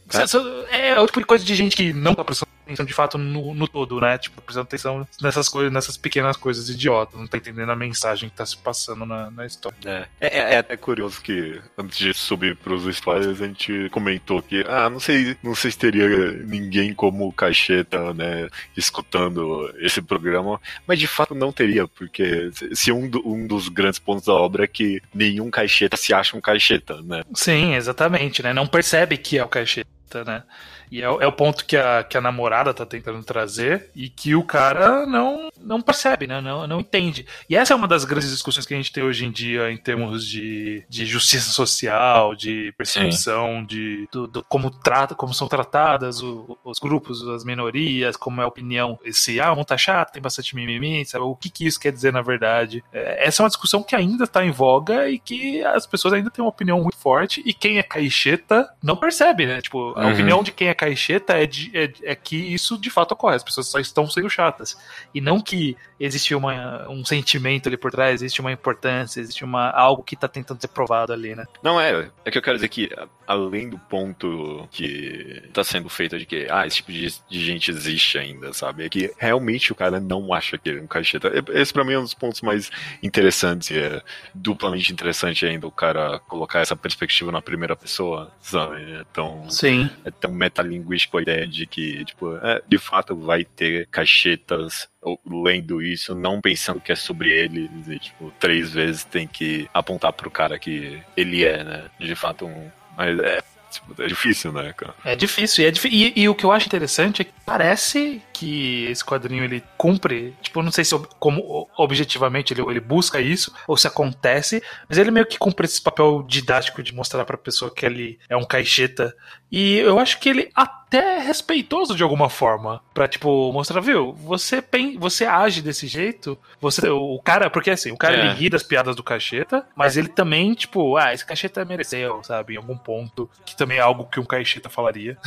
é, 0.69 0.89
é 0.89 1.01
o 1.01 1.05
tipo 1.07 1.19
de 1.19 1.25
coisa 1.25 1.43
de 1.43 1.55
gente 1.55 1.75
que 1.75 1.91
não 1.91 2.13
tá 2.13 2.23
prestando 2.23 2.46
de 2.73 2.93
fato 2.93 3.17
no, 3.17 3.53
no 3.53 3.67
todo, 3.67 3.99
né? 3.99 4.17
Tipo, 4.17 4.41
prestando 4.41 4.65
atenção 4.65 5.07
nessas 5.21 5.49
coisas, 5.49 5.71
nessas 5.71 5.97
pequenas 5.97 6.37
coisas 6.37 6.69
idiotas, 6.69 7.19
não 7.19 7.27
tá 7.27 7.37
entendendo 7.37 7.71
a 7.71 7.75
mensagem 7.75 8.29
que 8.29 8.35
tá 8.35 8.45
se 8.45 8.57
passando 8.57 9.05
na, 9.05 9.31
na 9.31 9.45
história. 9.45 9.77
É. 9.85 10.07
É, 10.19 10.39
é, 10.39 10.53
é 10.53 10.57
até 10.57 10.77
curioso 10.77 11.21
que 11.21 11.59
antes 11.77 11.97
de 11.97 12.13
subir 12.13 12.55
pros 12.55 12.85
spoilers, 12.85 13.41
a 13.41 13.47
gente 13.47 13.89
comentou 13.89 14.41
que, 14.41 14.63
ah, 14.67 14.89
não 14.89 14.99
sei, 14.99 15.37
não 15.41 15.55
sei 15.55 15.71
se 15.71 15.77
teria 15.77 16.07
ninguém 16.43 16.93
como 16.93 17.31
Cacheta, 17.33 18.13
né, 18.13 18.49
escutando 18.75 19.73
esse 19.79 20.01
programa, 20.01 20.59
mas 20.85 20.99
de 20.99 21.07
fato 21.07 21.35
não 21.35 21.51
teria, 21.51 21.87
porque 21.87 22.49
se 22.73 22.91
um, 22.91 23.09
do, 23.09 23.27
um 23.27 23.47
dos 23.47 23.69
grandes 23.69 23.99
pontos 23.99 24.25
da 24.25 24.33
obra 24.33 24.63
é 24.63 24.67
que 24.67 25.01
nenhum 25.13 25.49
Cacheta 25.49 25.97
se 25.97 26.13
acha 26.13 26.35
um 26.35 26.41
Cacheta, 26.41 27.01
né? 27.01 27.23
Sim, 27.33 27.75
exatamente, 27.75 28.41
né? 28.43 28.53
Não 28.53 28.67
percebe 28.67 29.17
que 29.17 29.37
é 29.37 29.43
o 29.43 29.47
Cacheta, 29.47 30.23
né? 30.25 30.43
E 30.91 31.01
é, 31.01 31.05
é, 31.05 31.27
o 31.27 31.31
ponto 31.31 31.65
que 31.65 31.75
a, 31.75 32.03
que 32.03 32.17
a 32.17 32.21
namorada 32.21 32.73
tá 32.73 32.85
tentando 32.85 33.23
trazer 33.23 33.89
e 33.95 34.09
que 34.09 34.35
o 34.35 34.43
cara 34.43 35.05
não, 35.05 35.49
não 35.59 35.81
percebe, 35.81 36.27
né? 36.27 36.41
Não, 36.41 36.65
não 36.67 36.79
entende. 36.79 37.25
E 37.49 37.55
essa 37.55 37.73
é 37.73 37.75
uma 37.75 37.87
das 37.87 38.05
grandes 38.05 38.29
discussões 38.29 38.65
que 38.65 38.73
a 38.73 38.77
gente 38.77 38.91
tem 38.91 39.03
hoje 39.03 39.25
em 39.25 39.31
dia 39.31 39.71
em 39.71 39.77
termos 39.77 40.25
de, 40.25 40.83
de 40.89 41.05
justiça 41.05 41.49
social, 41.49 42.35
de 42.35 42.73
percepção 42.77 43.63
de 43.65 44.07
do, 44.11 44.27
do, 44.27 44.43
como, 44.43 44.69
trata, 44.71 45.15
como 45.15 45.33
são 45.33 45.47
tratadas 45.47 46.21
o, 46.21 46.57
os 46.63 46.79
grupos, 46.79 47.27
as 47.29 47.43
minorias, 47.43 48.15
como 48.15 48.41
é 48.41 48.43
a 48.43 48.47
opinião. 48.47 48.99
Esse, 49.03 49.39
ah, 49.39 49.53
um 49.53 49.63
tá 49.63 49.77
chato, 49.77 50.13
tem 50.13 50.21
bastante 50.21 50.55
mimimi, 50.55 51.05
sabe? 51.05 51.23
O 51.25 51.35
que, 51.35 51.49
que 51.49 51.65
isso 51.65 51.79
quer 51.79 51.91
dizer 51.91 52.13
na 52.13 52.21
verdade? 52.21 52.83
É, 52.91 53.27
essa 53.27 53.41
é 53.41 53.43
uma 53.43 53.49
discussão 53.49 53.83
que 53.83 53.95
ainda 53.95 54.25
tá 54.25 54.45
em 54.45 54.51
voga 54.51 55.09
e 55.09 55.19
que 55.19 55.63
as 55.63 55.85
pessoas 55.85 56.13
ainda 56.13 56.29
têm 56.29 56.43
uma 56.43 56.49
opinião 56.49 56.81
muito 56.81 56.97
forte 56.97 57.41
e 57.45 57.53
quem 57.53 57.77
é 57.77 57.83
caixeta 57.83 58.69
não 58.81 58.95
percebe, 58.95 59.45
né? 59.45 59.61
Tipo, 59.61 59.93
a 59.97 60.05
uhum. 60.05 60.13
opinião 60.13 60.43
de 60.43 60.51
quem 60.51 60.67
é 60.67 60.73
caixeta 60.77 61.33
é, 61.33 61.45
de, 61.45 61.71
é, 61.75 61.91
é, 62.03 62.15
que 62.15 62.35
isso 62.35 62.77
de 62.77 62.89
fato 62.89 63.13
ocorre, 63.13 63.35
as 63.35 63.43
pessoas 63.43 63.67
só 63.67 63.79
estão 63.79 64.09
sendo 64.09 64.29
chatas. 64.29 64.77
E 65.13 65.19
não 65.19 65.41
que 65.41 65.75
existe 65.99 66.35
uma, 66.35 66.87
um 66.89 67.03
sentimento 67.03 67.67
ali 67.67 67.77
por 67.77 67.91
trás, 67.91 68.21
existe 68.21 68.39
uma 68.39 68.51
importância, 68.51 69.19
existe 69.19 69.43
uma, 69.43 69.69
algo 69.71 70.03
que 70.03 70.15
está 70.15 70.27
tentando 70.27 70.61
ser 70.61 70.67
provado 70.67 71.11
ali, 71.11 71.35
né? 71.35 71.45
Não, 71.63 71.81
é. 71.81 72.09
É 72.23 72.31
que 72.31 72.37
eu 72.37 72.41
quero 72.41 72.57
dizer 72.57 72.69
que, 72.69 72.89
além 73.27 73.69
do 73.69 73.77
ponto 73.77 74.67
que 74.71 75.43
está 75.45 75.63
sendo 75.63 75.89
feito 75.89 76.17
de 76.17 76.25
que, 76.25 76.47
ah, 76.49 76.65
esse 76.65 76.77
tipo 76.77 76.91
de, 76.91 77.07
de, 77.29 77.45
gente 77.45 77.69
existe 77.69 78.17
ainda, 78.17 78.53
sabe? 78.53 78.85
É 78.85 78.89
que 78.89 79.11
realmente 79.17 79.71
o 79.71 79.75
cara 79.75 79.99
não 79.99 80.33
acha 80.33 80.57
que 80.57 80.69
ele 80.69 80.79
é 80.79 80.81
um 80.81 80.87
caixeta. 80.87 81.31
Esse 81.53 81.73
pra 81.73 81.83
mim 81.83 81.93
é 81.93 81.99
um 81.99 82.03
dos 82.03 82.13
pontos 82.13 82.41
mais 82.41 82.71
interessantes 83.03 83.69
e 83.69 83.77
é 83.77 84.01
duplamente 84.33 84.91
interessante 84.91 85.45
ainda 85.45 85.67
o 85.67 85.71
cara 85.71 86.19
colocar 86.19 86.61
essa 86.61 86.75
perspectiva 86.75 87.31
na 87.31 87.41
primeira 87.41 87.75
pessoa, 87.75 88.31
sabe? 88.41 88.81
É 88.93 89.03
tão, 89.13 89.49
Sim. 89.49 89.89
É 90.05 90.11
tão 90.11 90.31
metalinguístico 90.31 90.77
linguístico 90.77 91.17
a 91.17 91.21
ideia 91.21 91.47
de 91.47 91.65
que, 91.65 92.05
tipo, 92.05 92.35
é, 92.37 92.61
de 92.67 92.77
fato 92.77 93.15
vai 93.15 93.43
ter 93.43 93.87
caixetas 93.87 94.89
lendo 95.25 95.81
isso, 95.81 96.15
não 96.15 96.41
pensando 96.41 96.81
que 96.81 96.91
é 96.91 96.95
sobre 96.95 97.29
ele, 97.29 97.69
e, 97.87 97.99
tipo, 97.99 98.31
três 98.39 98.71
vezes 98.73 99.03
tem 99.03 99.27
que 99.27 99.69
apontar 99.73 100.11
pro 100.13 100.31
cara 100.31 100.57
que 100.59 101.01
ele 101.15 101.45
é, 101.45 101.63
né? 101.63 101.85
De 101.99 102.15
fato, 102.15 102.45
um. 102.45 102.71
Mas 102.97 103.19
é, 103.19 103.43
tipo, 103.69 104.01
é 104.01 104.07
difícil, 104.07 104.51
né, 104.51 104.73
cara? 104.75 104.95
É 105.05 105.15
difícil. 105.15 105.63
E, 105.63 105.67
é 105.67 105.71
difícil. 105.71 105.97
E, 105.97 106.21
e, 106.21 106.27
o 106.27 106.33
que 106.33 106.43
eu 106.43 106.51
acho 106.51 106.65
interessante 106.65 107.21
é 107.21 107.25
que 107.25 107.31
parece 107.45 108.21
que 108.37 108.85
esse 108.85 109.03
quadrinho 109.03 109.43
ele 109.43 109.63
cumpre, 109.77 110.35
tipo, 110.41 110.59
eu 110.59 110.63
não 110.63 110.71
sei 110.71 110.85
se 110.85 110.95
como 111.19 111.67
objetivamente 111.75 112.53
ele, 112.53 112.61
ele 112.61 112.79
busca 112.79 113.19
isso 113.19 113.51
ou 113.67 113.75
se 113.75 113.87
acontece, 113.87 114.61
mas 114.87 114.99
ele 114.99 115.09
meio 115.09 115.25
que 115.25 115.39
cumpre 115.39 115.65
esse 115.65 115.81
papel 115.81 116.23
didático 116.27 116.83
de 116.83 116.93
mostrar 116.93 117.25
pra 117.25 117.35
pessoa 117.35 117.73
que 117.73 117.85
ele 117.85 118.19
é 118.29 118.37
um 118.37 118.45
caixeta. 118.45 119.15
E 119.51 119.77
eu 119.77 119.97
acho 119.97 120.19
que 120.19 120.29
ele 120.29 120.51
até 120.53 121.17
é 121.17 121.19
respeitoso 121.19 121.95
de 121.95 122.03
alguma 122.03 122.29
forma. 122.29 122.81
Pra, 122.93 123.07
tipo, 123.07 123.51
mostrar, 123.51 123.81
viu, 123.81 124.13
você, 124.13 124.61
pen, 124.61 124.97
você 124.97 125.25
age 125.25 125.61
desse 125.61 125.87
jeito, 125.87 126.37
você, 126.59 126.89
o 126.89 127.19
cara, 127.23 127.49
porque 127.49 127.71
assim, 127.71 127.91
o 127.91 127.97
cara 127.97 128.15
é. 128.15 128.19
ele 128.19 128.33
ri 128.33 128.49
das 128.49 128.63
piadas 128.63 128.95
do 128.95 129.03
cacheta, 129.03 129.65
mas 129.75 129.97
ele 129.97 130.07
também, 130.07 130.53
tipo, 130.53 130.97
ah, 130.97 131.13
esse 131.13 131.25
cacheta 131.25 131.63
mereceu, 131.65 132.23
sabe, 132.23 132.53
em 132.53 132.57
algum 132.57 132.77
ponto, 132.77 133.29
que 133.45 133.55
também 133.55 133.77
é 133.77 133.81
algo 133.81 134.05
que 134.05 134.19
um 134.19 134.25
cacheta 134.25 134.69
falaria. 134.69 135.17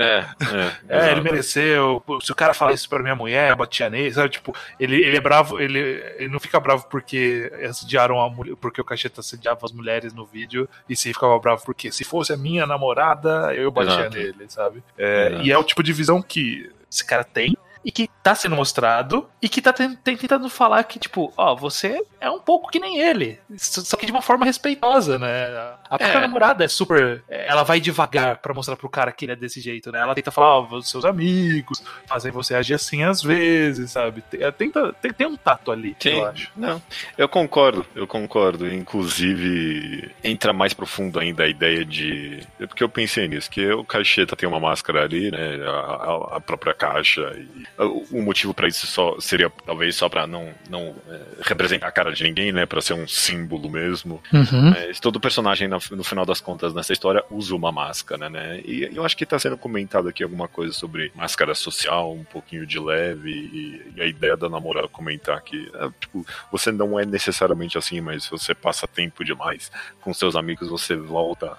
É, 0.00 0.24
é. 0.88 1.08
é 1.08 1.12
ele 1.12 1.20
mereceu, 1.20 2.02
se 2.22 2.32
o 2.32 2.34
cara 2.34 2.47
fala 2.54 2.72
isso 2.72 2.88
pra 2.88 2.98
minha 3.00 3.14
mulher, 3.14 3.50
eu 3.50 3.56
batia 3.56 3.88
nele, 3.90 4.12
sabe, 4.12 4.28
tipo, 4.30 4.54
ele, 4.78 4.96
ele 4.96 5.16
é 5.16 5.20
bravo, 5.20 5.60
ele, 5.60 5.78
ele 5.78 6.28
não 6.28 6.40
fica 6.40 6.58
bravo 6.60 6.86
porque 6.88 7.52
assediaram 7.68 8.20
a 8.20 8.28
mulher, 8.28 8.56
porque 8.56 8.80
o 8.80 8.84
cacheta 8.84 9.20
assediava 9.20 9.60
as 9.64 9.72
mulheres 9.72 10.12
no 10.12 10.24
vídeo, 10.24 10.68
e 10.88 10.96
se 10.96 11.12
ficava 11.12 11.38
bravo 11.38 11.64
porque 11.64 11.90
se 11.92 12.04
fosse 12.04 12.32
a 12.32 12.36
minha 12.36 12.66
namorada, 12.66 13.54
eu 13.54 13.70
batia 13.70 14.00
Exato. 14.00 14.16
nele, 14.16 14.44
sabe? 14.48 14.82
É, 14.96 15.40
e 15.42 15.50
é 15.50 15.58
o 15.58 15.64
tipo 15.64 15.82
de 15.82 15.92
visão 15.92 16.22
que 16.22 16.70
esse 16.90 17.04
cara 17.04 17.24
tem 17.24 17.54
e 17.84 17.92
que 17.92 18.08
tá 18.22 18.34
sendo 18.34 18.56
mostrado 18.56 19.28
e 19.40 19.48
que 19.48 19.62
tá 19.62 19.72
tentando 19.72 20.48
falar 20.50 20.84
que, 20.84 20.98
tipo, 20.98 21.32
ó, 21.36 21.54
você 21.54 22.04
é 22.20 22.30
um 22.30 22.40
pouco 22.40 22.70
que 22.70 22.78
nem 22.78 23.00
ele. 23.00 23.40
Só 23.56 23.96
que 23.96 24.04
de 24.04 24.12
uma 24.12 24.20
forma 24.20 24.44
respeitosa, 24.44 25.18
né? 25.18 25.28
A 25.90 25.98
própria 25.98 26.18
é. 26.18 26.20
namorada 26.20 26.64
é 26.64 26.68
super. 26.68 27.22
Ela 27.28 27.62
vai 27.62 27.80
devagar 27.80 28.38
para 28.38 28.54
mostrar 28.54 28.76
pro 28.76 28.88
cara 28.88 29.12
que 29.12 29.24
ele 29.24 29.32
é 29.32 29.36
desse 29.36 29.60
jeito, 29.60 29.90
né? 29.90 30.00
Ela 30.00 30.14
tenta 30.14 30.30
falar, 30.30 30.60
ó, 30.60 30.80
seus 30.82 31.04
amigos 31.04 31.82
fazem 32.06 32.30
você 32.30 32.54
agir 32.54 32.74
assim 32.74 33.02
às 33.02 33.22
vezes, 33.22 33.90
sabe? 33.90 34.22
Tenta, 34.56 34.92
tem, 34.94 35.12
tem 35.12 35.26
um 35.26 35.36
tato 35.36 35.70
ali, 35.72 35.96
Sim. 35.98 36.10
eu 36.10 36.26
acho. 36.26 36.50
Não, 36.56 36.82
eu 37.16 37.28
concordo, 37.28 37.86
eu 37.94 38.06
concordo. 38.06 38.66
Inclusive, 38.72 40.10
entra 40.22 40.52
mais 40.52 40.72
profundo 40.72 41.18
ainda 41.18 41.44
a 41.44 41.48
ideia 41.48 41.84
de. 41.84 42.40
É 42.60 42.66
porque 42.66 42.82
eu 42.82 42.88
pensei 42.88 43.28
nisso, 43.28 43.50
que 43.50 43.66
o 43.70 43.84
Cacheta 43.84 44.36
tem 44.36 44.48
uma 44.48 44.60
máscara 44.60 45.04
ali, 45.04 45.30
né? 45.30 45.58
A, 45.66 46.36
a 46.36 46.40
própria 46.40 46.74
caixa. 46.74 47.32
E 47.36 47.64
o 48.10 48.22
motivo 48.22 48.52
para 48.52 48.68
isso 48.68 48.86
só 48.86 49.18
seria 49.20 49.50
talvez 49.64 49.96
só 49.96 50.08
para 50.08 50.26
não, 50.26 50.52
não 50.68 50.94
é, 51.08 51.20
representar 51.42 51.88
a 51.88 51.92
cara 51.92 52.12
de 52.12 52.24
ninguém, 52.24 52.52
né? 52.52 52.66
Para 52.66 52.80
ser 52.80 52.94
um 52.94 53.06
símbolo 53.06 53.70
mesmo. 53.70 54.22
Uhum. 54.32 54.70
Mas 54.70 55.00
todo 55.00 55.20
personagem, 55.20 55.68
no, 55.90 55.96
no, 55.96 56.04
final 56.04 56.24
das 56.24 56.40
contas, 56.40 56.74
nessa 56.74 56.92
história, 56.92 57.24
usa 57.30 57.54
uma 57.54 57.72
máscara, 57.72 58.28
né? 58.28 58.60
E 58.64 58.88
eu 58.94 59.04
acho 59.04 59.16
que 59.16 59.26
tá 59.26 59.38
sendo 59.38 59.56
comentado 59.56 60.08
aqui 60.08 60.22
alguma 60.22 60.48
coisa 60.48 60.72
sobre 60.72 61.12
máscara 61.14 61.54
social, 61.54 62.12
um 62.12 62.24
pouquinho 62.24 62.66
de 62.66 62.78
leve, 62.78 63.30
e, 63.30 63.92
e 63.96 64.02
a 64.02 64.06
ideia 64.06 64.36
da 64.36 64.48
namorada 64.48 64.88
comentar 64.88 65.40
que, 65.42 65.70
é, 65.74 65.90
tipo, 66.00 66.26
você 66.50 66.70
não 66.72 66.98
é 66.98 67.04
necessariamente 67.04 67.78
assim, 67.78 68.00
mas 68.00 68.24
se 68.24 68.30
você 68.30 68.54
passa 68.54 68.86
tempo 68.86 69.24
demais 69.24 69.70
com 70.00 70.12
seus 70.12 70.36
amigos, 70.36 70.68
você 70.68 70.96
volta 70.96 71.56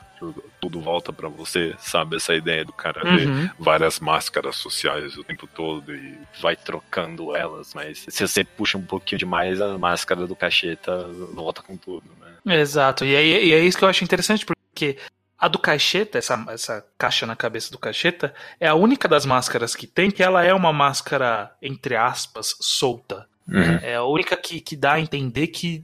tudo 0.59 0.81
volta 0.81 1.13
para 1.13 1.29
você, 1.29 1.73
sabe? 1.79 2.17
Essa 2.17 2.35
ideia 2.35 2.65
do 2.65 2.73
cara 2.73 3.05
uhum. 3.05 3.15
ver 3.15 3.51
várias 3.57 3.99
máscaras 3.99 4.57
sociais 4.57 5.17
o 5.17 5.23
tempo 5.23 5.47
todo 5.47 5.95
e 5.95 6.17
vai 6.41 6.55
trocando 6.55 7.35
elas, 7.35 7.73
mas 7.73 8.05
se 8.07 8.27
você 8.27 8.43
puxa 8.43 8.77
um 8.77 8.85
pouquinho 8.85 9.19
demais, 9.19 9.61
a 9.61 9.77
máscara 9.77 10.27
do 10.27 10.35
cacheta 10.35 11.07
volta 11.33 11.61
com 11.61 11.77
tudo? 11.77 12.03
Exato, 12.45 13.05
e 13.05 13.15
é, 13.15 13.45
e 13.45 13.53
é 13.53 13.59
isso 13.59 13.77
que 13.77 13.83
eu 13.83 13.89
acho 13.89 14.03
interessante, 14.03 14.45
porque 14.45 14.97
a 15.37 15.47
do 15.47 15.57
cacheta, 15.57 16.17
essa, 16.17 16.45
essa 16.49 16.85
caixa 16.97 17.25
na 17.25 17.35
cabeça 17.35 17.71
do 17.71 17.77
cacheta, 17.77 18.33
é 18.59 18.67
a 18.67 18.75
única 18.75 19.07
das 19.07 19.25
máscaras 19.25 19.75
que 19.75 19.87
tem 19.87 20.11
que 20.11 20.21
ela 20.21 20.43
é 20.43 20.53
uma 20.53 20.73
máscara, 20.73 21.55
entre 21.61 21.95
aspas, 21.95 22.55
solta. 22.59 23.25
Uhum. 23.47 23.79
É 23.81 23.95
a 23.95 24.03
única 24.03 24.35
que, 24.35 24.59
que 24.59 24.75
dá 24.75 24.93
a 24.93 24.99
entender 24.99 25.47
que 25.47 25.83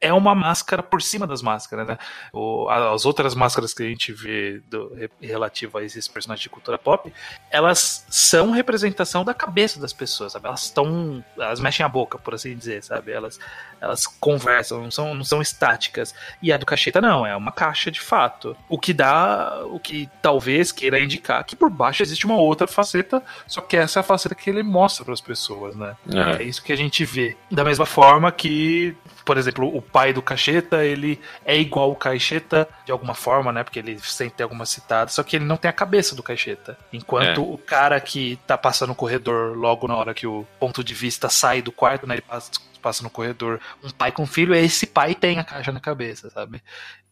é 0.00 0.12
uma 0.12 0.34
máscara 0.34 0.82
por 0.82 1.02
cima 1.02 1.26
das 1.26 1.42
máscaras, 1.42 1.86
né? 1.86 1.98
O, 2.32 2.68
as 2.68 3.04
outras 3.04 3.34
máscaras 3.34 3.74
que 3.74 3.82
a 3.82 3.88
gente 3.88 4.12
vê 4.12 4.60
do, 4.68 4.96
relativa 5.20 5.80
a 5.80 5.84
esses 5.84 6.06
personagens 6.06 6.42
de 6.42 6.48
cultura 6.48 6.78
pop, 6.78 7.12
elas 7.50 8.06
são 8.08 8.52
representação 8.52 9.24
da 9.24 9.34
cabeça 9.34 9.80
das 9.80 9.92
pessoas, 9.92 10.32
sabe? 10.32 10.46
Elas 10.46 10.64
estão, 10.64 11.24
elas 11.36 11.60
mexem 11.60 11.84
a 11.84 11.88
boca, 11.88 12.16
por 12.18 12.34
assim 12.34 12.56
dizer, 12.56 12.82
sabe? 12.82 13.10
Elas, 13.10 13.40
elas 13.80 14.06
conversam, 14.06 14.82
não 14.82 14.90
são, 14.90 15.14
não 15.14 15.24
são 15.24 15.42
estáticas. 15.42 16.14
E 16.40 16.52
a 16.52 16.56
do 16.56 16.66
cacheta 16.66 17.00
não, 17.00 17.26
é 17.26 17.34
uma 17.36 17.50
caixa 17.52 17.90
de 17.90 18.00
fato. 18.00 18.56
O 18.68 18.78
que 18.78 18.92
dá, 18.92 19.62
o 19.64 19.80
que 19.80 20.08
talvez 20.22 20.70
queira 20.70 21.00
indicar 21.00 21.44
que 21.44 21.56
por 21.56 21.70
baixo 21.70 22.02
existe 22.02 22.24
uma 22.24 22.36
outra 22.36 22.66
faceta, 22.66 23.22
só 23.46 23.60
que 23.60 23.76
essa 23.76 23.98
é 23.98 24.00
a 24.00 24.04
faceta 24.04 24.34
que 24.34 24.48
ele 24.48 24.62
mostra 24.62 25.04
para 25.04 25.14
as 25.14 25.20
pessoas, 25.20 25.74
né? 25.74 25.96
É. 26.12 26.42
é 26.42 26.44
isso 26.44 26.62
que 26.62 26.72
a 26.72 26.76
gente 26.76 27.04
vê. 27.04 27.36
Da 27.50 27.64
mesma 27.64 27.86
forma 27.86 28.30
que, 28.30 28.96
por 29.28 29.36
exemplo, 29.36 29.76
o 29.76 29.82
pai 29.82 30.14
do 30.14 30.22
Cacheta, 30.22 30.82
ele 30.82 31.20
é 31.44 31.54
igual 31.54 31.90
o 31.92 31.94
Cacheta 31.94 32.66
de 32.86 32.90
alguma 32.90 33.14
forma, 33.14 33.52
né? 33.52 33.62
Porque 33.62 33.78
ele 33.78 33.98
sempre 33.98 34.36
tem 34.38 34.42
alguma 34.42 34.64
citada, 34.64 35.10
só 35.10 35.22
que 35.22 35.36
ele 35.36 35.44
não 35.44 35.58
tem 35.58 35.68
a 35.68 35.72
cabeça 35.72 36.16
do 36.16 36.22
Cacheta. 36.22 36.78
Enquanto 36.90 37.42
é. 37.42 37.44
o 37.44 37.58
cara 37.58 38.00
que 38.00 38.38
tá 38.46 38.56
passando 38.56 38.88
no 38.88 38.94
corredor 38.94 39.54
logo 39.54 39.86
na 39.86 39.94
hora 39.94 40.14
que 40.14 40.26
o 40.26 40.46
ponto 40.58 40.82
de 40.82 40.94
vista 40.94 41.28
sai 41.28 41.60
do 41.60 41.70
quarto, 41.70 42.06
né? 42.06 42.14
Ele 42.14 42.22
passa, 42.22 42.50
passa 42.80 43.02
no 43.02 43.10
corredor, 43.10 43.60
um 43.84 43.90
pai 43.90 44.10
com 44.12 44.26
filho, 44.26 44.54
esse 44.54 44.86
pai 44.86 45.14
tem 45.14 45.38
a 45.38 45.44
caixa 45.44 45.70
na 45.70 45.78
cabeça, 45.78 46.30
sabe? 46.30 46.62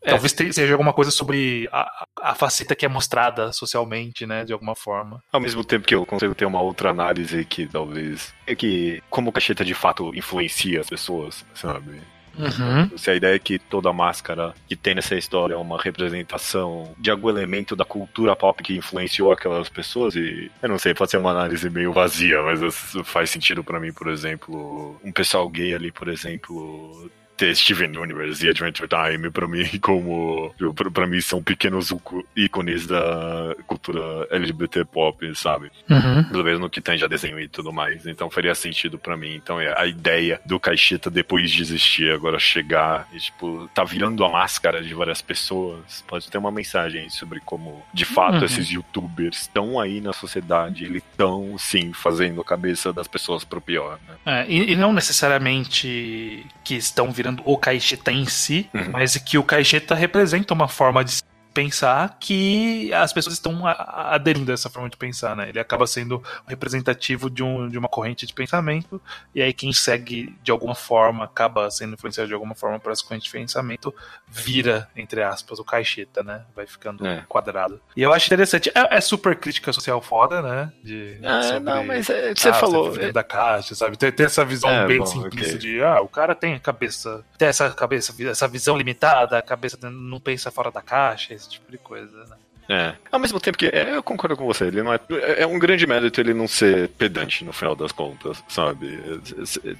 É. 0.06 0.10
Talvez 0.10 0.32
seja 0.32 0.72
alguma 0.72 0.92
coisa 0.92 1.10
sobre 1.10 1.68
a, 1.72 2.06
a 2.22 2.34
faceta 2.34 2.76
que 2.76 2.86
é 2.86 2.88
mostrada 2.88 3.52
socialmente, 3.52 4.24
né, 4.24 4.44
de 4.44 4.52
alguma 4.52 4.76
forma. 4.76 5.20
Ao 5.32 5.40
mesmo 5.40 5.64
tempo 5.64 5.84
que 5.84 5.96
eu 5.96 6.06
consigo 6.06 6.32
ter 6.32 6.46
uma 6.46 6.62
outra 6.62 6.90
análise 6.90 7.44
que 7.44 7.66
talvez 7.66 8.32
é 8.46 8.54
que 8.54 9.02
como 9.10 9.30
o 9.30 9.32
cacheta 9.32 9.64
de 9.64 9.74
fato 9.74 10.14
influencia 10.14 10.80
as 10.80 10.88
pessoas, 10.88 11.44
sabe? 11.52 12.00
Uhum. 12.38 12.96
Se 12.98 13.10
a 13.10 13.14
ideia 13.14 13.34
é 13.34 13.38
que 13.38 13.58
toda 13.58 13.92
máscara 13.92 14.54
que 14.68 14.76
tem 14.76 14.94
nessa 14.94 15.14
história 15.16 15.54
é 15.54 15.56
uma 15.56 15.80
representação 15.80 16.94
de 16.98 17.10
algum 17.10 17.30
elemento 17.30 17.74
da 17.74 17.84
cultura 17.84 18.36
pop 18.36 18.62
que 18.62 18.76
influenciou 18.76 19.32
aquelas 19.32 19.68
pessoas, 19.68 20.14
e 20.14 20.50
eu 20.62 20.68
não 20.68 20.78
sei, 20.78 20.94
pode 20.94 21.10
ser 21.10 21.16
uma 21.16 21.30
análise 21.30 21.68
meio 21.70 21.92
vazia, 21.92 22.42
mas 22.42 22.60
isso 22.60 23.02
faz 23.04 23.30
sentido 23.30 23.64
para 23.64 23.80
mim, 23.80 23.92
por 23.92 24.08
exemplo, 24.08 25.00
um 25.02 25.10
pessoal 25.10 25.48
gay 25.48 25.74
ali, 25.74 25.90
por 25.90 26.08
exemplo, 26.08 27.10
ter 27.36 27.54
Steven 27.54 27.96
Universe 27.96 28.44
e 28.44 28.48
Adventure 28.48 28.88
Time 28.88 29.30
para 29.30 29.46
mim 29.46 29.66
como 29.80 30.54
para 30.92 31.06
mim 31.06 31.20
são 31.20 31.42
pequenos 31.42 31.92
ícones 32.34 32.86
da 32.86 33.54
cultura 33.66 34.26
LGBT 34.30 34.84
pop, 34.84 35.34
sabe? 35.34 35.70
Uhum. 35.88 36.24
Pelo 36.24 36.44
menos 36.44 36.60
no 36.60 36.70
que 36.70 36.80
tem 36.80 36.96
já 36.96 37.06
desenho 37.06 37.38
e 37.38 37.48
tudo 37.48 37.72
mais. 37.72 38.06
Então 38.06 38.30
faria 38.30 38.54
sentido 38.54 38.98
para 38.98 39.16
mim. 39.16 39.34
Então 39.34 39.60
é 39.60 39.78
a 39.78 39.86
ideia 39.86 40.40
do 40.44 40.58
Caixeta 40.58 41.10
depois 41.10 41.50
de 41.50 41.62
existir 41.62 42.12
agora 42.12 42.38
chegar 42.38 43.08
e 43.12 43.18
tipo 43.18 43.68
tá 43.74 43.84
virando 43.84 44.24
a 44.24 44.30
máscara 44.30 44.82
de 44.82 44.94
várias 44.94 45.20
pessoas. 45.20 46.04
Pode 46.06 46.30
ter 46.30 46.38
uma 46.38 46.50
mensagem 46.50 47.08
sobre 47.10 47.40
como 47.40 47.84
de 47.92 48.04
fato 48.04 48.38
uhum. 48.38 48.44
esses 48.44 48.68
YouTubers 48.70 49.42
estão 49.42 49.78
aí 49.78 50.00
na 50.00 50.12
sociedade, 50.12 50.84
eles 50.84 51.02
estão 51.10 51.56
sim 51.58 51.92
fazendo 51.92 52.40
a 52.40 52.44
cabeça 52.44 52.92
das 52.92 53.06
pessoas 53.06 53.44
pro 53.44 53.60
pior. 53.60 53.98
Né? 54.08 54.14
É, 54.26 54.46
e, 54.48 54.72
e 54.72 54.76
não 54.76 54.92
necessariamente 54.92 56.46
que 56.64 56.74
estão 56.74 57.10
virando 57.12 57.25
virando 57.26 57.42
o 57.44 57.56
Caixeta 57.56 58.12
em 58.12 58.26
si, 58.26 58.68
uhum. 58.72 58.90
mas 58.92 59.16
que 59.16 59.36
o 59.36 59.42
Caixeta 59.42 59.94
representa 59.94 60.54
uma 60.54 60.68
forma 60.68 61.04
de 61.04 61.12
pensar 61.56 62.18
que 62.20 62.92
as 62.92 63.14
pessoas 63.14 63.32
estão 63.32 63.66
aderindo 63.66 64.50
a 64.50 64.54
essa 64.54 64.68
forma 64.68 64.90
de 64.90 64.96
pensar, 64.98 65.34
né? 65.34 65.48
Ele 65.48 65.58
acaba 65.58 65.86
sendo 65.86 66.22
representativo 66.46 67.30
de, 67.30 67.42
um, 67.42 67.66
de 67.66 67.78
uma 67.78 67.88
corrente 67.88 68.26
de 68.26 68.34
pensamento, 68.34 69.00
e 69.34 69.40
aí 69.40 69.54
quem 69.54 69.72
segue 69.72 70.36
de 70.42 70.50
alguma 70.50 70.74
forma, 70.74 71.24
acaba 71.24 71.70
sendo 71.70 71.94
influenciado 71.94 72.28
de 72.28 72.34
alguma 72.34 72.54
forma 72.54 72.78
por 72.78 72.92
essa 72.92 73.02
corrente 73.02 73.24
de 73.24 73.30
pensamento, 73.30 73.94
vira, 74.28 74.86
entre 74.94 75.22
aspas, 75.22 75.58
o 75.58 75.64
caixeta, 75.64 76.22
né? 76.22 76.42
Vai 76.54 76.66
ficando 76.66 77.06
é. 77.06 77.24
quadrado. 77.26 77.80
E 77.96 78.02
eu 78.02 78.12
acho 78.12 78.26
interessante. 78.26 78.70
É, 78.74 78.98
é, 78.98 79.00
super 79.00 79.34
crítica 79.34 79.72
social 79.72 80.02
foda, 80.02 80.42
né? 80.42 80.70
De, 80.84 81.18
ah, 81.24 81.42
sobre, 81.42 81.60
não, 81.60 81.86
mas 81.86 82.10
é, 82.10 82.34
você 82.34 82.50
ah, 82.50 82.54
falou. 82.54 82.90
Você 82.90 83.04
é 83.04 83.12
da 83.12 83.24
caixa, 83.24 83.74
sabe? 83.74 83.96
Ter, 83.96 84.12
ter 84.12 84.24
essa 84.24 84.44
visão 84.44 84.68
é, 84.68 84.86
bem 84.86 84.98
bom, 84.98 85.06
simplista 85.06 85.56
okay. 85.56 85.58
de, 85.58 85.82
ah, 85.82 86.02
o 86.02 86.08
cara 86.08 86.34
tem 86.34 86.52
a 86.52 86.60
cabeça, 86.60 87.24
tem 87.38 87.48
essa 87.48 87.70
cabeça, 87.70 88.14
essa 88.28 88.46
visão 88.46 88.76
limitada, 88.76 89.38
a 89.38 89.42
cabeça 89.42 89.78
não 89.88 90.20
pensa 90.20 90.50
fora 90.50 90.70
da 90.70 90.82
caixa, 90.82 91.32
esse 91.46 91.50
tipo 91.50 91.70
de 91.70 91.78
coisa, 91.78 92.24
né? 92.26 92.36
É. 92.68 92.94
Ao 93.12 93.20
mesmo 93.20 93.38
tempo 93.38 93.56
que 93.56 93.66
é, 93.66 93.94
eu 93.94 94.02
concordo 94.02 94.36
com 94.36 94.44
você, 94.44 94.64
ele 94.64 94.82
não 94.82 94.92
é, 94.92 94.98
é 95.38 95.46
um 95.46 95.56
grande 95.56 95.86
mérito 95.86 96.20
ele 96.20 96.34
não 96.34 96.48
ser 96.48 96.88
pedante 96.88 97.44
no 97.44 97.52
final 97.52 97.76
das 97.76 97.92
contas, 97.92 98.42
sabe? 98.48 98.98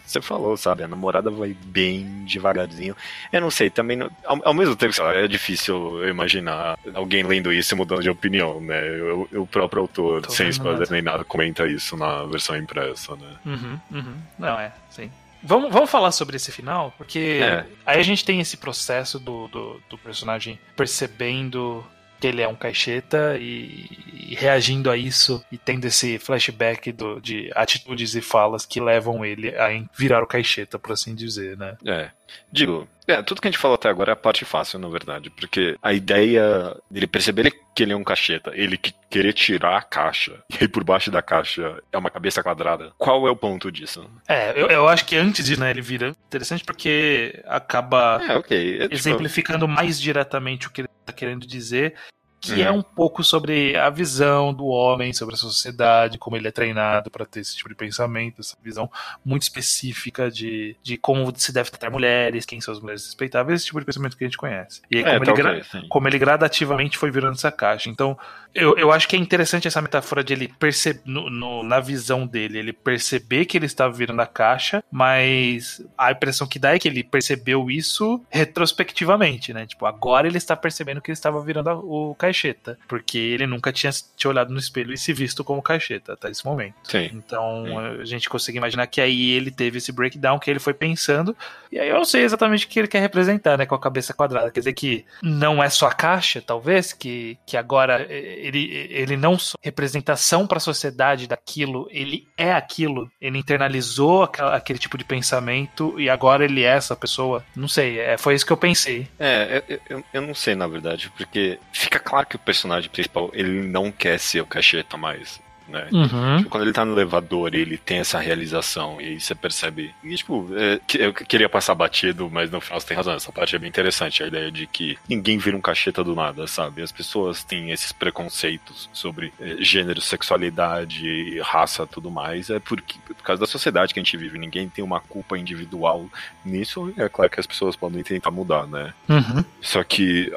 Você 0.05 0.23
falou, 0.23 0.57
sabe? 0.57 0.85
A 0.85 0.89
namorada 0.89 1.29
vai 1.29 1.57
bem 1.65 2.25
devagarzinho. 2.25 2.97
Eu 3.33 3.41
não 3.41 3.51
sei, 3.51 3.71
também 3.71 3.97
não, 3.97 4.09
ao, 4.25 4.41
ao, 4.49 4.55
mesmo 4.55 4.77
tempo, 4.77 4.95
lá, 5.03 5.15
é 5.15 5.27
difícil 5.27 6.01
eu 6.01 6.09
imaginar 6.09 6.79
alguém 6.95 7.25
lendo 7.25 7.53
isso 7.53 7.75
e 7.75 7.77
mudando 7.77 8.03
de 8.03 8.11
opinião, 8.11 8.61
né? 8.61 8.87
Eu, 8.87 9.29
eu 9.33 9.43
o 9.43 9.47
próprio 9.47 9.83
autor, 9.83 10.23
Tô 10.23 10.31
sem 10.31 10.49
spoiler 10.49 10.89
nem 10.91 11.03
nada, 11.03 11.25
comenta 11.25 11.67
isso 11.67 11.97
na 11.97 12.23
versão 12.25 12.57
impressa, 12.57 13.17
né? 13.17 13.37
Uhum, 13.45 13.81
uhum. 13.91 14.15
Não, 14.39 14.61
é, 14.61 14.73
sim. 14.91 15.11
Vamos, 15.47 15.73
vamos 15.73 15.89
falar 15.89 16.11
sobre 16.11 16.37
esse 16.37 16.51
final, 16.51 16.93
porque 16.99 17.41
é. 17.41 17.65
aí 17.87 18.01
a 18.01 18.03
gente 18.03 18.25
tem 18.25 18.41
esse 18.41 18.57
processo 18.57 19.21
do, 19.21 19.47
do, 19.47 19.81
do, 19.89 19.97
personagem 19.97 20.59
percebendo 20.77 21.87
que 22.21 22.27
ele 22.27 22.43
é 22.43 22.49
um 22.49 22.55
caixeta 22.55 23.37
e, 23.39 23.89
e, 24.13 24.35
reagindo 24.35 24.91
a 24.91 24.97
isso 24.97 25.45
e 25.51 25.59
tendo 25.59 25.85
esse 25.87 26.19
flashback 26.19 26.93
do, 26.93 27.21
de 27.21 27.51
atitudes 27.55 28.15
e 28.15 28.21
falas 28.21 28.67
que 28.67 28.81
levam 28.81 29.25
ele 29.25 29.57
a 29.57 29.69
virar 29.97 30.23
o 30.23 30.27
caixeta, 30.27 30.79
por 30.79 30.93
assim 30.93 31.15
dizer, 31.15 31.57
né? 31.57 31.77
É. 31.87 32.11
Digo, 32.51 32.89
é, 33.07 33.23
tudo 33.23 33.41
que 33.41 33.49
a 33.49 33.51
gente 33.51 33.61
falou 33.61 33.77
até 33.77 33.89
agora 33.89 34.13
é 34.13 34.15
a 34.15 34.17
parte 34.17 34.45
fácil, 34.45 34.79
na 34.79 34.89
verdade, 34.89 35.31
porque 35.31 35.77
a 35.81 35.93
ideia 35.93 36.77
dele 36.91 37.07
perceber 37.07 37.53
que 37.75 37.83
ele 37.83 37.93
é 37.93 37.97
um 37.97 38.03
cacheta, 38.03 38.51
ele 38.55 38.77
que 38.77 38.93
querer 39.09 39.33
tirar 39.33 39.77
a 39.77 39.83
caixa, 39.83 40.43
e 40.51 40.57
aí 40.63 40.69
por 40.69 40.83
baixo 40.83 41.11
da 41.11 41.23
caixa 41.23 41.81
é 41.93 41.99
uma 41.99 42.11
cabeça 42.11 42.43
quadrada, 42.43 42.93
qual 42.99 43.27
é 43.29 43.31
o 43.31 43.37
ponto 43.37 43.71
disso? 43.71 44.11
É, 44.27 44.51
eu, 44.61 44.69
eu 44.69 44.89
acho 44.89 45.05
que 45.05 45.17
antes 45.17 45.45
disso, 45.45 45.61
né, 45.61 45.71
ele 45.71 45.83
vira 45.83 46.09
interessante 46.09 46.65
porque 46.65 47.41
acaba 47.47 48.21
é, 48.27 48.37
okay. 48.37 48.77
é, 48.77 48.83
tipo... 48.83 48.95
exemplificando 48.95 49.69
mais 49.69 50.01
diretamente 50.01 50.67
o 50.67 50.71
que 50.71 50.81
ele 50.81 50.89
tá 51.07 51.13
querendo 51.13 51.47
dizer 51.47 51.95
que 52.41 52.63
é 52.63 52.67
é 52.67 52.71
um 52.71 52.83
pouco 52.83 53.25
sobre 53.25 53.77
a 53.77 53.89
visão 53.89 54.53
do 54.53 54.67
homem 54.67 55.13
sobre 55.13 55.35
a 55.35 55.39
sociedade, 55.39 56.19
como 56.19 56.37
ele 56.37 56.49
é 56.49 56.51
treinado 56.51 57.11
para 57.11 57.25
ter 57.25 57.41
esse 57.41 57.57
tipo 57.57 57.69
de 57.69 57.75
pensamento, 57.75 58.41
essa 58.41 58.57
visão 58.63 58.91
muito 59.25 59.43
específica 59.43 60.31
de, 60.31 60.77
de 60.83 60.97
como 60.97 61.33
se 61.37 61.53
deve 61.53 61.71
tratar 61.71 61.91
mulheres, 61.91 62.45
quem 62.45 62.61
são 62.61 62.75
as 62.75 62.81
mulheres 62.81 63.05
respeitáveis, 63.07 63.61
esse 63.61 63.67
tipo 63.67 63.81
de 63.81 63.87
pensamento 63.87 64.17
que 64.17 64.25
a 64.25 64.27
gente 64.27 64.37
conhece. 64.37 64.83
E 64.91 64.99
aí, 64.99 65.05
é, 65.05 65.19
como, 65.19 65.41
ele, 65.41 65.65
como 65.89 66.09
ele 66.09 66.19
gradativamente 66.19 66.99
foi 66.99 67.11
virando 67.11 67.35
essa 67.35 67.53
caixa. 67.53 67.89
Então, 67.89 68.19
eu, 68.57 68.77
eu 68.77 68.91
acho 68.91 69.07
que 69.07 69.15
é 69.15 69.19
interessante 69.19 69.69
essa 69.69 69.83
metáfora 69.83 70.25
de 70.25 70.33
ele 70.33 70.49
perceber, 70.49 71.03
na 71.05 71.81
visão 71.81 72.27
dele, 72.27 72.59
ele 72.59 72.73
perceber 72.73 73.45
que 73.45 73.57
ele 73.57 73.67
estava 73.67 73.93
virando 73.93 74.21
a 74.23 74.27
caixa, 74.27 74.83
mas 74.91 75.85
a 75.97 76.11
impressão 76.11 76.47
que 76.47 76.59
dá 76.59 76.75
é 76.75 76.79
que 76.79 76.89
ele 76.89 77.05
percebeu 77.05 77.71
isso 77.71 78.21
retrospectivamente, 78.31 79.53
né? 79.53 79.67
Tipo, 79.67 79.87
agora 79.87 80.27
ele 80.27 80.39
está 80.39 80.57
percebendo 80.57 81.01
que 81.01 81.11
ele 81.11 81.17
estava 81.17 81.41
virando 81.43 81.71
o 81.71 82.15
caixeta, 82.15 82.79
porque 82.89 83.19
ele 83.19 83.47
nunca 83.47 83.73
tinha 83.73 83.93
te 83.93 84.27
olhado 84.27 84.53
no 84.53 84.59
espelho 84.59 84.93
e 84.93 84.99
se 84.99 85.13
visto 85.13 85.45
como 85.45 85.63
caixeta 85.63 86.15
até 86.15 86.31
esse 86.31 86.45
momento. 86.45 86.75
Sim. 86.85 87.11
Então, 87.13 87.65
Sim. 87.67 88.01
a 88.01 88.05
gente 88.05 88.29
consegue 88.29 88.59
imaginar 88.59 88.87
que 88.87 89.01
aí 89.01 89.33
ele 89.33 89.51
teve 89.51 89.79
esse 89.79 89.93
breakdown 89.93 90.39
que 90.39 90.51
ele 90.51 90.59
foi 90.59 90.73
pensando, 90.73 91.37
e 91.71 91.79
aí 91.79 91.89
eu 91.89 92.05
sei 92.05 92.23
exatamente 92.23 92.65
o 92.65 92.69
que 92.69 92.79
ele 92.79 92.89
quer 92.89 93.01
representar, 93.01 93.59
né, 93.59 93.67
com 93.67 93.75
a 93.75 93.81
cabeça 93.81 94.15
quadrada. 94.15 94.51
Quer 94.51 94.61
dizer 94.61 94.73
que 94.73 95.05
não 95.23 95.63
é 95.63 95.69
só 95.69 95.89
a 95.89 95.93
caixa, 95.93 96.41
talvez, 96.41 96.93
que, 96.93 97.37
que 97.45 97.57
agora 97.57 98.07
ele, 98.47 98.89
ele 98.91 99.17
não 99.17 99.39
só 99.39 99.57
representação 99.63 100.47
para 100.47 100.59
a 100.59 100.61
sociedade 100.61 101.27
daquilo, 101.27 101.89
ele 101.91 102.27
é 102.37 102.53
aquilo. 102.53 103.11
Ele 103.21 103.39
internalizou 103.39 104.23
aquela, 104.23 104.57
aquele 104.57 104.79
tipo 104.79 104.97
de 104.97 105.05
pensamento 105.05 105.99
e 106.01 106.09
agora 106.09 106.45
ele 106.45 106.63
é 106.63 106.77
essa 106.77 106.95
pessoa. 106.95 107.45
Não 107.55 107.69
sei, 107.69 107.99
é, 107.99 108.17
foi 108.17 108.35
isso 108.35 108.47
que 108.47 108.53
eu 108.53 108.57
pensei. 108.57 109.09
É, 109.19 109.63
eu, 109.69 109.81
eu, 109.89 110.05
eu 110.15 110.23
não 110.23 110.35
sei, 110.35 110.55
na 110.55 110.67
verdade, 110.67 111.11
porque 111.17 111.59
fica 111.73 111.99
claro 111.99 112.27
que 112.27 112.37
o 112.37 112.41
personagem 112.41 112.91
principal, 112.91 113.31
ele 113.33 113.63
não 113.67 113.91
quer 113.91 114.19
ser 114.19 114.41
o 114.41 114.47
cacheta 114.47 114.97
mais 114.97 115.41
né? 115.69 115.89
Uhum. 115.93 116.39
Tipo, 116.39 116.51
quando 116.51 116.63
ele 116.65 116.73
tá 116.73 116.85
no 116.85 116.93
elevador, 116.93 117.55
ele 117.55 117.77
tem 117.77 117.99
essa 117.99 118.19
realização, 118.19 119.01
e 119.01 119.05
aí 119.05 119.21
você 119.21 119.35
percebe. 119.35 119.95
E, 120.03 120.15
tipo, 120.15 120.49
é, 120.55 120.81
eu 120.99 121.13
queria 121.13 121.49
passar 121.49 121.75
batido, 121.75 122.31
mas 122.31 122.51
no 122.51 122.61
final 122.61 122.81
você 122.81 122.87
tem 122.87 122.97
razão. 122.97 123.15
Essa 123.15 123.33
parte 123.33 123.55
é 123.57 123.59
bem 123.59 123.69
interessante, 123.69 124.23
a 124.23 124.27
ideia 124.27 124.51
de 124.51 124.67
que 124.67 124.99
ninguém 125.09 125.39
vira 125.39 125.57
um 125.57 125.61
cacheta 125.61 126.03
do 126.03 126.15
nada, 126.15 126.47
sabe? 126.47 126.83
As 126.83 126.93
pessoas 126.93 127.45
têm 127.45 127.71
esses 127.71 127.93
preconceitos 127.93 128.89
sobre 128.93 129.33
é, 129.41 129.57
gênero, 129.61 130.01
sexualidade, 130.01 131.41
raça 131.41 131.87
tudo 131.87 132.11
mais. 132.11 132.51
É 132.51 132.59
porque, 132.59 132.99
por 133.07 133.23
causa 133.23 133.41
da 133.41 133.47
sociedade 133.47 133.93
que 133.93 134.01
a 134.01 134.03
gente 134.03 134.17
vive. 134.17 134.39
Ninguém 134.39 134.69
tem 134.69 134.85
uma 134.85 135.01
culpa 135.01 135.39
individual 135.39 136.07
nisso. 136.45 136.93
É 136.97 137.09
claro 137.09 137.31
que 137.31 137.41
as 137.41 137.47
pessoas 137.47 137.77
podem 137.77 138.03
tentar 138.03 138.31
mudar, 138.31 138.67
né? 138.67 138.93
Uhum. 139.09 139.45
Só 139.61 139.83
que. 139.83 140.33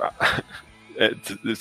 É, 1.00 1.16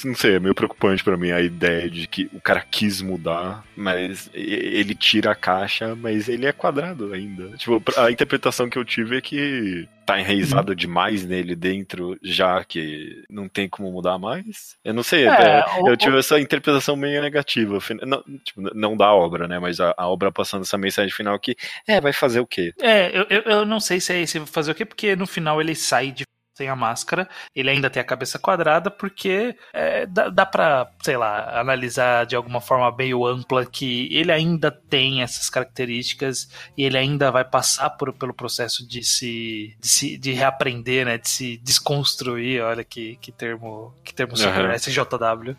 não 0.05 0.17
sei, 0.17 0.35
é 0.35 0.41
meio 0.41 0.55
preocupante 0.55 1.05
para 1.05 1.17
mim 1.17 1.31
a 1.31 1.41
ideia 1.41 1.89
de 1.89 2.09
que 2.09 2.29
o 2.33 2.41
cara 2.41 2.61
quis 2.69 3.01
mudar, 3.01 3.65
mas 3.77 4.29
ele 4.35 4.97
tira 4.97 5.31
a 5.31 5.35
caixa, 5.37 5.95
mas 5.95 6.29
ele 6.29 6.45
é 6.45 6.51
quadrado 6.51 7.13
ainda. 7.13 7.57
Tipo, 7.57 7.81
a 7.97 8.11
interpretação 8.11 8.69
que 8.69 8.77
eu 8.77 8.85
tive 8.85 9.19
é 9.19 9.21
que 9.21 9.89
tá 10.05 10.19
enraizado 10.19 10.73
uhum. 10.73 10.77
demais 10.77 11.25
nele 11.25 11.55
dentro, 11.55 12.19
já 12.21 12.65
que 12.65 13.23
não 13.31 13.49
tem 13.49 13.69
como 13.69 13.93
mudar 13.93 14.19
mais. 14.19 14.75
Eu 14.83 14.93
não 14.93 15.05
sei, 15.05 15.29
é, 15.29 15.65
eu 15.87 15.97
tive 15.97 16.19
essa 16.19 16.41
interpretação 16.41 16.97
meio 16.97 17.23
negativa. 17.23 17.79
Não, 18.03 18.25
tipo, 18.43 18.61
não 18.75 18.97
da 18.97 19.13
obra, 19.13 19.47
né? 19.47 19.61
Mas 19.61 19.79
a, 19.79 19.95
a, 19.97 20.09
obra 20.09 20.33
passando 20.33 20.63
essa 20.63 20.79
mensagem 20.79 21.15
final 21.15 21.39
que, 21.39 21.55
é, 21.87 22.01
vai 22.01 22.13
fazer 22.13 22.41
o 22.41 22.47
quê? 22.47 22.73
É, 22.81 23.17
eu, 23.17 23.27
eu, 23.31 23.43
eu 23.43 23.67
não 23.67 23.79
sei 23.79 24.01
se 24.01 24.13
é 24.13 24.21
esse 24.21 24.41
fazer 24.47 24.73
o 24.73 24.75
quê, 24.75 24.85
porque 24.85 25.15
no 25.15 25.27
final 25.29 25.61
ele 25.61 25.77
sai 25.77 26.11
de 26.11 26.25
sem 26.59 26.69
a 26.69 26.75
máscara. 26.75 27.29
Ele 27.55 27.71
ainda 27.71 27.89
tem 27.89 28.01
a 28.01 28.05
cabeça 28.05 28.39
quadrada, 28.39 28.91
porque 28.91 29.57
é, 29.73 30.05
dá, 30.07 30.29
dá 30.29 30.45
pra, 30.45 30.91
sei 31.03 31.17
lá, 31.17 31.61
analisar 31.61 32.27
de 32.27 32.35
alguma 32.35 32.61
forma 32.61 32.95
meio 32.97 33.25
ampla 33.25 33.65
que 33.65 34.09
ele 34.13 34.33
ainda 34.33 34.71
tem 34.71 35.23
essas 35.23 35.49
características 35.49 36.51
e 36.77 36.83
ele 36.83 36.99
ainda 36.99 37.31
vai 37.31 37.45
passar 37.45 37.91
por, 37.91 38.13
pelo 38.13 38.35
processo 38.35 38.87
de 38.87 39.05
se, 39.05 39.77
de 39.81 39.89
se 39.89 40.19
de 40.19 40.33
reaprender, 40.33 41.07
né? 41.07 41.17
De 41.17 41.29
se 41.29 41.57
desconstruir. 41.59 42.61
Olha 42.63 42.83
que, 42.83 43.17
que 43.17 43.31
termo, 43.31 43.95
que 44.05 44.13
termo 44.13 44.37
super 44.37 44.69
uhum. 44.69 44.77
SJW. 44.77 45.57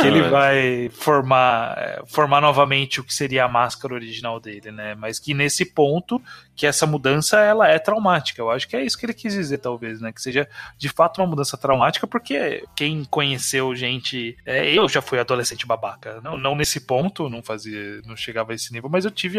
Que 0.00 0.06
ele 0.06 0.22
vai 0.22 0.90
formar 0.90 1.74
é, 1.78 2.02
formar 2.06 2.40
novamente 2.40 3.00
o 3.00 3.04
que 3.04 3.14
seria 3.14 3.44
a 3.44 3.48
máscara 3.48 3.94
original 3.94 4.40
dele, 4.40 4.70
né? 4.70 4.94
Mas 4.94 5.18
que 5.18 5.34
nesse 5.34 5.64
ponto 5.64 6.20
que 6.58 6.66
essa 6.66 6.86
mudança 6.86 7.38
ela 7.38 7.68
é 7.68 7.78
traumática. 7.78 8.42
Eu 8.42 8.50
acho 8.50 8.66
que 8.66 8.76
é 8.76 8.84
isso 8.84 8.98
que 8.98 9.06
ele 9.06 9.14
quis 9.14 9.32
dizer, 9.32 9.58
talvez, 9.58 10.00
né? 10.00 10.12
Que 10.12 10.20
seja 10.20 10.48
de 10.76 10.88
fato 10.88 11.20
uma 11.20 11.26
mudança 11.28 11.56
traumática, 11.56 12.04
porque 12.06 12.64
quem 12.74 13.04
conheceu 13.04 13.74
gente, 13.76 14.36
é, 14.44 14.68
eu 14.68 14.88
já 14.88 15.00
fui 15.00 15.20
adolescente 15.20 15.66
babaca, 15.66 16.20
não, 16.20 16.36
não 16.36 16.56
nesse 16.56 16.80
ponto, 16.80 17.28
não 17.28 17.42
fazia, 17.42 18.02
não 18.04 18.16
chegava 18.16 18.50
a 18.50 18.54
esse 18.56 18.72
nível, 18.72 18.90
mas 18.90 19.04
eu 19.04 19.10
tive 19.10 19.38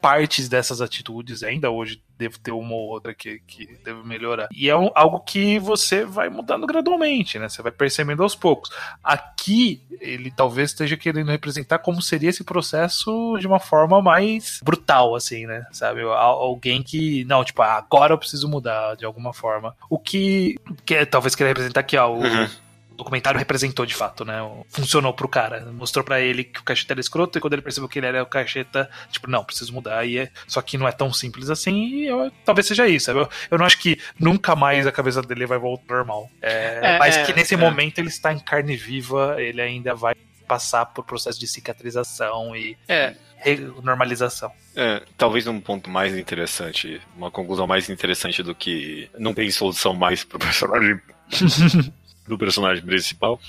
partes 0.00 0.48
dessas 0.48 0.80
atitudes 0.80 1.42
ainda 1.42 1.70
hoje 1.70 2.00
devo 2.18 2.38
ter 2.38 2.52
uma 2.52 2.72
ou 2.72 2.88
outra 2.88 3.14
que, 3.14 3.40
que 3.46 3.66
deve 3.84 4.02
melhorar. 4.02 4.48
E 4.50 4.68
é 4.68 4.76
um, 4.76 4.90
algo 4.94 5.20
que 5.20 5.58
você 5.58 6.04
vai 6.04 6.28
mudando 6.28 6.66
gradualmente, 6.66 7.38
né? 7.38 7.48
Você 7.48 7.62
vai 7.62 7.72
percebendo 7.72 8.22
aos 8.22 8.34
poucos. 8.34 8.70
Aqui, 9.02 9.82
ele 10.00 10.30
talvez 10.30 10.70
esteja 10.70 10.96
querendo 10.96 11.30
representar 11.30 11.78
como 11.78 12.02
seria 12.02 12.30
esse 12.30 12.44
processo 12.44 13.36
de 13.38 13.46
uma 13.46 13.60
forma 13.60 14.00
mais 14.02 14.60
brutal, 14.62 15.14
assim, 15.14 15.46
né? 15.46 15.66
Sabe? 15.72 16.02
Alguém 16.02 16.82
que, 16.82 17.24
não, 17.24 17.44
tipo, 17.44 17.62
ah, 17.62 17.74
agora 17.74 18.14
eu 18.14 18.18
preciso 18.18 18.48
mudar 18.48 18.96
de 18.96 19.04
alguma 19.04 19.32
forma. 19.32 19.74
O 19.88 19.98
que, 19.98 20.56
que 20.84 20.94
é, 20.94 21.04
talvez 21.04 21.34
queira 21.34 21.50
representar 21.50 21.80
aqui, 21.80 21.96
ó, 21.96 22.10
o, 22.10 22.22
uhum 22.22 22.48
documentário 22.96 23.38
representou 23.38 23.86
de 23.86 23.94
fato, 23.94 24.24
né? 24.24 24.38
Funcionou 24.68 25.12
pro 25.12 25.28
cara. 25.28 25.66
Mostrou 25.72 26.04
para 26.04 26.20
ele 26.20 26.44
que 26.44 26.60
o 26.60 26.64
cacheta 26.64 26.94
era 26.94 27.00
escroto 27.00 27.38
e 27.38 27.40
quando 27.40 27.52
ele 27.52 27.62
percebeu 27.62 27.88
que 27.88 27.98
ele 27.98 28.06
era 28.06 28.22
o 28.22 28.26
cacheta, 28.26 28.90
tipo, 29.10 29.30
não, 29.30 29.44
preciso 29.44 29.72
mudar. 29.72 30.04
E 30.04 30.18
é, 30.18 30.30
só 30.46 30.60
que 30.62 30.78
não 30.78 30.88
é 30.88 30.92
tão 30.92 31.12
simples 31.12 31.50
assim 31.50 31.86
e 31.86 32.06
eu, 32.06 32.32
talvez 32.44 32.66
seja 32.66 32.88
isso. 32.88 33.10
Eu, 33.10 33.28
eu 33.50 33.58
não 33.58 33.66
acho 33.66 33.78
que 33.78 34.00
nunca 34.18 34.56
mais 34.56 34.86
a 34.86 34.92
cabeça 34.92 35.22
dele 35.22 35.46
vai 35.46 35.58
voltar 35.58 35.94
normal. 35.94 36.30
É, 36.40 36.94
é, 36.94 36.98
mas 36.98 37.16
que 37.18 37.32
nesse 37.32 37.54
é. 37.54 37.56
momento 37.56 37.98
ele 37.98 38.08
está 38.08 38.32
em 38.32 38.38
carne 38.38 38.76
viva, 38.76 39.36
ele 39.38 39.60
ainda 39.60 39.94
vai 39.94 40.14
passar 40.46 40.86
por 40.86 41.04
processo 41.04 41.38
de 41.38 41.46
cicatrização 41.46 42.54
e 42.56 42.76
é. 42.88 43.14
normalização. 43.82 44.50
É, 44.74 45.02
talvez 45.16 45.46
um 45.46 45.60
ponto 45.60 45.90
mais 45.90 46.16
interessante, 46.16 47.00
uma 47.16 47.30
conclusão 47.30 47.66
mais 47.66 47.90
interessante 47.90 48.42
do 48.42 48.54
que 48.54 49.10
não 49.18 49.34
tem 49.34 49.50
solução 49.50 49.92
mais 49.92 50.24
pro 50.24 50.38
personagem 50.38 51.00
do 52.28 52.38
personagem 52.38 52.84
principal. 52.84 53.40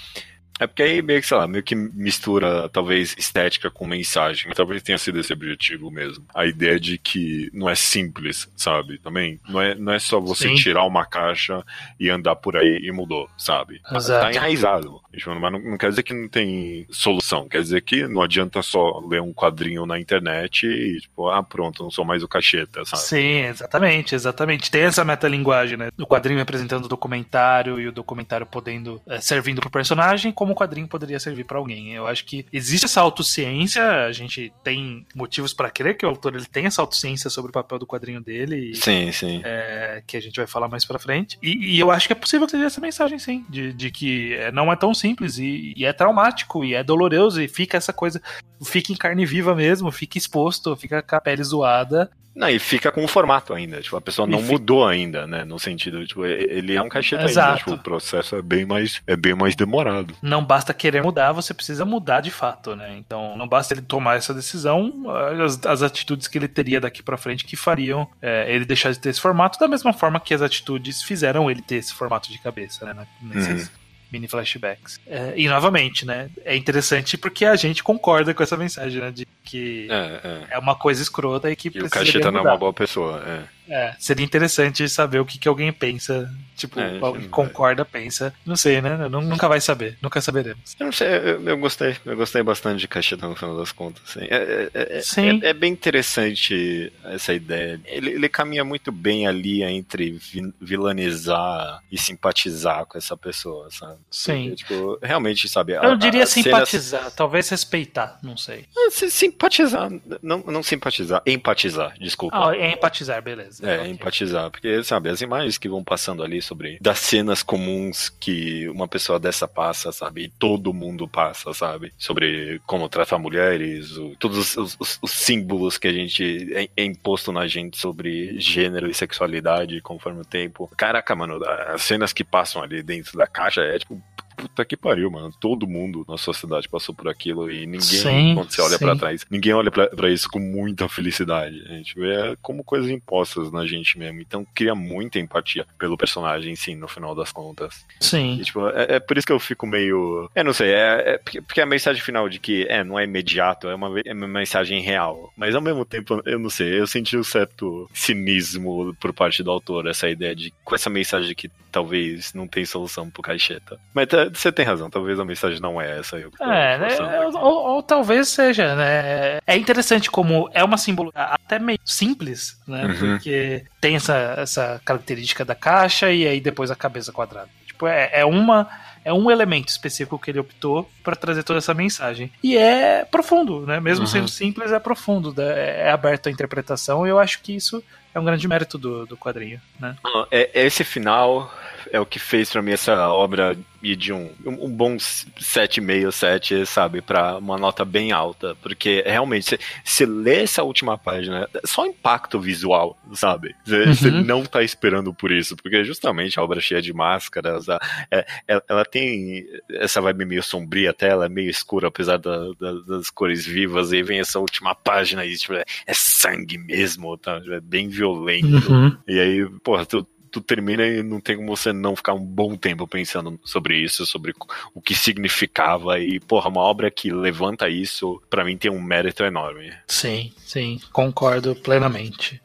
É 0.59 0.67
porque 0.67 0.83
aí 0.83 1.01
meio 1.01 1.21
que, 1.21 1.27
sei 1.27 1.37
lá, 1.37 1.47
meio 1.47 1.63
que 1.63 1.75
mistura 1.75 2.69
talvez 2.69 3.15
estética 3.17 3.69
com 3.69 3.85
mensagem. 3.85 4.51
Talvez 4.53 4.81
tenha 4.81 4.97
sido 4.97 5.19
esse 5.19 5.31
objetivo 5.31 5.91
mesmo. 5.91 6.25
A 6.33 6.45
ideia 6.45 6.79
de 6.79 6.97
que 6.97 7.49
não 7.53 7.69
é 7.69 7.75
simples, 7.75 8.49
sabe? 8.55 8.97
Também. 8.97 9.39
Não 9.47 9.61
é, 9.61 9.75
não 9.75 9.93
é 9.93 9.99
só 9.99 10.19
você 10.19 10.49
Sim. 10.49 10.55
tirar 10.55 10.85
uma 10.85 11.05
caixa 11.05 11.63
e 11.99 12.09
andar 12.09 12.35
por 12.35 12.57
aí 12.57 12.79
e 12.83 12.91
mudou, 12.91 13.29
sabe? 13.37 13.81
Exato. 13.91 14.25
Tá 14.25 14.31
enraizado. 14.31 15.01
Mas 15.11 15.51
não, 15.51 15.59
não, 15.59 15.77
quer 15.77 15.89
dizer 15.89 16.03
que 16.03 16.13
não 16.13 16.27
tem 16.27 16.85
solução. 16.89 17.47
Quer 17.47 17.61
dizer 17.61 17.81
que 17.81 18.07
não 18.07 18.21
adianta 18.21 18.61
só 18.61 18.99
ler 19.07 19.21
um 19.21 19.33
quadrinho 19.33 19.85
na 19.85 19.99
internet 19.99 20.67
e, 20.67 20.99
tipo, 21.01 21.29
ah, 21.29 21.41
pronto, 21.41 21.83
não 21.83 21.91
sou 21.91 22.05
mais 22.05 22.23
o 22.23 22.27
cacheta, 22.27 22.85
sabe? 22.85 23.01
Sim, 23.01 23.41
exatamente, 23.45 24.15
exatamente. 24.15 24.69
Tem 24.69 24.83
essa 24.83 25.03
metalinguagem, 25.03 25.77
né? 25.77 25.89
O 25.97 26.05
quadrinho 26.05 26.39
representando 26.39 26.85
o 26.85 26.89
documentário 26.89 27.79
e 27.79 27.87
o 27.87 27.91
documentário 27.91 28.45
podendo, 28.45 29.01
é, 29.07 29.19
servindo 29.19 29.59
pro 29.59 29.69
personagem, 29.69 30.31
como 30.31 30.46
o 30.53 30.55
quadrinho 30.55 30.87
poderia 30.87 31.19
servir 31.19 31.43
para 31.43 31.57
alguém. 31.57 31.93
Eu 31.93 32.07
acho 32.07 32.25
que 32.25 32.45
existe 32.51 32.85
essa 32.85 33.01
autociência, 33.01 33.83
a 34.05 34.11
gente 34.11 34.51
tem 34.63 35.05
motivos 35.15 35.53
para 35.53 35.69
crer 35.69 35.97
que 35.97 36.05
o 36.05 36.09
autor 36.09 36.35
ele 36.35 36.45
tem 36.45 36.65
essa 36.65 36.81
autociência 36.81 37.29
sobre 37.29 37.49
o 37.49 37.53
papel 37.53 37.79
do 37.79 37.87
quadrinho 37.87 38.21
dele. 38.21 38.71
E, 38.71 38.75
sim, 38.75 39.11
sim. 39.11 39.41
É, 39.43 40.01
que 40.05 40.15
a 40.15 40.21
gente 40.21 40.37
vai 40.37 40.47
falar 40.47 40.67
mais 40.67 40.85
pra 40.85 40.99
frente. 40.99 41.37
E, 41.41 41.75
e 41.75 41.79
eu 41.79 41.91
acho 41.91 42.07
que 42.07 42.13
é 42.13 42.15
possível 42.15 42.47
ter 42.47 42.57
essa 42.57 42.79
mensagem, 42.79 43.19
sim, 43.19 43.45
de, 43.49 43.73
de 43.73 43.91
que 43.91 44.33
é, 44.35 44.51
não 44.51 44.71
é 44.71 44.75
tão 44.75 44.93
simples 44.93 45.17
simples 45.17 45.37
e, 45.37 45.73
e, 45.75 45.85
é 45.85 45.91
traumático 45.91 46.63
e 46.63 46.73
é 46.73 46.83
doloroso 46.83 47.41
e 47.41 47.47
fica 47.47 47.77
essa 47.77 47.91
coisa, 47.91 48.21
fica 48.63 48.91
em 48.91 48.95
carne 48.95 49.25
viva 49.25 49.55
mesmo, 49.55 49.91
fica 49.91 50.17
exposto, 50.17 50.75
fica 50.75 51.01
com 51.01 51.15
a 51.15 51.21
pele 51.21 51.43
zoada 51.43 52.09
não, 52.37 52.47
e 52.49 52.59
fica 52.59 52.91
com 52.91 53.03
o 53.03 53.07
formato 53.07 53.51
ainda. 53.51 53.81
Tipo, 53.81 53.97
a 53.97 54.01
pessoa 54.01 54.27
não 54.27 54.39
mudou 54.43 54.85
ainda, 54.85 55.25
né? 55.25 55.43
No 55.43 55.57
sentido, 55.57 56.05
tipo, 56.05 56.23
ele 56.23 56.75
é 56.75 56.81
um 56.81 56.87
cacheta 56.87 57.25
Exato. 57.25 57.47
ainda. 57.47 57.57
Tipo, 57.57 57.71
o 57.71 57.77
processo 57.79 58.35
é 58.35 58.41
bem 58.43 58.63
mais 58.63 59.01
é 59.07 59.15
bem 59.15 59.33
mais 59.33 59.55
demorado. 59.55 60.13
Não 60.21 60.45
basta 60.45 60.71
querer 60.71 61.01
mudar, 61.01 61.31
você 61.31 61.51
precisa 61.51 61.83
mudar 61.83 62.21
de 62.21 62.29
fato, 62.29 62.75
né? 62.75 62.95
Então, 62.95 63.35
não 63.35 63.47
basta 63.47 63.73
ele 63.73 63.81
tomar 63.81 64.17
essa 64.17 64.35
decisão, 64.35 65.05
as, 65.43 65.65
as 65.65 65.81
atitudes 65.81 66.27
que 66.27 66.37
ele 66.37 66.47
teria 66.47 66.79
daqui 66.79 67.01
para 67.01 67.17
frente 67.17 67.43
que 67.43 67.55
fariam 67.55 68.07
é, 68.21 68.53
ele 68.53 68.65
deixar 68.65 68.91
de 68.91 68.99
ter 68.99 69.09
esse 69.09 69.19
formato, 69.19 69.57
da 69.57 69.67
mesma 69.67 69.91
forma 69.91 70.19
que 70.19 70.33
as 70.33 70.43
atitudes 70.43 71.01
fizeram 71.01 71.49
ele 71.49 71.63
ter 71.63 71.77
esse 71.77 71.93
formato 71.93 72.31
de 72.31 72.37
cabeça, 72.37 72.85
né? 72.85 73.07
Nesses, 73.19 73.67
uhum 73.67 73.86
mini 74.11 74.27
flashbacks. 74.27 74.99
É, 75.07 75.33
e 75.35 75.47
novamente, 75.47 76.05
né? 76.05 76.29
É 76.43 76.55
interessante 76.55 77.17
porque 77.17 77.45
a 77.45 77.55
gente 77.55 77.83
concorda 77.83 78.33
com 78.33 78.43
essa 78.43 78.57
mensagem, 78.57 79.01
né? 79.01 79.11
De 79.11 79.27
que 79.43 79.87
é, 79.89 80.21
é. 80.23 80.55
é 80.55 80.59
uma 80.59 80.75
coisa 80.75 81.01
escrota 81.01 81.49
e 81.51 81.55
que 81.55 81.71
e 81.73 81.81
o 81.81 81.89
Cacheta 81.89 82.31
não 82.31 82.39
é 82.39 82.43
uma 82.43 82.57
boa 82.57 82.73
pessoa, 82.73 83.23
é. 83.25 83.56
É, 83.69 83.95
seria 83.99 84.25
interessante 84.25 84.87
saber 84.89 85.19
o 85.19 85.25
que, 85.25 85.37
que 85.37 85.47
alguém 85.47 85.71
pensa. 85.71 86.31
Tipo, 86.55 86.79
é, 86.79 86.97
alguém 86.99 87.27
concorda, 87.29 87.85
pensa. 87.85 88.33
Não 88.45 88.55
sei, 88.55 88.81
né? 88.81 89.07
Nunca 89.09 89.47
vai 89.47 89.61
saber, 89.61 89.97
nunca 90.01 90.19
saberemos. 90.19 90.75
Eu 90.79 90.87
não 90.87 90.93
sei, 90.93 91.07
eu, 91.07 91.43
eu 91.43 91.57
gostei. 91.57 91.95
Eu 92.03 92.15
gostei 92.15 92.41
bastante 92.41 92.79
de 92.79 92.87
Cachetão 92.87 93.29
no 93.29 93.35
final 93.35 93.55
das 93.55 93.71
contas. 93.71 94.01
Assim. 94.09 94.27
É, 94.29 94.69
é, 94.73 94.97
é 94.97 95.01
Sim. 95.01 95.39
É, 95.43 95.49
é, 95.49 95.53
bem 95.53 95.71
interessante 95.71 96.91
essa 97.03 97.33
ideia. 97.33 97.79
Ele, 97.85 98.11
ele 98.11 98.29
caminha 98.29 98.63
muito 98.63 98.91
bem 98.91 99.27
ali 99.27 99.61
entre 99.63 100.19
vilanizar 100.59 101.81
e 101.91 101.97
simpatizar 101.97 102.85
com 102.87 102.97
essa 102.97 103.15
pessoa, 103.15 103.69
sabe? 103.69 103.99
Sim. 104.09 104.49
Porque, 104.49 104.55
tipo, 104.55 104.99
realmente, 105.01 105.47
sabe? 105.47 105.73
Eu 105.73 105.91
a, 105.91 105.95
diria 105.95 106.23
a 106.23 106.27
simpatizar, 106.27 107.01
cenas... 107.01 107.13
talvez 107.13 107.49
respeitar, 107.49 108.17
não 108.23 108.35
sei. 108.35 108.65
Simpatizar, 108.89 109.91
não, 110.23 110.39
não 110.39 110.63
simpatizar, 110.63 111.21
empatizar, 111.25 111.93
desculpa. 111.99 112.49
Ah, 112.49 112.57
empatizar, 112.57 113.21
beleza. 113.21 113.56
É, 113.61 113.79
okay. 113.79 113.91
empatizar. 113.91 114.49
Porque, 114.51 114.83
sabe, 114.83 115.09
as 115.09 115.21
imagens 115.21 115.57
que 115.57 115.69
vão 115.69 115.83
passando 115.83 116.23
ali 116.23 116.41
sobre 116.41 116.77
das 116.81 116.99
cenas 116.99 117.43
comuns 117.43 118.09
que 118.09 118.67
uma 118.69 118.87
pessoa 118.87 119.19
dessa 119.19 119.47
passa, 119.47 119.91
sabe? 119.91 120.23
E 120.23 120.29
todo 120.29 120.73
mundo 120.73 121.07
passa, 121.07 121.53
sabe? 121.53 121.91
Sobre 121.97 122.61
como 122.65 122.89
tratar 122.89 123.17
mulheres, 123.17 123.97
o, 123.97 124.15
todos 124.17 124.55
os, 124.55 124.77
os, 124.79 124.99
os, 125.01 125.11
símbolos 125.11 125.77
que 125.77 125.87
a 125.87 125.93
gente 125.93 126.53
é, 126.53 126.69
é, 126.75 126.83
imposto 126.83 127.31
na 127.31 127.47
gente 127.47 127.77
sobre 127.77 128.39
gênero 128.39 128.89
e 128.89 128.93
sexualidade 128.93 129.81
conforme 129.81 130.21
o 130.21 130.25
tempo. 130.25 130.71
Caraca, 130.77 131.15
mano, 131.15 131.39
as 131.67 131.81
cenas 131.81 132.13
que 132.13 132.23
passam 132.23 132.61
ali 132.61 132.83
dentro 132.83 133.17
da 133.17 133.27
caixa 133.27 133.61
é 133.61 133.79
tipo 133.79 134.01
puta 134.37 134.63
que 134.63 134.77
pariu, 134.77 135.09
mano. 135.09 135.33
Todo 135.41 135.67
mundo 135.67 136.05
na 136.07 136.17
sociedade 136.17 136.69
passou 136.69 136.93
por 136.93 137.09
aquilo 137.09 137.49
e 137.51 137.65
ninguém, 137.65 137.81
sim, 137.81 138.35
quando 138.35 138.51
você 138.51 138.61
olha 138.61 138.77
para 138.77 138.95
trás, 138.95 139.25
ninguém 139.29 139.53
olha 139.53 139.71
para 139.71 140.11
isso 140.11 140.29
com 140.29 140.39
muita 140.39 140.87
felicidade. 140.87 141.63
A 141.67 141.73
gente 141.73 141.95
vê 141.95 142.37
como 142.41 142.63
coisas 142.63 142.89
impostas 142.89 143.51
na 143.51 143.65
gente 143.65 143.97
mesmo. 143.97 144.21
Então 144.21 144.45
cria 144.53 144.75
muita 144.75 145.17
empatia 145.17 145.65
pelo 145.79 145.97
personagem, 145.97 146.55
sim, 146.55 146.75
no 146.75 146.87
final 146.87 147.15
das 147.15 147.31
contas. 147.31 147.83
Sim. 147.99 148.37
E, 148.39 148.43
tipo, 148.43 148.67
é, 148.69 148.95
é, 148.95 148.99
por 148.99 149.17
isso 149.17 149.25
que 149.25 149.33
eu 149.33 149.39
fico 149.39 149.65
meio. 149.65 150.29
É, 150.35 150.43
não 150.43 150.53
sei, 150.53 150.71
é, 150.71 151.13
é 151.13 151.17
porque, 151.17 151.41
porque, 151.41 151.61
a 151.61 151.65
mensagem 151.65 152.01
final 152.01 152.29
de 152.29 152.39
que 152.39 152.67
é, 152.69 152.83
não 152.83 152.99
é 152.99 153.03
imediato, 153.03 153.67
é 153.67 153.75
uma, 153.75 153.99
é 154.05 154.13
uma 154.13 154.27
mensagem 154.27 154.81
real. 154.81 155.33
Mas 155.35 155.55
ao 155.55 155.61
mesmo 155.61 155.83
tempo, 155.83 156.21
eu 156.25 156.37
não 156.37 156.49
sei, 156.49 156.79
eu 156.79 156.85
senti 156.85 157.17
um 157.17 157.23
certo 157.23 157.89
cinismo 157.93 158.95
por 158.99 159.11
parte 159.13 159.41
do 159.41 159.49
autor, 159.49 159.87
essa 159.87 160.07
ideia 160.07 160.35
de 160.35 160.53
com 160.63 160.75
essa 160.75 160.89
mensagem 160.89 161.33
que 161.33 161.49
talvez 161.77 162.33
não 162.33 162.47
tem 162.47 162.65
solução 162.65 163.07
pro 163.07 163.21
Caixeta. 163.21 163.79
Mas 163.93 164.07
tá, 164.07 164.27
você 164.33 164.51
tem 164.51 164.65
razão, 164.65 164.89
talvez 164.89 165.19
a 165.19 165.25
mensagem 165.25 165.61
não 165.61 165.79
é 165.79 165.99
essa. 165.99 166.17
Eu 166.17 166.31
é, 166.41 166.77
né, 166.79 166.87
ou, 167.35 167.75
ou, 167.75 167.83
talvez 167.83 168.29
seja, 168.29 168.75
né? 168.75 169.37
É 169.45 169.55
interessante 169.55 170.09
como 170.09 170.49
é 170.53 170.63
uma 170.63 170.77
símbolo 170.77 171.11
até 171.13 171.59
meio 171.59 171.77
simples, 171.85 172.59
né? 172.67 172.85
Uhum. 172.85 172.95
Porque 172.97 173.63
tem 173.79 173.95
essa, 173.95 174.35
essa 174.39 174.81
característica 174.83 175.45
da 175.45 175.53
caixa 175.53 176.11
e 176.11 176.27
aí 176.27 176.41
depois 176.41 176.71
a 176.71 176.75
cabeça 176.75 177.13
quadrada. 177.13 177.49
Tipo, 177.67 177.85
é, 177.85 178.09
é 178.11 178.25
uma 178.25 178.67
é 179.05 179.13
um 179.13 179.31
elemento 179.31 179.69
específico 179.69 180.19
que 180.19 180.31
ele 180.31 180.39
optou 180.39 180.89
para 181.01 181.15
trazer 181.15 181.43
toda 181.43 181.59
essa 181.59 181.73
mensagem. 181.73 182.29
E 182.43 182.57
é 182.57 183.05
profundo, 183.05 183.65
né? 183.65 183.79
Mesmo 183.79 184.03
uhum. 184.03 184.11
sendo 184.11 184.27
simples, 184.27 184.71
é 184.71 184.79
profundo, 184.79 185.33
né? 185.33 185.81
é 185.85 185.91
aberto 185.91 186.27
à 186.27 186.31
interpretação, 186.31 187.05
e 187.05 187.09
eu 187.09 187.19
acho 187.19 187.41
que 187.41 187.55
isso 187.55 187.81
é 188.17 188.19
um 188.19 188.25
grande 188.25 188.47
mérito 188.47 188.77
do, 188.77 189.05
do 189.05 189.15
quadrinho, 189.15 189.61
né? 189.79 189.95
É, 190.31 190.65
esse 190.65 190.83
final 190.83 191.53
é 191.91 191.99
o 191.99 192.05
que 192.05 192.19
fez 192.19 192.51
para 192.51 192.61
mim 192.61 192.71
essa 192.71 193.09
obra 193.09 193.57
ir 193.81 193.95
de 193.95 194.11
um, 194.11 194.29
um 194.45 194.69
bom 194.69 194.95
7,5, 194.95 196.11
7, 196.11 196.65
sabe, 196.65 197.01
para 197.01 197.37
uma 197.37 197.57
nota 197.57 197.85
bem 197.85 198.11
alta. 198.11 198.55
Porque 198.61 199.03
realmente, 199.05 199.59
você 199.83 200.05
lê 200.05 200.43
essa 200.43 200.63
última 200.63 200.97
página, 200.97 201.47
é 201.53 201.61
só 201.65 201.85
impacto 201.85 202.39
visual, 202.39 202.97
sabe? 203.13 203.55
Você 203.65 204.09
uhum. 204.09 204.23
não 204.23 204.45
tá 204.45 204.63
esperando 204.63 205.13
por 205.13 205.31
isso, 205.31 205.55
porque 205.55 205.83
justamente 205.83 206.39
a 206.39 206.43
obra 206.43 206.59
é 206.59 206.61
cheia 206.61 206.81
de 206.81 206.93
máscaras, 206.93 207.69
a, 207.69 207.79
é, 208.11 208.25
é, 208.47 208.61
ela 208.67 208.83
tem 208.83 209.45
essa 209.69 210.01
vibe 210.01 210.25
meio 210.25 210.43
sombria 210.43 210.91
até, 210.91 211.09
ela 211.09 211.25
é 211.25 211.29
meio 211.29 211.49
escura, 211.49 211.87
apesar 211.87 212.17
da, 212.17 212.51
da, 212.59 212.73
das 212.87 213.09
cores 213.09 213.45
vivas, 213.45 213.91
e 213.91 214.01
vem 214.01 214.19
essa 214.19 214.39
última 214.39 214.73
página 214.73 215.25
e 215.25 215.35
tipo, 215.35 215.53
é, 215.53 215.63
é 215.85 215.93
sangue 215.93 216.57
mesmo, 216.57 217.17
tá? 217.17 217.41
É 217.49 217.59
bem 217.59 217.87
violento. 217.89 218.71
Uhum. 218.71 218.97
E 219.07 219.19
aí, 219.19 219.49
porra, 219.63 219.85
tu, 219.85 220.07
tu 220.39 220.41
termina 220.41 220.85
e 220.85 221.03
não 221.03 221.19
tem 221.19 221.35
como 221.35 221.55
você 221.55 221.73
não 221.73 221.95
ficar 221.95 222.13
um 222.13 222.23
bom 222.23 222.55
tempo 222.55 222.87
pensando 222.87 223.39
sobre 223.43 223.77
isso, 223.77 224.05
sobre 224.05 224.33
o 224.73 224.81
que 224.81 224.95
significava. 224.95 225.99
E, 225.99 226.19
porra, 226.19 226.49
uma 226.49 226.61
obra 226.61 226.91
que 226.91 227.11
levanta 227.11 227.69
isso, 227.69 228.21
para 228.29 228.43
mim 228.43 228.57
tem 228.57 228.71
um 228.71 228.81
mérito 228.81 229.23
enorme. 229.23 229.73
Sim, 229.87 230.31
sim, 230.37 230.79
concordo 230.91 231.55
plenamente. 231.55 232.41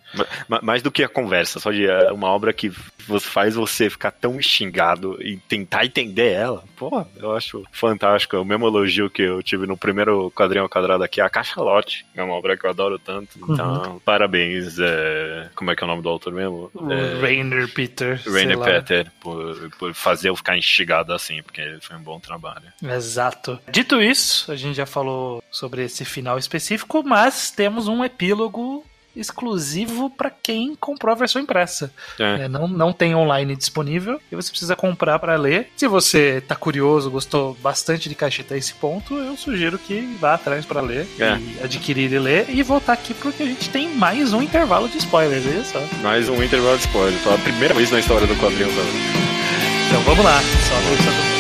Mais 0.62 0.82
do 0.82 0.90
que 0.90 1.02
a 1.02 1.08
conversa, 1.08 1.60
só 1.60 1.70
de 1.70 1.86
é, 1.86 2.12
uma 2.12 2.28
obra 2.28 2.52
que 2.52 2.70
faz 3.20 3.54
você 3.54 3.90
ficar 3.90 4.10
tão 4.10 4.40
xingado 4.40 5.20
e 5.20 5.36
tentar 5.36 5.84
entender 5.84 6.32
ela. 6.32 6.64
Pô, 6.76 7.04
eu 7.16 7.34
acho 7.34 7.64
fantástico. 7.72 8.36
O 8.36 8.44
mesmo 8.44 8.66
elogio 8.66 9.10
que 9.10 9.22
eu 9.22 9.42
tive 9.42 9.66
no 9.66 9.76
primeiro 9.76 10.30
quadrinho 10.30 10.62
ao 10.62 10.68
quadrado 10.68 11.02
aqui, 11.02 11.20
a 11.20 11.28
Cachalote. 11.28 12.06
É 12.14 12.22
uma 12.22 12.34
obra 12.34 12.56
que 12.56 12.64
eu 12.64 12.70
adoro 12.70 12.98
tanto. 12.98 13.38
Uhum. 13.40 13.52
Então, 13.52 13.82
uhum. 13.82 13.98
parabéns. 14.00 14.78
É... 14.78 15.48
Como 15.54 15.70
é 15.70 15.76
que 15.76 15.82
é 15.82 15.86
o 15.86 15.88
nome 15.88 16.02
do 16.02 16.08
autor 16.08 16.32
mesmo? 16.32 16.70
É... 16.90 17.20
Rainer 17.20 17.72
Peter. 17.72 18.20
Rainer 18.26 18.58
Peter, 18.58 19.10
por, 19.20 19.70
por 19.78 19.94
fazer 19.94 20.28
eu 20.28 20.36
ficar 20.36 20.56
instigado 20.56 21.12
assim, 21.12 21.42
porque 21.42 21.78
foi 21.80 21.96
um 21.96 22.02
bom 22.02 22.20
trabalho. 22.20 22.64
Exato. 22.82 23.58
Dito 23.70 24.00
isso, 24.00 24.50
a 24.50 24.56
gente 24.56 24.76
já 24.76 24.86
falou 24.86 25.42
sobre 25.50 25.84
esse 25.84 26.04
final 26.04 26.38
específico, 26.38 27.02
mas 27.02 27.50
temos 27.50 27.88
um 27.88 28.04
epílogo 28.04 28.84
exclusivo 29.14 30.10
para 30.10 30.30
quem 30.30 30.74
comprou 30.74 31.12
a 31.12 31.18
versão 31.18 31.42
impressa. 31.42 31.92
É. 32.18 32.44
É, 32.44 32.48
não, 32.48 32.66
não 32.68 32.92
tem 32.92 33.14
online 33.14 33.56
disponível 33.56 34.20
e 34.30 34.36
você 34.36 34.50
precisa 34.50 34.76
comprar 34.76 35.18
para 35.18 35.36
ler. 35.36 35.68
Se 35.76 35.86
você 35.86 36.42
tá 36.46 36.54
curioso, 36.54 37.10
gostou 37.10 37.54
bastante 37.62 38.08
de 38.08 38.14
Caixeta 38.14 38.54
a 38.54 38.58
esse 38.58 38.74
ponto, 38.74 39.14
eu 39.16 39.36
sugiro 39.36 39.78
que 39.78 40.16
vá 40.20 40.34
atrás 40.34 40.64
para 40.64 40.80
ler 40.80 41.06
é. 41.18 41.36
e 41.36 41.64
adquirir 41.64 42.12
e 42.12 42.18
ler 42.18 42.46
e 42.48 42.62
voltar 42.62 42.94
aqui 42.94 43.14
porque 43.14 43.42
a 43.42 43.46
gente 43.46 43.68
tem 43.70 43.88
mais 43.94 44.32
um 44.32 44.42
intervalo 44.42 44.88
de 44.88 44.98
spoilers, 44.98 45.46
é 45.46 45.60
isso? 45.60 46.02
Mais 46.02 46.28
um 46.28 46.42
intervalo 46.42 46.76
de 46.76 46.86
spoilers. 46.86 47.22
Pela 47.22 47.38
primeira 47.38 47.74
vez 47.74 47.90
na 47.90 47.98
história 47.98 48.26
do 48.26 48.34
quadrinho. 48.36 48.68
Então 49.88 50.00
vamos 50.02 50.24
lá. 50.24 50.40
Só 50.40 50.74
a 50.74 51.31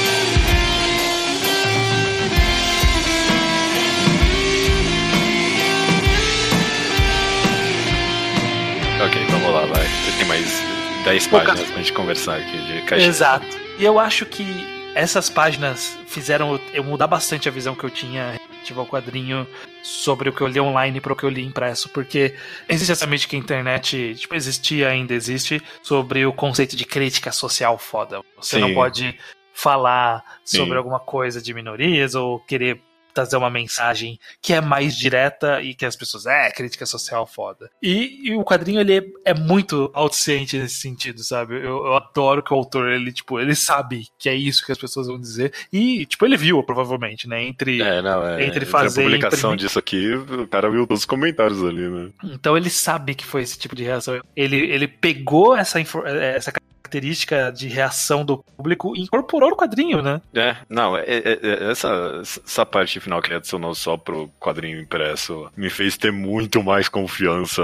Tem 10.18 10.26
mais 10.26 10.46
10 11.04 11.26
páginas 11.28 11.70
pra 11.70 11.76
gente 11.78 11.92
conversar 11.92 12.36
aqui 12.38 12.58
de 12.58 12.82
caixa. 12.82 13.06
Exato. 13.06 13.46
E 13.78 13.84
eu 13.84 13.98
acho 13.98 14.24
que 14.26 14.44
essas 14.94 15.28
páginas 15.28 15.98
fizeram 16.06 16.60
eu 16.72 16.84
mudar 16.84 17.06
bastante 17.06 17.48
a 17.48 17.52
visão 17.52 17.74
que 17.74 17.84
eu 17.84 17.90
tinha 17.90 18.38
relativa 18.62 18.80
ao 18.80 18.86
quadrinho 18.86 19.46
sobre 19.82 20.28
o 20.28 20.32
que 20.32 20.40
eu 20.40 20.46
li 20.46 20.60
online 20.60 21.00
para 21.00 21.12
o 21.12 21.16
que 21.16 21.24
eu 21.24 21.28
li 21.28 21.44
impresso, 21.44 21.88
porque 21.88 22.34
existe 22.68 22.92
essa 22.92 23.06
mítica 23.06 23.30
que 23.30 23.36
a 23.36 23.38
internet 23.38 24.14
tipo, 24.14 24.34
existia, 24.34 24.88
ainda 24.88 25.14
existe, 25.14 25.60
sobre 25.82 26.24
o 26.24 26.32
conceito 26.32 26.76
de 26.76 26.84
crítica 26.84 27.32
social 27.32 27.76
foda. 27.78 28.20
Você 28.36 28.56
Sim. 28.56 28.62
não 28.62 28.74
pode 28.74 29.18
falar 29.52 30.22
sobre 30.44 30.70
Sim. 30.70 30.76
alguma 30.76 31.00
coisa 31.00 31.42
de 31.42 31.52
minorias 31.52 32.14
ou 32.14 32.38
querer 32.40 32.80
trazer 33.12 33.36
uma 33.36 33.50
mensagem 33.50 34.18
que 34.40 34.52
é 34.52 34.60
mais 34.60 34.96
direta 34.96 35.60
e 35.62 35.74
que 35.74 35.84
as 35.84 35.96
pessoas, 35.96 36.26
é, 36.26 36.50
crítica 36.50 36.86
social 36.86 37.26
foda. 37.26 37.70
E, 37.82 38.28
e 38.28 38.34
o 38.34 38.44
quadrinho, 38.44 38.80
ele 38.80 38.98
é, 38.98 39.04
é 39.26 39.34
muito 39.34 39.90
autociente 39.94 40.58
nesse 40.58 40.76
sentido, 40.76 41.22
sabe? 41.22 41.56
Eu, 41.56 41.86
eu, 41.86 41.96
adoro 41.96 42.42
que 42.42 42.52
o 42.52 42.56
autor, 42.56 42.90
ele, 42.90 43.12
tipo, 43.12 43.38
ele 43.38 43.54
sabe 43.54 44.06
que 44.18 44.28
é 44.28 44.34
isso 44.34 44.64
que 44.64 44.72
as 44.72 44.78
pessoas 44.78 45.06
vão 45.06 45.20
dizer 45.20 45.52
e, 45.72 46.06
tipo, 46.06 46.24
ele 46.24 46.36
viu, 46.36 46.62
provavelmente, 46.62 47.28
né? 47.28 47.42
Entre, 47.42 47.80
é, 47.82 48.02
não, 48.02 48.26
é, 48.26 48.44
entre 48.44 48.64
fazer... 48.64 49.02
Entre 49.02 49.14
a 49.14 49.18
publicação 49.18 49.56
disso 49.56 49.78
aqui, 49.78 50.14
o 50.14 50.46
cara 50.46 50.70
viu 50.70 50.86
todos 50.86 51.02
os 51.02 51.06
comentários 51.06 51.62
ali, 51.62 51.88
né? 51.88 52.10
Então 52.24 52.56
ele 52.56 52.70
sabe 52.70 53.14
que 53.14 53.24
foi 53.24 53.42
esse 53.42 53.58
tipo 53.58 53.74
de 53.74 53.84
reação. 53.84 54.20
Ele, 54.36 54.56
ele 54.56 54.88
pegou 54.88 55.56
essa, 55.56 55.80
essa 55.80 56.52
característica 56.92 57.50
de 57.50 57.68
reação 57.68 58.24
do 58.24 58.38
público 58.38 58.94
incorporou 58.96 59.50
no 59.50 59.56
quadrinho, 59.56 60.02
né? 60.02 60.20
É, 60.34 60.56
não, 60.68 60.96
é, 60.96 61.04
é, 61.06 61.38
é, 61.42 61.70
essa, 61.70 62.20
essa 62.22 62.66
parte 62.66 63.00
final 63.00 63.22
que 63.22 63.28
ele 63.28 63.36
adicionou 63.36 63.74
só 63.74 63.96
pro 63.96 64.28
quadrinho 64.38 64.80
impresso 64.80 65.50
me 65.56 65.70
fez 65.70 65.96
ter 65.96 66.12
muito 66.12 66.62
mais 66.62 66.88
confiança 66.88 67.62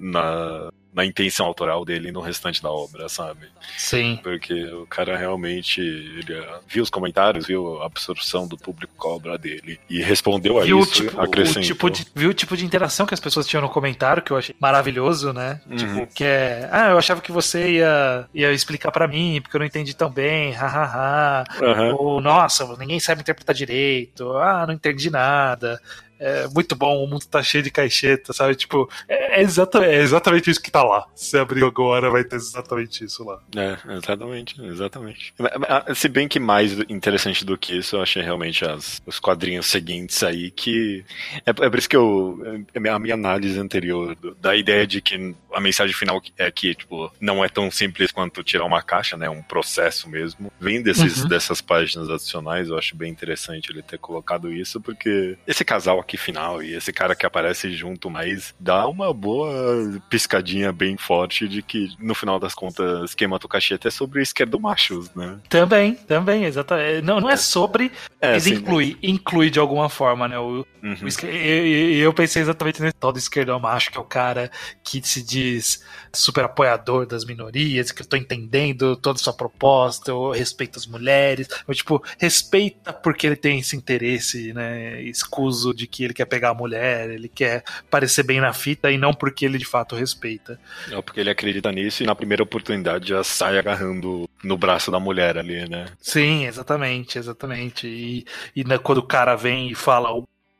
na, 0.00 0.70
na 0.92 1.04
intenção 1.04 1.46
autoral 1.46 1.84
dele 1.84 2.12
no 2.12 2.20
restante 2.20 2.62
da 2.62 2.70
obra, 2.70 3.08
sabe? 3.08 3.48
Sim. 3.78 4.20
Porque 4.22 4.64
o 4.66 4.86
cara 4.86 5.16
realmente 5.16 5.80
ele 5.80 6.38
ah, 6.38 6.60
viu 6.68 6.82
os 6.82 6.90
comentários, 6.90 7.46
viu 7.46 7.80
a 7.82 7.86
absorção 7.86 8.46
do 8.46 8.58
público 8.58 8.92
com 8.96 9.08
a 9.08 9.12
obra 9.12 9.38
dele 9.38 9.80
e 9.88 10.02
respondeu 10.02 10.60
a 10.60 10.64
viu 10.64 10.80
isso, 10.80 11.04
tipo, 11.04 11.20
acrescentou. 11.20 11.62
O 11.62 11.64
tipo 11.64 11.90
de, 11.90 12.06
viu 12.14 12.30
o 12.30 12.34
tipo 12.34 12.56
de 12.56 12.64
interação 12.64 13.06
que 13.06 13.14
as 13.14 13.20
pessoas 13.20 13.46
tinham 13.46 13.62
no 13.62 13.70
comentário, 13.70 14.22
que 14.22 14.30
eu 14.30 14.36
achei 14.36 14.54
maravilhoso, 14.60 15.32
né? 15.32 15.60
Uhum. 15.66 15.76
Tipo, 15.76 16.06
que 16.14 16.24
é, 16.24 16.68
ah, 16.70 16.90
eu 16.90 16.98
achava 16.98 17.20
que 17.20 17.32
você 17.32 17.72
ia, 17.72 18.28
ia 18.34 18.52
explicar 18.52 18.92
para 18.92 19.08
mim, 19.08 19.40
porque 19.40 19.56
eu 19.56 19.60
não 19.60 19.66
entendi 19.66 19.94
tão 19.94 20.10
bem, 20.10 20.52
hahaha. 20.52 21.44
Uhum. 21.60 21.94
Ou, 21.96 22.20
nossa, 22.20 22.66
ninguém 22.76 23.00
sabe 23.00 23.22
interpretar 23.22 23.54
direito, 23.54 24.30
ah, 24.36 24.66
não 24.66 24.74
entendi 24.74 25.08
nada 25.10 25.80
é 26.22 26.48
muito 26.48 26.76
bom, 26.76 27.04
o 27.04 27.06
mundo 27.06 27.26
tá 27.26 27.42
cheio 27.42 27.64
de 27.64 27.70
caixeta, 27.70 28.32
sabe? 28.32 28.54
Tipo, 28.54 28.88
é, 29.08 29.40
é, 29.40 29.42
exatamente, 29.42 29.90
é 29.90 30.02
exatamente 30.02 30.50
isso 30.50 30.62
que 30.62 30.70
tá 30.70 30.82
lá. 30.82 31.06
Se 31.14 31.36
abrir 31.36 31.64
agora, 31.64 32.10
vai 32.10 32.22
ter 32.22 32.36
exatamente 32.36 33.04
isso 33.04 33.24
lá. 33.24 33.40
É, 33.56 33.76
exatamente, 33.96 34.62
exatamente. 34.62 35.34
Ah, 35.68 35.94
se 35.94 36.08
bem 36.08 36.28
que 36.28 36.38
mais 36.38 36.78
interessante 36.88 37.44
do 37.44 37.58
que 37.58 37.76
isso, 37.76 37.96
eu 37.96 38.02
achei 38.02 38.22
realmente 38.22 38.64
as, 38.64 39.02
os 39.04 39.18
quadrinhos 39.18 39.66
seguintes 39.66 40.22
aí, 40.22 40.50
que. 40.50 41.04
É, 41.44 41.50
é 41.50 41.52
por 41.52 41.78
isso 41.78 41.88
que 41.88 41.96
eu. 41.96 42.40
É, 42.74 42.88
a 42.88 42.98
minha 42.98 43.14
análise 43.14 43.58
anterior 43.58 44.16
da 44.40 44.54
ideia 44.54 44.86
de 44.86 45.00
que 45.00 45.34
a 45.52 45.60
mensagem 45.60 45.94
final 45.94 46.22
é 46.38 46.50
que, 46.50 46.74
tipo, 46.74 47.12
não 47.20 47.44
é 47.44 47.48
tão 47.48 47.70
simples 47.70 48.12
quanto 48.12 48.42
tirar 48.42 48.64
uma 48.64 48.82
caixa, 48.82 49.16
né? 49.16 49.26
É 49.26 49.30
um 49.30 49.42
processo 49.42 50.08
mesmo. 50.08 50.52
Vem 50.60 50.82
desses, 50.82 51.22
uhum. 51.22 51.28
dessas 51.28 51.60
páginas 51.60 52.08
adicionais, 52.08 52.68
eu 52.68 52.78
acho 52.78 52.96
bem 52.96 53.10
interessante 53.10 53.70
ele 53.70 53.82
ter 53.82 53.98
colocado 53.98 54.52
isso, 54.52 54.80
porque 54.80 55.36
esse 55.46 55.64
casal 55.64 56.00
aqui 56.00 56.11
final 56.16 56.62
e 56.62 56.74
esse 56.74 56.92
cara 56.92 57.14
que 57.14 57.26
aparece 57.26 57.72
junto, 57.72 58.10
mas 58.10 58.54
dá 58.58 58.86
uma 58.86 59.12
boa 59.12 60.00
piscadinha 60.08 60.72
bem 60.72 60.96
forte 60.96 61.48
de 61.48 61.62
que 61.62 61.94
no 61.98 62.14
final 62.14 62.38
das 62.38 62.54
contas 62.54 63.14
quem 63.14 63.28
mata 63.28 63.46
o 63.46 63.48
cacheta 63.48 63.88
é 63.88 63.90
sobre 63.90 64.22
esquerdo 64.22 64.58
machos, 64.58 65.12
né? 65.14 65.38
Também, 65.48 65.94
também, 65.94 66.44
exatamente. 66.44 67.02
Não, 67.02 67.20
não 67.20 67.30
é 67.30 67.36
sobre, 67.36 67.92
é, 68.20 68.32
mas 68.32 68.46
inclui, 68.46 68.96
inclui 69.02 69.50
de 69.50 69.58
alguma 69.58 69.88
forma, 69.88 70.28
né? 70.28 70.38
O, 70.38 70.66
uhum. 70.82 70.94
o 70.94 71.26
eu, 71.26 71.92
eu 71.94 72.14
pensei 72.14 72.42
exatamente 72.42 72.80
nesse 72.82 72.94
tal 72.94 73.12
do 73.12 73.18
esquerdo 73.18 73.58
macho, 73.60 73.90
que 73.90 73.98
é 73.98 74.00
o 74.00 74.04
cara 74.04 74.50
que 74.82 75.00
se 75.06 75.22
diz 75.22 75.84
super 76.12 76.44
apoiador 76.44 77.06
das 77.06 77.24
minorias, 77.24 77.90
que 77.90 78.02
eu 78.02 78.06
tô 78.06 78.16
entendendo 78.16 78.96
toda 78.96 79.18
a 79.18 79.22
sua 79.22 79.32
proposta, 79.32 80.10
eu 80.10 80.30
respeito 80.30 80.78
as 80.78 80.86
mulheres, 80.86 81.48
eu, 81.66 81.74
tipo, 81.74 82.02
respeita 82.18 82.92
porque 82.92 83.26
ele 83.26 83.36
tem 83.36 83.60
esse 83.60 83.76
interesse, 83.76 84.52
né, 84.52 85.02
escuso 85.02 85.74
de 85.74 85.86
que 85.86 86.01
ele 86.04 86.14
quer 86.14 86.26
pegar 86.26 86.50
a 86.50 86.54
mulher, 86.54 87.10
ele 87.10 87.28
quer 87.28 87.64
parecer 87.90 88.22
bem 88.22 88.40
na 88.40 88.52
fita 88.52 88.90
e 88.90 88.98
não 88.98 89.12
porque 89.12 89.44
ele 89.44 89.58
de 89.58 89.64
fato 89.64 89.96
respeita. 89.96 90.58
Não, 90.88 91.02
porque 91.02 91.20
ele 91.20 91.30
acredita 91.30 91.70
nisso 91.72 92.02
e 92.02 92.06
na 92.06 92.14
primeira 92.14 92.42
oportunidade 92.42 93.08
já 93.08 93.22
sai 93.22 93.58
agarrando 93.58 94.28
no 94.42 94.56
braço 94.56 94.90
da 94.90 95.00
mulher 95.00 95.38
ali, 95.38 95.68
né? 95.68 95.86
Sim, 96.00 96.46
exatamente, 96.46 97.18
exatamente. 97.18 97.86
E, 97.86 98.24
e 98.54 98.64
né, 98.64 98.78
quando 98.78 98.98
o 98.98 99.06
cara 99.06 99.36
vem 99.36 99.70
e 99.70 99.74
fala 99.74 100.10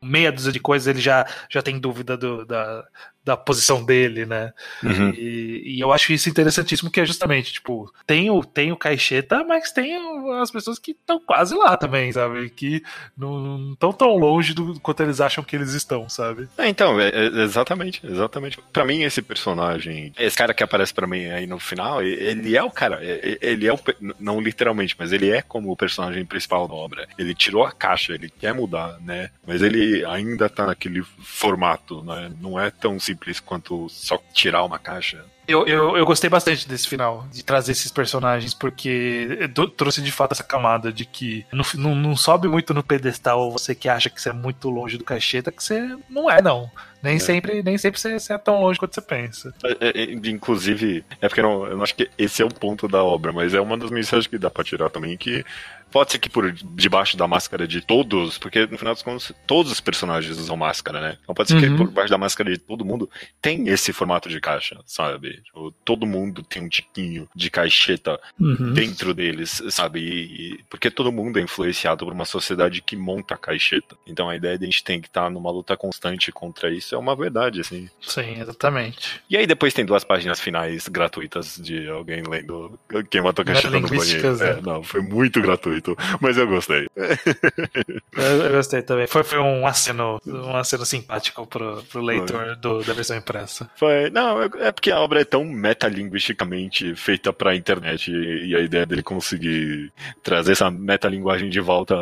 meia 0.03 0.33
dúzia 0.33 0.53
de 0.53 0.59
coisas, 0.59 0.89
ele 0.89 1.01
já, 1.01 1.27
já 1.49 1.63
tem 1.63 1.79
dúvida 1.79 2.17
do, 2.17 2.45
da, 2.45 2.85
da 3.25 3.37
posição 3.37 3.85
dele, 3.85 4.27
né? 4.27 4.53
Uhum. 4.83 5.11
E, 5.11 5.77
e, 5.77 5.81
eu 5.81 5.93
acho 5.93 6.13
isso 6.13 6.29
interessantíssimo, 6.29 6.91
que 6.91 7.01
é 7.01 7.07
justamente, 7.07 7.53
tipo, 7.53 7.93
tem 8.05 8.31
o, 8.31 8.45
tem 8.45 8.73
o 8.73 8.77
Caixeta, 8.77 9.45
mas 9.45 9.71
tem 9.71 9.97
as 10.41 10.51
pessoas 10.51 10.79
que 10.79 10.91
estão 10.91 11.21
quase 11.21 11.55
lá 11.55 11.77
também, 11.77 12.11
sabe? 12.11 12.51
Que 12.51 12.83
não 13.17 13.73
estão 13.73 13.93
tão 13.93 14.17
longe 14.17 14.53
do 14.53 14.79
quanto 14.81 15.03
eles 15.03 15.21
acham 15.21 15.45
que 15.45 15.55
eles 15.55 15.73
estão, 15.73 16.09
sabe? 16.09 16.49
É, 16.59 16.69
então, 16.69 17.01
é, 17.01 17.11
é, 17.11 17.27
exatamente, 17.43 18.05
exatamente. 18.05 18.59
Pra 18.73 18.85
mim, 18.85 19.03
esse 19.03 19.23
personagem, 19.23 20.13
esse 20.19 20.37
cara 20.37 20.53
que 20.53 20.65
aparece 20.65 20.93
para 20.93 21.07
mim 21.07 21.27
aí 21.27 21.47
no 21.47 21.61
final, 21.61 22.03
ele 22.03 22.57
é 22.57 22.63
o 22.63 22.71
cara, 22.71 22.99
ele 23.03 23.69
é 23.69 23.73
o, 23.73 23.79
não 24.19 24.41
literalmente, 24.41 24.97
mas 24.99 25.13
ele 25.13 25.31
é 25.31 25.43
como 25.43 25.71
o 25.71 25.77
personagem 25.77 26.25
principal 26.25 26.67
da 26.67 26.75
obra. 26.75 27.07
Ele 27.17 27.35
tirou 27.35 27.65
a 27.65 27.71
caixa, 27.71 28.15
ele 28.15 28.29
quer 28.29 28.53
mudar, 28.53 28.99
né? 29.01 29.31
Mas 29.47 29.63
ele 29.63 30.05
ainda 30.07 30.49
tá 30.49 30.67
naquele 30.67 31.03
formato, 31.23 32.03
né? 32.03 32.33
Não 32.41 32.59
é 32.59 32.71
tão 32.71 32.99
simples 32.99 33.12
simples 33.13 33.41
quanto 33.41 33.89
só 33.89 34.21
tirar 34.33 34.65
uma 34.65 34.79
caixa. 34.79 35.25
Eu, 35.47 35.67
eu, 35.67 35.97
eu 35.97 36.07
gostei 36.07 36.31
bastante 36.31 36.69
desse 36.69 36.89
final, 36.89 37.27
de 37.31 37.45
trazer 37.45 37.73
esses 37.73 37.91
personagens, 37.91 38.55
porque 38.55 39.51
trouxe 39.77 40.01
de 40.01 40.13
fato 40.13 40.33
essa 40.33 40.45
camada 40.45 40.93
de 40.93 41.05
que 41.05 41.45
não, 41.53 41.65
não, 41.75 41.95
não 41.97 42.17
sobe 42.17 42.47
muito 42.47 42.73
no 42.73 42.83
pedestal 42.83 43.51
você 43.51 43.75
que 43.75 43.89
acha 43.89 44.09
que 44.09 44.23
você 44.23 44.31
é 44.31 44.33
muito 44.33 44.71
longe 44.71 44.97
do 44.97 45.05
cacheta, 45.05 45.51
que 45.51 45.63
você 45.63 45.97
não 46.09 46.31
é, 46.31 46.41
não. 46.41 46.71
Nem, 47.03 47.17
é. 47.17 47.19
sempre, 47.19 47.61
nem 47.61 47.77
sempre 47.77 48.01
você, 48.01 48.21
você, 48.21 48.33
é 48.33 48.39
tão 48.39 48.61
longe 48.61 48.79
quanto 48.79 48.95
você 48.95 49.03
pensa. 49.03 49.53
É, 49.81 50.03
é, 50.03 50.13
inclusive, 50.13 51.05
é 51.21 51.27
porque 51.27 51.41
eu 51.41 51.45
não, 51.45 51.67
eu 51.67 51.77
não 51.77 51.83
acho 51.83 51.97
que 51.97 52.09
esse 52.17 52.41
é 52.41 52.45
o 52.45 52.55
ponto 52.55 52.87
da 52.87 53.03
obra, 53.03 53.33
mas 53.33 53.53
é 53.53 53.61
uma 53.61 53.77
das 53.77 53.91
mensagens 53.91 54.29
que 54.29 54.39
dá 54.39 54.49
pra 54.49 54.63
tirar 54.63 54.91
também, 54.91 55.17
que 55.17 55.45
Pode 55.93 56.13
ser 56.13 56.19
que 56.19 56.31
por 56.31 56.51
debaixo 56.51 57.17
da 57.17 57.29
máscara 57.29 57.69
de 57.69 57.83
todos, 57.83 58.39
porque 58.39 58.67
no 58.67 58.79
final 58.79 58.95
dos 58.95 59.03
contos 59.03 59.31
todos 59.47 59.71
os 59.71 59.81
personagens 59.81 60.39
usam 60.39 60.57
máscara, 60.57 61.01
né? 61.01 61.19
Então 61.23 61.35
pode 61.35 61.51
ser 61.51 61.57
uhum. 61.57 61.61
que 61.61 61.77
por 61.77 61.91
baixo 61.91 62.11
da 62.11 62.17
máscara 62.17 62.51
de 62.51 62.59
todo 62.59 62.85
mundo 62.85 63.11
tem 63.43 63.69
esse 63.69 63.93
formato 63.93 64.29
de 64.29 64.41
caixa, 64.41 64.81
sabe? 64.87 65.43
Tipo, 65.43 65.71
todo 65.85 66.07
mundo 66.07 66.43
tem 66.43 66.63
um 66.63 66.69
tiquinho 66.69 67.29
de 67.35 67.51
caixeta 67.51 68.19
uhum. 68.41 68.73
dentro 68.73 69.13
deles, 69.13 69.63
sabe? 69.69 70.01
E, 70.01 70.55
e, 70.55 70.65
porque 70.71 70.91
todo 70.91 71.13
mundo 71.13 71.39
é 71.39 71.43
influenciado 71.43 72.07
por 72.07 72.15
uma 72.15 72.25
sociedade 72.25 72.81
que 72.81 72.97
monta 72.97 73.35
a 73.35 73.39
caixeta. 73.39 73.95
Então 74.07 74.31
a 74.31 74.37
ideia 74.37 74.57
de 74.57 74.65
a 74.65 74.67
gente 74.67 74.83
tem 74.83 74.99
que 74.99 75.09
estar 75.09 75.31
numa 75.31 75.51
luta 75.51 75.77
constante 75.77 76.33
contra 76.33 76.71
isso 76.71 76.95
é 76.95 76.99
uma 76.99 77.15
verdade, 77.15 77.61
assim. 77.61 77.91
Sim, 78.01 78.41
exatamente. 78.41 79.21
E 79.29 79.37
aí 79.37 79.47
depois 79.47 79.75
tem 79.75 79.85
duas 79.85 80.05
páginas 80.05 80.41
finais 80.41 80.89
gratuitas 80.89 81.61
de 81.63 81.87
alguém 81.89 82.23
lendo 82.27 82.79
quem 83.11 83.21
matou 83.21 83.43
a 83.43 83.47
caixeta 83.47 83.79
no 83.79 83.89
banheiro. 83.89 84.37
Né? 84.37 84.51
É, 84.51 84.61
não, 84.63 84.83
foi 84.83 85.03
muito 85.03 85.41
gratuito 85.43 85.82
muito, 85.83 85.97
mas 86.21 86.39
eu 86.39 86.47
gostei. 86.47 86.89
eu, 86.97 88.23
eu, 88.23 88.53
gostei 88.53 88.83
também. 88.83 89.07
Foi, 89.07 89.25
foi 89.25 89.39
um 89.39 89.67
aceno, 89.67 90.21
um 90.25 90.57
aceno 90.57 90.87
simpático 90.87 91.47
pro, 91.47 91.83
pro 91.91 92.01
leitor 92.01 92.57
do, 92.57 92.83
da 92.83 92.93
versão 92.93 93.17
impressa. 93.17 93.69
Foi, 93.77 94.09
não, 94.11 94.43
é, 94.43 94.51
é 94.61 94.73
porque 94.73 94.91
a 94.91 95.01
obra 95.01 95.21
é 95.21 95.25
tão 95.25 95.45
metalinguisticamente 95.45 96.95
feita 96.95 97.33
pra 97.33 97.57
internet 97.57 98.11
e, 98.11 98.51
e 98.51 98.57
a 98.57 98.61
ideia 98.61 98.87
dele 98.87 99.03
conseguir 99.03 99.93
trazer 100.23 100.53
essa 100.53 100.71
metalinguagem 100.71 101.51
de 101.51 101.61
volta 101.61 101.95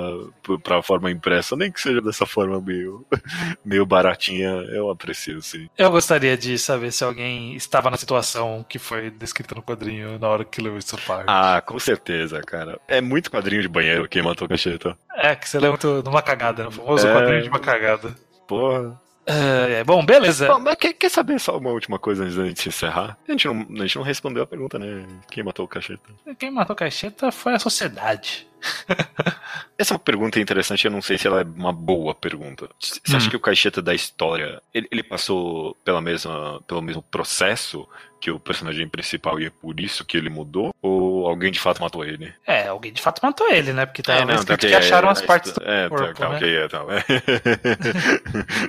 pra 0.62 0.82
forma 0.82 1.10
impressa, 1.10 1.56
nem 1.56 1.72
que 1.72 1.80
seja 1.80 2.00
dessa 2.00 2.26
forma 2.26 2.60
meio, 2.60 3.04
meio 3.64 3.86
baratinha, 3.86 4.50
eu 4.70 4.90
aprecio, 4.90 5.40
sim. 5.40 5.68
Eu 5.78 5.90
gostaria 5.90 6.36
de 6.36 6.58
saber 6.58 6.92
se 6.92 7.02
alguém 7.02 7.54
estava 7.54 7.90
na 7.90 7.96
situação 7.96 8.64
que 8.68 8.78
foi 8.78 9.10
descrita 9.10 9.54
no 9.54 9.62
quadrinho 9.62 10.18
na 10.18 10.28
hora 10.28 10.44
que 10.44 10.60
leu 10.60 10.76
isso 10.76 10.96
parte. 11.06 11.24
Ah, 11.26 11.62
com 11.64 11.78
certeza, 11.78 12.40
cara. 12.42 12.78
É 12.86 13.00
muito 13.00 13.30
quadrinho 13.30 13.62
de 13.62 13.68
banheiro 13.70 14.08
quem 14.08 14.22
matou 14.22 14.46
o 14.46 14.48
cacheta. 14.48 14.96
É, 15.14 15.34
que 15.34 15.48
você 15.48 15.58
lembra 15.58 15.78
muito 15.82 16.02
de 16.02 16.08
uma 16.08 16.22
cagada, 16.22 16.68
o 16.68 16.70
famoso 16.70 17.06
é... 17.06 17.12
quadrinho 17.12 17.42
de 17.42 17.48
uma 17.48 17.60
cagada. 17.60 18.14
Porra. 18.46 19.00
É, 19.26 19.84
bom, 19.84 20.04
beleza. 20.04 20.48
Bom, 20.48 20.58
mas 20.58 20.74
quer, 20.76 20.92
quer, 20.94 21.08
saber 21.08 21.38
só 21.38 21.56
uma 21.56 21.70
última 21.70 21.98
coisa 21.98 22.24
antes 22.24 22.36
da 22.36 22.44
gente 22.46 22.68
encerrar? 22.68 23.16
A 23.28 23.30
gente, 23.30 23.46
não, 23.46 23.66
a 23.78 23.86
gente 23.86 23.96
não 23.96 24.02
respondeu 24.02 24.42
a 24.42 24.46
pergunta, 24.46 24.78
né? 24.78 25.06
Quem 25.30 25.44
matou 25.44 25.64
o 25.64 25.68
cacheta? 25.68 26.10
Quem 26.38 26.50
matou 26.50 26.74
o 26.74 26.76
cacheta 26.76 27.30
foi 27.30 27.54
a 27.54 27.58
sociedade. 27.58 28.48
Essa 29.78 29.94
é 29.94 29.96
uma 29.96 30.00
pergunta 30.00 30.40
interessante, 30.40 30.84
eu 30.84 30.90
não 30.90 31.00
sei 31.00 31.16
se 31.16 31.26
ela 31.26 31.40
é 31.40 31.44
uma 31.44 31.72
boa 31.72 32.14
pergunta. 32.14 32.68
Você 32.78 33.00
hum. 33.08 33.16
acha 33.16 33.30
que 33.30 33.36
o 33.36 33.40
cacheta 33.40 33.80
da 33.80 33.94
história, 33.94 34.60
ele, 34.74 34.88
ele, 34.90 35.02
passou 35.02 35.76
pela 35.84 36.00
mesma, 36.00 36.60
pelo 36.66 36.82
mesmo 36.82 37.02
processo 37.02 37.88
que 38.20 38.30
o 38.30 38.38
personagem 38.38 38.88
principal 38.88 39.40
e 39.40 39.46
é 39.46 39.50
por 39.50 39.80
isso 39.80 40.04
que 40.04 40.16
ele 40.16 40.28
mudou? 40.28 40.74
Ou 40.82 41.09
alguém 41.26 41.50
de 41.50 41.60
fato 41.60 41.80
matou 41.80 42.04
ele? 42.04 42.32
É, 42.46 42.68
alguém 42.68 42.92
de 42.92 43.00
fato 43.00 43.20
matou 43.22 43.48
ele, 43.50 43.72
né? 43.72 43.86
Porque 43.86 44.02
tá 44.02 44.14
é, 44.14 44.24
não, 44.24 44.44
tá 44.44 44.56
que, 44.56 44.68
que 44.68 44.74
acharam 44.74 45.08
é, 45.08 45.12
as 45.12 45.22
partes 45.22 45.52
do 45.52 45.62
é, 45.62 45.88
tá, 45.88 45.88
corpo, 45.88 46.14
tá, 46.14 46.28
né? 46.28 46.36
ok, 46.36 46.56
é, 46.56 46.68
tá. 46.68 46.84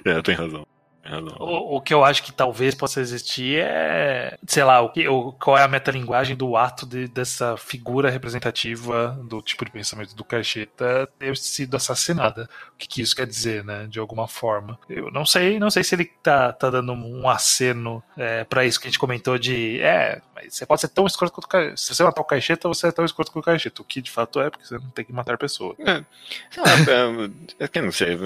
é, 0.05 0.21
tem 0.23 0.35
razão. 0.35 0.65
O, 1.39 1.77
o, 1.77 1.81
que 1.81 1.93
eu 1.93 2.05
acho 2.05 2.21
que 2.21 2.31
talvez 2.31 2.75
possa 2.75 3.01
existir 3.01 3.59
é, 3.59 4.37
sei 4.45 4.63
lá, 4.63 4.81
o 4.81 4.89
que, 4.89 5.07
o, 5.07 5.31
qual 5.31 5.57
é 5.57 5.63
a 5.63 5.67
metalinguagem 5.67 6.35
do 6.35 6.55
ato 6.55 6.85
de, 6.85 7.07
dessa 7.07 7.57
figura 7.57 8.09
representativa 8.09 9.19
do 9.27 9.41
tipo 9.41 9.65
de 9.65 9.71
pensamento 9.71 10.15
do 10.15 10.23
Cacheta 10.23 11.09
ter 11.17 11.35
sido 11.37 11.75
assassinada. 11.75 12.47
O 12.73 12.77
que, 12.77 12.87
que, 12.87 13.01
isso 13.01 13.15
quer 13.15 13.25
dizer, 13.25 13.63
né? 13.63 13.87
De 13.89 13.99
alguma 13.99 14.27
forma. 14.27 14.77
Eu 14.87 15.09
não 15.11 15.25
sei, 15.25 15.59
não 15.59 15.71
sei 15.71 15.83
se 15.83 15.95
ele 15.95 16.05
tá, 16.21 16.53
tá 16.53 16.69
dando 16.69 16.93
um 16.93 17.27
aceno 17.27 18.03
é, 18.15 18.43
para 18.43 18.63
isso 18.63 18.79
que 18.79 18.87
a 18.87 18.91
gente 18.91 18.99
comentou 18.99 19.39
de 19.39 19.81
é, 19.81 20.21
mas 20.35 20.53
você 20.53 20.65
pode 20.65 20.81
ser 20.81 20.89
tão 20.89 21.07
escroto 21.07 21.33
quanto 21.33 21.45
o 21.45 21.49
Cacheta. 21.49 21.77
Se 21.77 21.95
você 21.95 22.03
matar 22.03 22.21
o 22.21 22.25
Cacheta, 22.25 22.67
você 22.67 22.87
é 22.87 22.91
tão 22.91 23.05
escroto 23.05 23.31
quanto 23.31 23.43
o 23.43 23.45
Cacheta. 23.45 23.81
O 23.81 23.85
que 23.85 24.01
de 24.01 24.11
fato 24.11 24.39
é, 24.39 24.49
porque 24.49 24.65
você 24.65 24.75
não 24.75 24.89
tem 24.91 25.03
que 25.03 25.13
matar 25.13 25.37
pessoas. 25.37 25.77
É, 25.79 25.91
é, 25.91 26.03
é, 27.59 27.69
é, 27.73 27.81
não 27.81 27.91
sei, 27.91 28.17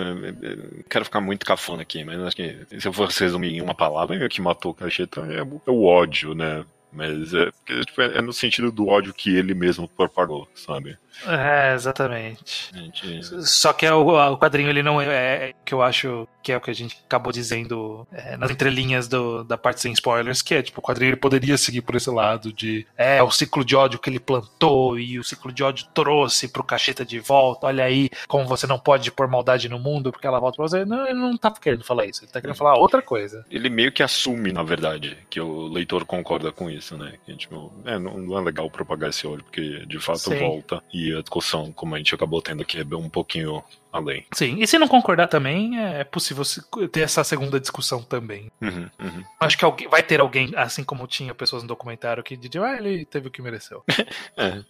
quero 0.89 1.05
ficar 1.05 1.21
muito 1.21 1.45
cafona 1.45 1.81
aqui, 1.81 2.03
mas 2.03 2.19
acho 2.19 2.35
que 2.35 2.65
se 2.79 2.87
eu 2.87 2.93
fosse 2.93 3.23
resumir 3.23 3.55
em 3.55 3.61
uma 3.61 3.73
palavra, 3.75 4.25
o 4.25 4.29
que 4.29 4.41
matou 4.41 4.71
o 4.71 4.75
Cacheta 4.75 5.21
é, 5.21 5.39
é 5.39 5.71
o 5.71 5.83
ódio, 5.83 6.33
né? 6.33 6.65
Mas 6.95 7.33
é, 7.33 7.51
tipo, 7.85 8.01
é, 8.01 8.21
no 8.21 8.31
sentido 8.31 8.71
do 8.71 8.87
ódio 8.87 9.13
que 9.13 9.35
ele 9.35 9.53
mesmo 9.53 9.87
propagou, 9.87 10.47
sabe? 10.55 10.97
É, 11.25 11.73
exatamente. 11.73 12.71
Gente... 12.73 13.23
Só 13.47 13.71
que 13.71 13.85
é 13.85 13.93
o, 13.93 14.07
o, 14.07 14.37
quadrinho 14.37 14.69
ele 14.69 14.83
não 14.83 14.99
é, 14.99 15.05
é, 15.49 15.53
que 15.63 15.73
eu 15.73 15.81
acho 15.81 16.27
que 16.43 16.51
é 16.51 16.57
o 16.57 16.61
que 16.61 16.69
a 16.69 16.75
gente 16.75 16.97
acabou 17.05 17.31
dizendo 17.31 18.07
é, 18.11 18.37
nas 18.37 18.51
entrelinhas 18.51 19.07
do, 19.07 19.43
da 19.43 19.57
parte 19.57 19.81
sem 19.81 19.93
spoilers, 19.93 20.41
que 20.41 20.53
é 20.53 20.61
tipo, 20.61 20.79
o 20.79 20.83
quadrinho 20.83 21.09
ele 21.09 21.15
poderia 21.15 21.57
seguir 21.57 21.81
por 21.81 21.95
esse 21.95 22.09
lado 22.09 22.53
de 22.53 22.85
é 22.97 23.23
o 23.23 23.31
ciclo 23.31 23.65
de 23.65 23.75
ódio 23.75 23.97
que 23.97 24.09
ele 24.09 24.19
plantou 24.19 24.99
e 24.99 25.17
o 25.17 25.23
ciclo 25.23 25.51
de 25.51 25.63
ódio 25.63 25.87
trouxe 25.93 26.47
pro 26.47 26.63
cacheta 26.63 27.05
de 27.05 27.19
volta. 27.19 27.67
Olha 27.67 27.83
aí 27.83 28.09
como 28.27 28.45
você 28.45 28.67
não 28.67 28.77
pode 28.77 29.11
pôr 29.11 29.27
maldade 29.27 29.69
no 29.69 29.79
mundo 29.79 30.11
porque 30.11 30.27
ela 30.27 30.39
volta 30.39 30.57
pra 30.57 30.67
você. 30.67 30.85
Não, 30.85 31.05
ele 31.05 31.19
não 31.19 31.37
tá 31.37 31.51
querendo 31.51 31.83
falar 31.83 32.05
isso, 32.05 32.23
ele 32.23 32.31
tá 32.31 32.41
querendo 32.41 32.57
falar 32.57 32.77
outra 32.77 33.01
coisa. 33.01 33.45
Ele 33.49 33.69
meio 33.69 33.91
que 33.91 34.03
assume, 34.03 34.51
na 34.51 34.61
verdade, 34.61 35.17
que 35.29 35.39
o 35.39 35.67
leitor 35.67 36.05
concorda 36.05 36.51
com 36.51 36.69
isso, 36.69 36.84
né? 36.93 37.17
Que, 37.25 37.35
tipo, 37.35 37.71
é, 37.85 37.97
não, 37.97 38.17
não 38.17 38.37
é 38.37 38.41
legal 38.41 38.69
propagar 38.69 39.09
esse 39.09 39.25
ódio, 39.25 39.43
porque 39.43 39.85
de 39.85 39.99
fato 39.99 40.19
Sim. 40.19 40.37
volta 40.37 40.83
e 40.93 41.13
a 41.13 41.21
discussão, 41.21 41.71
como 41.71 41.95
a 41.95 41.97
gente 41.97 42.13
acabou 42.13 42.41
tendo 42.41 42.61
aqui, 42.61 42.79
é 42.79 42.95
um 42.95 43.09
pouquinho 43.09 43.63
além. 43.97 44.25
Sim, 44.33 44.61
e 44.61 44.67
se 44.67 44.77
não 44.77 44.87
concordar 44.87 45.27
também, 45.27 45.79
é 45.79 46.03
possível 46.03 46.43
ter 46.91 47.01
essa 47.01 47.23
segunda 47.23 47.59
discussão 47.59 48.01
também. 48.01 48.51
Uhum, 48.61 48.89
uhum. 48.99 49.23
Acho 49.39 49.57
que 49.57 49.65
alguém, 49.65 49.87
vai 49.87 50.03
ter 50.03 50.19
alguém, 50.19 50.51
assim 50.55 50.83
como 50.83 51.07
tinha 51.07 51.33
pessoas 51.33 51.63
no 51.63 51.67
documentário, 51.67 52.23
que 52.23 52.35
diziam, 52.35 52.63
ah, 52.63 52.77
ele 52.77 53.05
teve 53.05 53.27
o 53.27 53.31
que 53.31 53.41
mereceu. 53.41 53.83
é, 54.37 54.61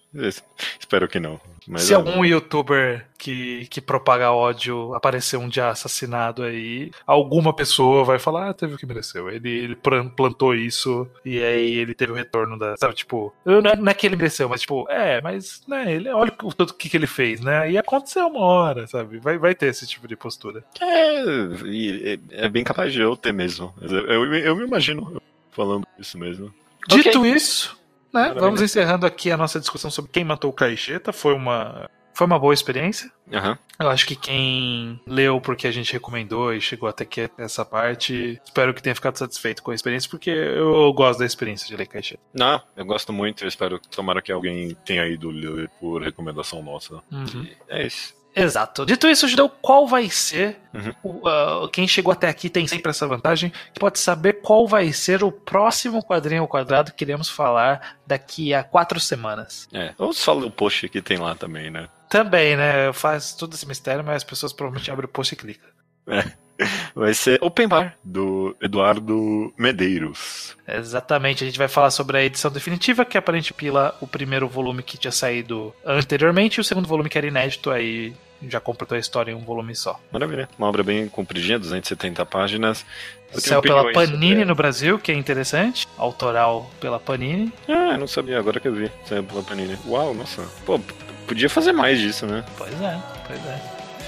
espero 0.80 1.08
que 1.08 1.20
não. 1.20 1.40
Mas 1.68 1.84
se 1.84 1.94
é... 1.94 1.96
algum 1.96 2.24
youtuber 2.24 3.06
que, 3.18 3.66
que 3.68 3.82
propaga 3.82 4.32
ódio 4.32 4.94
aparecer 4.94 5.38
um 5.38 5.50
dia 5.50 5.70
assassinado 5.70 6.44
aí, 6.44 6.92
alguma 7.08 7.54
pessoa 7.54 8.04
vai 8.04 8.20
falar, 8.20 8.50
ah, 8.50 8.54
teve 8.54 8.76
o 8.76 8.78
que 8.78 8.86
mereceu. 8.86 9.30
Ele, 9.30 9.50
ele 9.50 9.76
plantou 9.76 10.54
isso 10.54 11.10
e 11.24 11.42
aí 11.42 11.76
ele 11.76 11.94
teve 11.94 12.12
o 12.12 12.16
retorno 12.16 12.58
da. 12.58 12.78
Sabe, 12.78 12.94
tipo, 12.94 13.34
não 13.44 13.58
é, 13.58 13.76
não 13.76 13.92
é 13.92 13.94
que 13.94 14.06
ele 14.06 14.16
mereceu, 14.16 14.48
mas 14.48 14.62
tipo, 14.62 14.86
é, 14.90 15.22
mas, 15.22 15.64
né, 15.68 15.92
ele, 15.94 16.10
olha 16.10 16.32
o 16.40 16.66
que, 16.74 16.86
que, 16.86 16.90
que 16.90 16.98
ele 16.98 17.08
fez, 17.08 17.42
né? 17.42 17.72
E 17.72 17.78
aconteceu 17.78 18.28
uma 18.28 18.42
hora, 18.42 18.88
sabe? 18.88 19.15
Sabe? 19.16 19.20
Vai, 19.20 19.38
vai 19.38 19.56
ter 19.56 19.68
esse 19.68 19.88
tipo 19.88 20.08
de 20.08 20.16
postura. 20.16 20.64
É, 20.82 22.14
é, 22.14 22.20
é 22.46 22.50
bem 22.50 22.64
capaz 22.64 22.92
de 22.94 23.02
eu 23.02 23.16
ter 23.16 23.34
mesmo. 23.34 23.74
Eu, 23.82 24.08
eu, 24.08 24.36
eu 24.36 24.56
me 24.56 24.66
imagino 24.66 25.22
falando 25.52 25.88
isso 25.98 26.18
mesmo. 26.18 26.54
Dito 26.88 27.20
okay. 27.20 27.32
isso, 27.32 27.78
né, 28.14 28.34
vamos 28.38 28.62
encerrando 28.62 29.06
aqui 29.06 29.32
a 29.32 29.38
nossa 29.38 29.60
discussão 29.60 29.90
sobre 29.90 30.12
quem 30.12 30.24
matou 30.24 30.52
o 30.52 30.54
Caixeta. 30.54 31.12
Foi 31.12 31.34
uma, 31.34 31.90
foi 32.14 32.28
uma 32.28 32.38
boa 32.38 32.54
experiência. 32.54 33.12
Uhum. 33.32 33.58
Eu 33.80 33.90
acho 33.90 34.06
que 34.06 34.16
quem 34.16 35.02
leu 35.08 35.42
porque 35.42 35.66
a 35.68 35.72
gente 35.72 35.92
recomendou 35.92 36.54
e 36.54 36.62
chegou 36.62 36.88
até 36.88 37.04
aqui 37.04 37.30
essa 37.40 37.66
parte, 37.66 38.40
espero 38.46 38.74
que 38.74 38.84
tenha 38.84 38.94
ficado 38.94 39.18
satisfeito 39.18 39.64
com 39.64 39.72
a 39.72 39.76
experiência, 39.76 40.10
porque 40.10 40.30
eu 40.30 40.94
gosto 40.94 41.20
da 41.20 41.26
experiência 41.26 41.68
de 41.68 41.76
ler 41.76 41.88
Caixeta. 41.88 42.22
Não, 42.34 42.62
eu 42.78 42.86
gosto 42.86 43.12
muito, 43.12 43.44
eu 43.44 43.48
espero 43.48 43.80
tomara 43.80 44.22
que 44.22 44.32
alguém 44.32 44.78
tenha 44.86 45.08
ido 45.08 45.32
ler 45.32 45.70
por 45.80 46.04
recomendação 46.04 46.62
nossa. 46.62 47.02
Uhum. 47.12 47.48
É 47.68 47.86
isso. 47.86 48.14
Exato. 48.36 48.86
Dito 48.86 49.08
isso, 49.08 49.28
Judeu, 49.28 49.48
qual 49.48 49.88
vai 49.88 50.10
ser. 50.10 50.58
Uhum. 50.74 51.22
Uh, 51.22 51.70
quem 51.70 51.88
chegou 51.88 52.12
até 52.12 52.28
aqui 52.28 52.50
tem 52.50 52.68
sempre 52.68 52.90
essa 52.90 53.08
vantagem, 53.08 53.52
que 53.74 53.80
pode 53.80 53.98
saber 53.98 54.42
qual 54.42 54.68
vai 54.68 54.92
ser 54.92 55.24
o 55.24 55.32
próximo 55.32 56.04
quadrinho 56.04 56.42
ao 56.42 56.48
quadrado 56.48 56.92
que 56.92 57.04
iremos 57.06 57.30
falar 57.30 57.98
daqui 58.06 58.54
a 58.54 58.62
quatro 58.62 59.00
semanas. 59.00 59.70
É, 59.72 59.94
ou 59.98 60.12
só 60.12 60.38
o 60.38 60.52
post 60.52 60.90
que 60.90 61.02
tem 61.02 61.18
lá 61.18 61.34
também, 61.34 61.72
né? 61.72 61.88
Também, 62.10 62.58
né? 62.58 62.92
Faz 62.92 63.34
todo 63.34 63.54
esse 63.54 63.66
mistério, 63.66 64.04
mas 64.04 64.18
as 64.18 64.24
pessoas 64.24 64.52
provavelmente 64.52 64.92
abrem 64.92 65.06
o 65.06 65.10
post 65.10 65.34
e 65.34 65.38
clicam. 65.38 65.70
É. 66.08 66.46
Vai 66.94 67.14
ser 67.14 67.38
Open 67.42 67.68
Bar, 67.68 67.98
do 68.04 68.56
Eduardo 68.62 69.54
Medeiros. 69.58 70.56
Exatamente, 70.66 71.44
a 71.44 71.48
gente 71.48 71.58
vai 71.58 71.68
falar 71.68 71.92
sobre 71.92 72.18
a 72.18 72.24
edição 72.24 72.50
definitiva, 72.50 73.04
que 73.04 73.18
aparente 73.18 73.54
pila 73.54 73.96
o 74.00 74.08
primeiro 74.08 74.48
volume 74.48 74.82
que 74.82 74.98
tinha 74.98 75.12
saído 75.12 75.74
anteriormente, 75.86 76.58
e 76.58 76.62
o 76.62 76.64
segundo 76.64 76.88
volume 76.88 77.10
que 77.10 77.18
era 77.18 77.28
inédito, 77.28 77.72
aí 77.72 78.14
já 78.48 78.60
completou 78.60 78.96
a 78.96 79.00
história 79.00 79.32
em 79.32 79.36
um 79.36 79.40
volume 79.44 79.76
só. 79.76 80.00
Maravilha. 80.12 80.48
Uma 80.58 80.68
obra 80.68 80.84
bem 80.84 81.08
compridinha, 81.08 81.58
270 81.60 82.26
páginas. 82.26 82.86
Saiu 83.34 83.62
pela 83.62 83.92
Panini 83.92 84.28
sobre... 84.30 84.46
no 84.46 84.56
Brasil, 84.56 84.98
que 85.00 85.12
é 85.12 85.16
interessante. 85.16 85.88
Autoral 85.98 86.70
pela 86.80 87.00
Panini. 87.00 87.52
Ah, 87.68 87.98
não 87.98 88.08
sabia, 88.08 88.38
agora 88.40 88.60
que 88.60 88.68
eu 88.68 88.74
vi. 88.74 88.92
Saiu 89.06 89.24
pela 89.24 89.42
Panini. 89.44 89.78
Uau, 89.86 90.14
nossa. 90.14 90.44
Pô, 90.66 90.80
podia 91.28 91.50
fazer 91.50 91.72
mais 91.74 92.00
disso, 92.00 92.26
né? 92.26 92.44
Pois 92.58 92.74
é, 92.82 92.98
pois 93.28 93.40
é. 93.46 93.60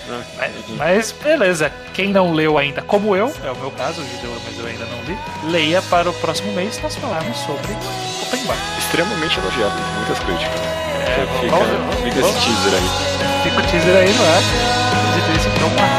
Ah, 0.09 0.23
Mas, 0.38 0.51
mas 0.78 1.11
beleza, 1.11 1.69
quem 1.93 2.13
não 2.13 2.32
leu 2.32 2.57
ainda, 2.57 2.82
como 2.82 3.13
eu, 3.13 3.28
é 3.43 3.51
o 3.51 3.55
meu 3.57 3.71
caso, 3.71 4.01
mas 4.01 4.57
eu 4.57 4.65
ainda 4.65 4.86
não 4.86 5.03
li, 5.03 5.51
leia 5.51 5.82
para 5.82 6.09
o 6.09 6.13
próximo 6.13 6.53
mês 6.53 6.82
nós 6.82 6.95
falarmos 6.95 7.36
sobre 7.39 7.73
Open 8.25 8.45
Bar. 8.45 8.55
Extremamente 8.78 9.38
elogiado, 9.38 9.75
muitas 9.97 10.19
críticas. 10.19 10.61
É, 10.61 11.41
Fica, 11.41 11.51
vamos- 11.57 11.95
fica 11.95 12.07
esse 12.07 12.21
vamos- 12.21 12.43
teaser 12.45 12.73
aí. 12.75 13.36
Teaser 13.64 13.95
aí 13.95 14.14
no 14.14 14.24
ar. 14.24 14.41
Isso, 15.36 15.49
então, 15.49 15.68
uma 15.68 15.97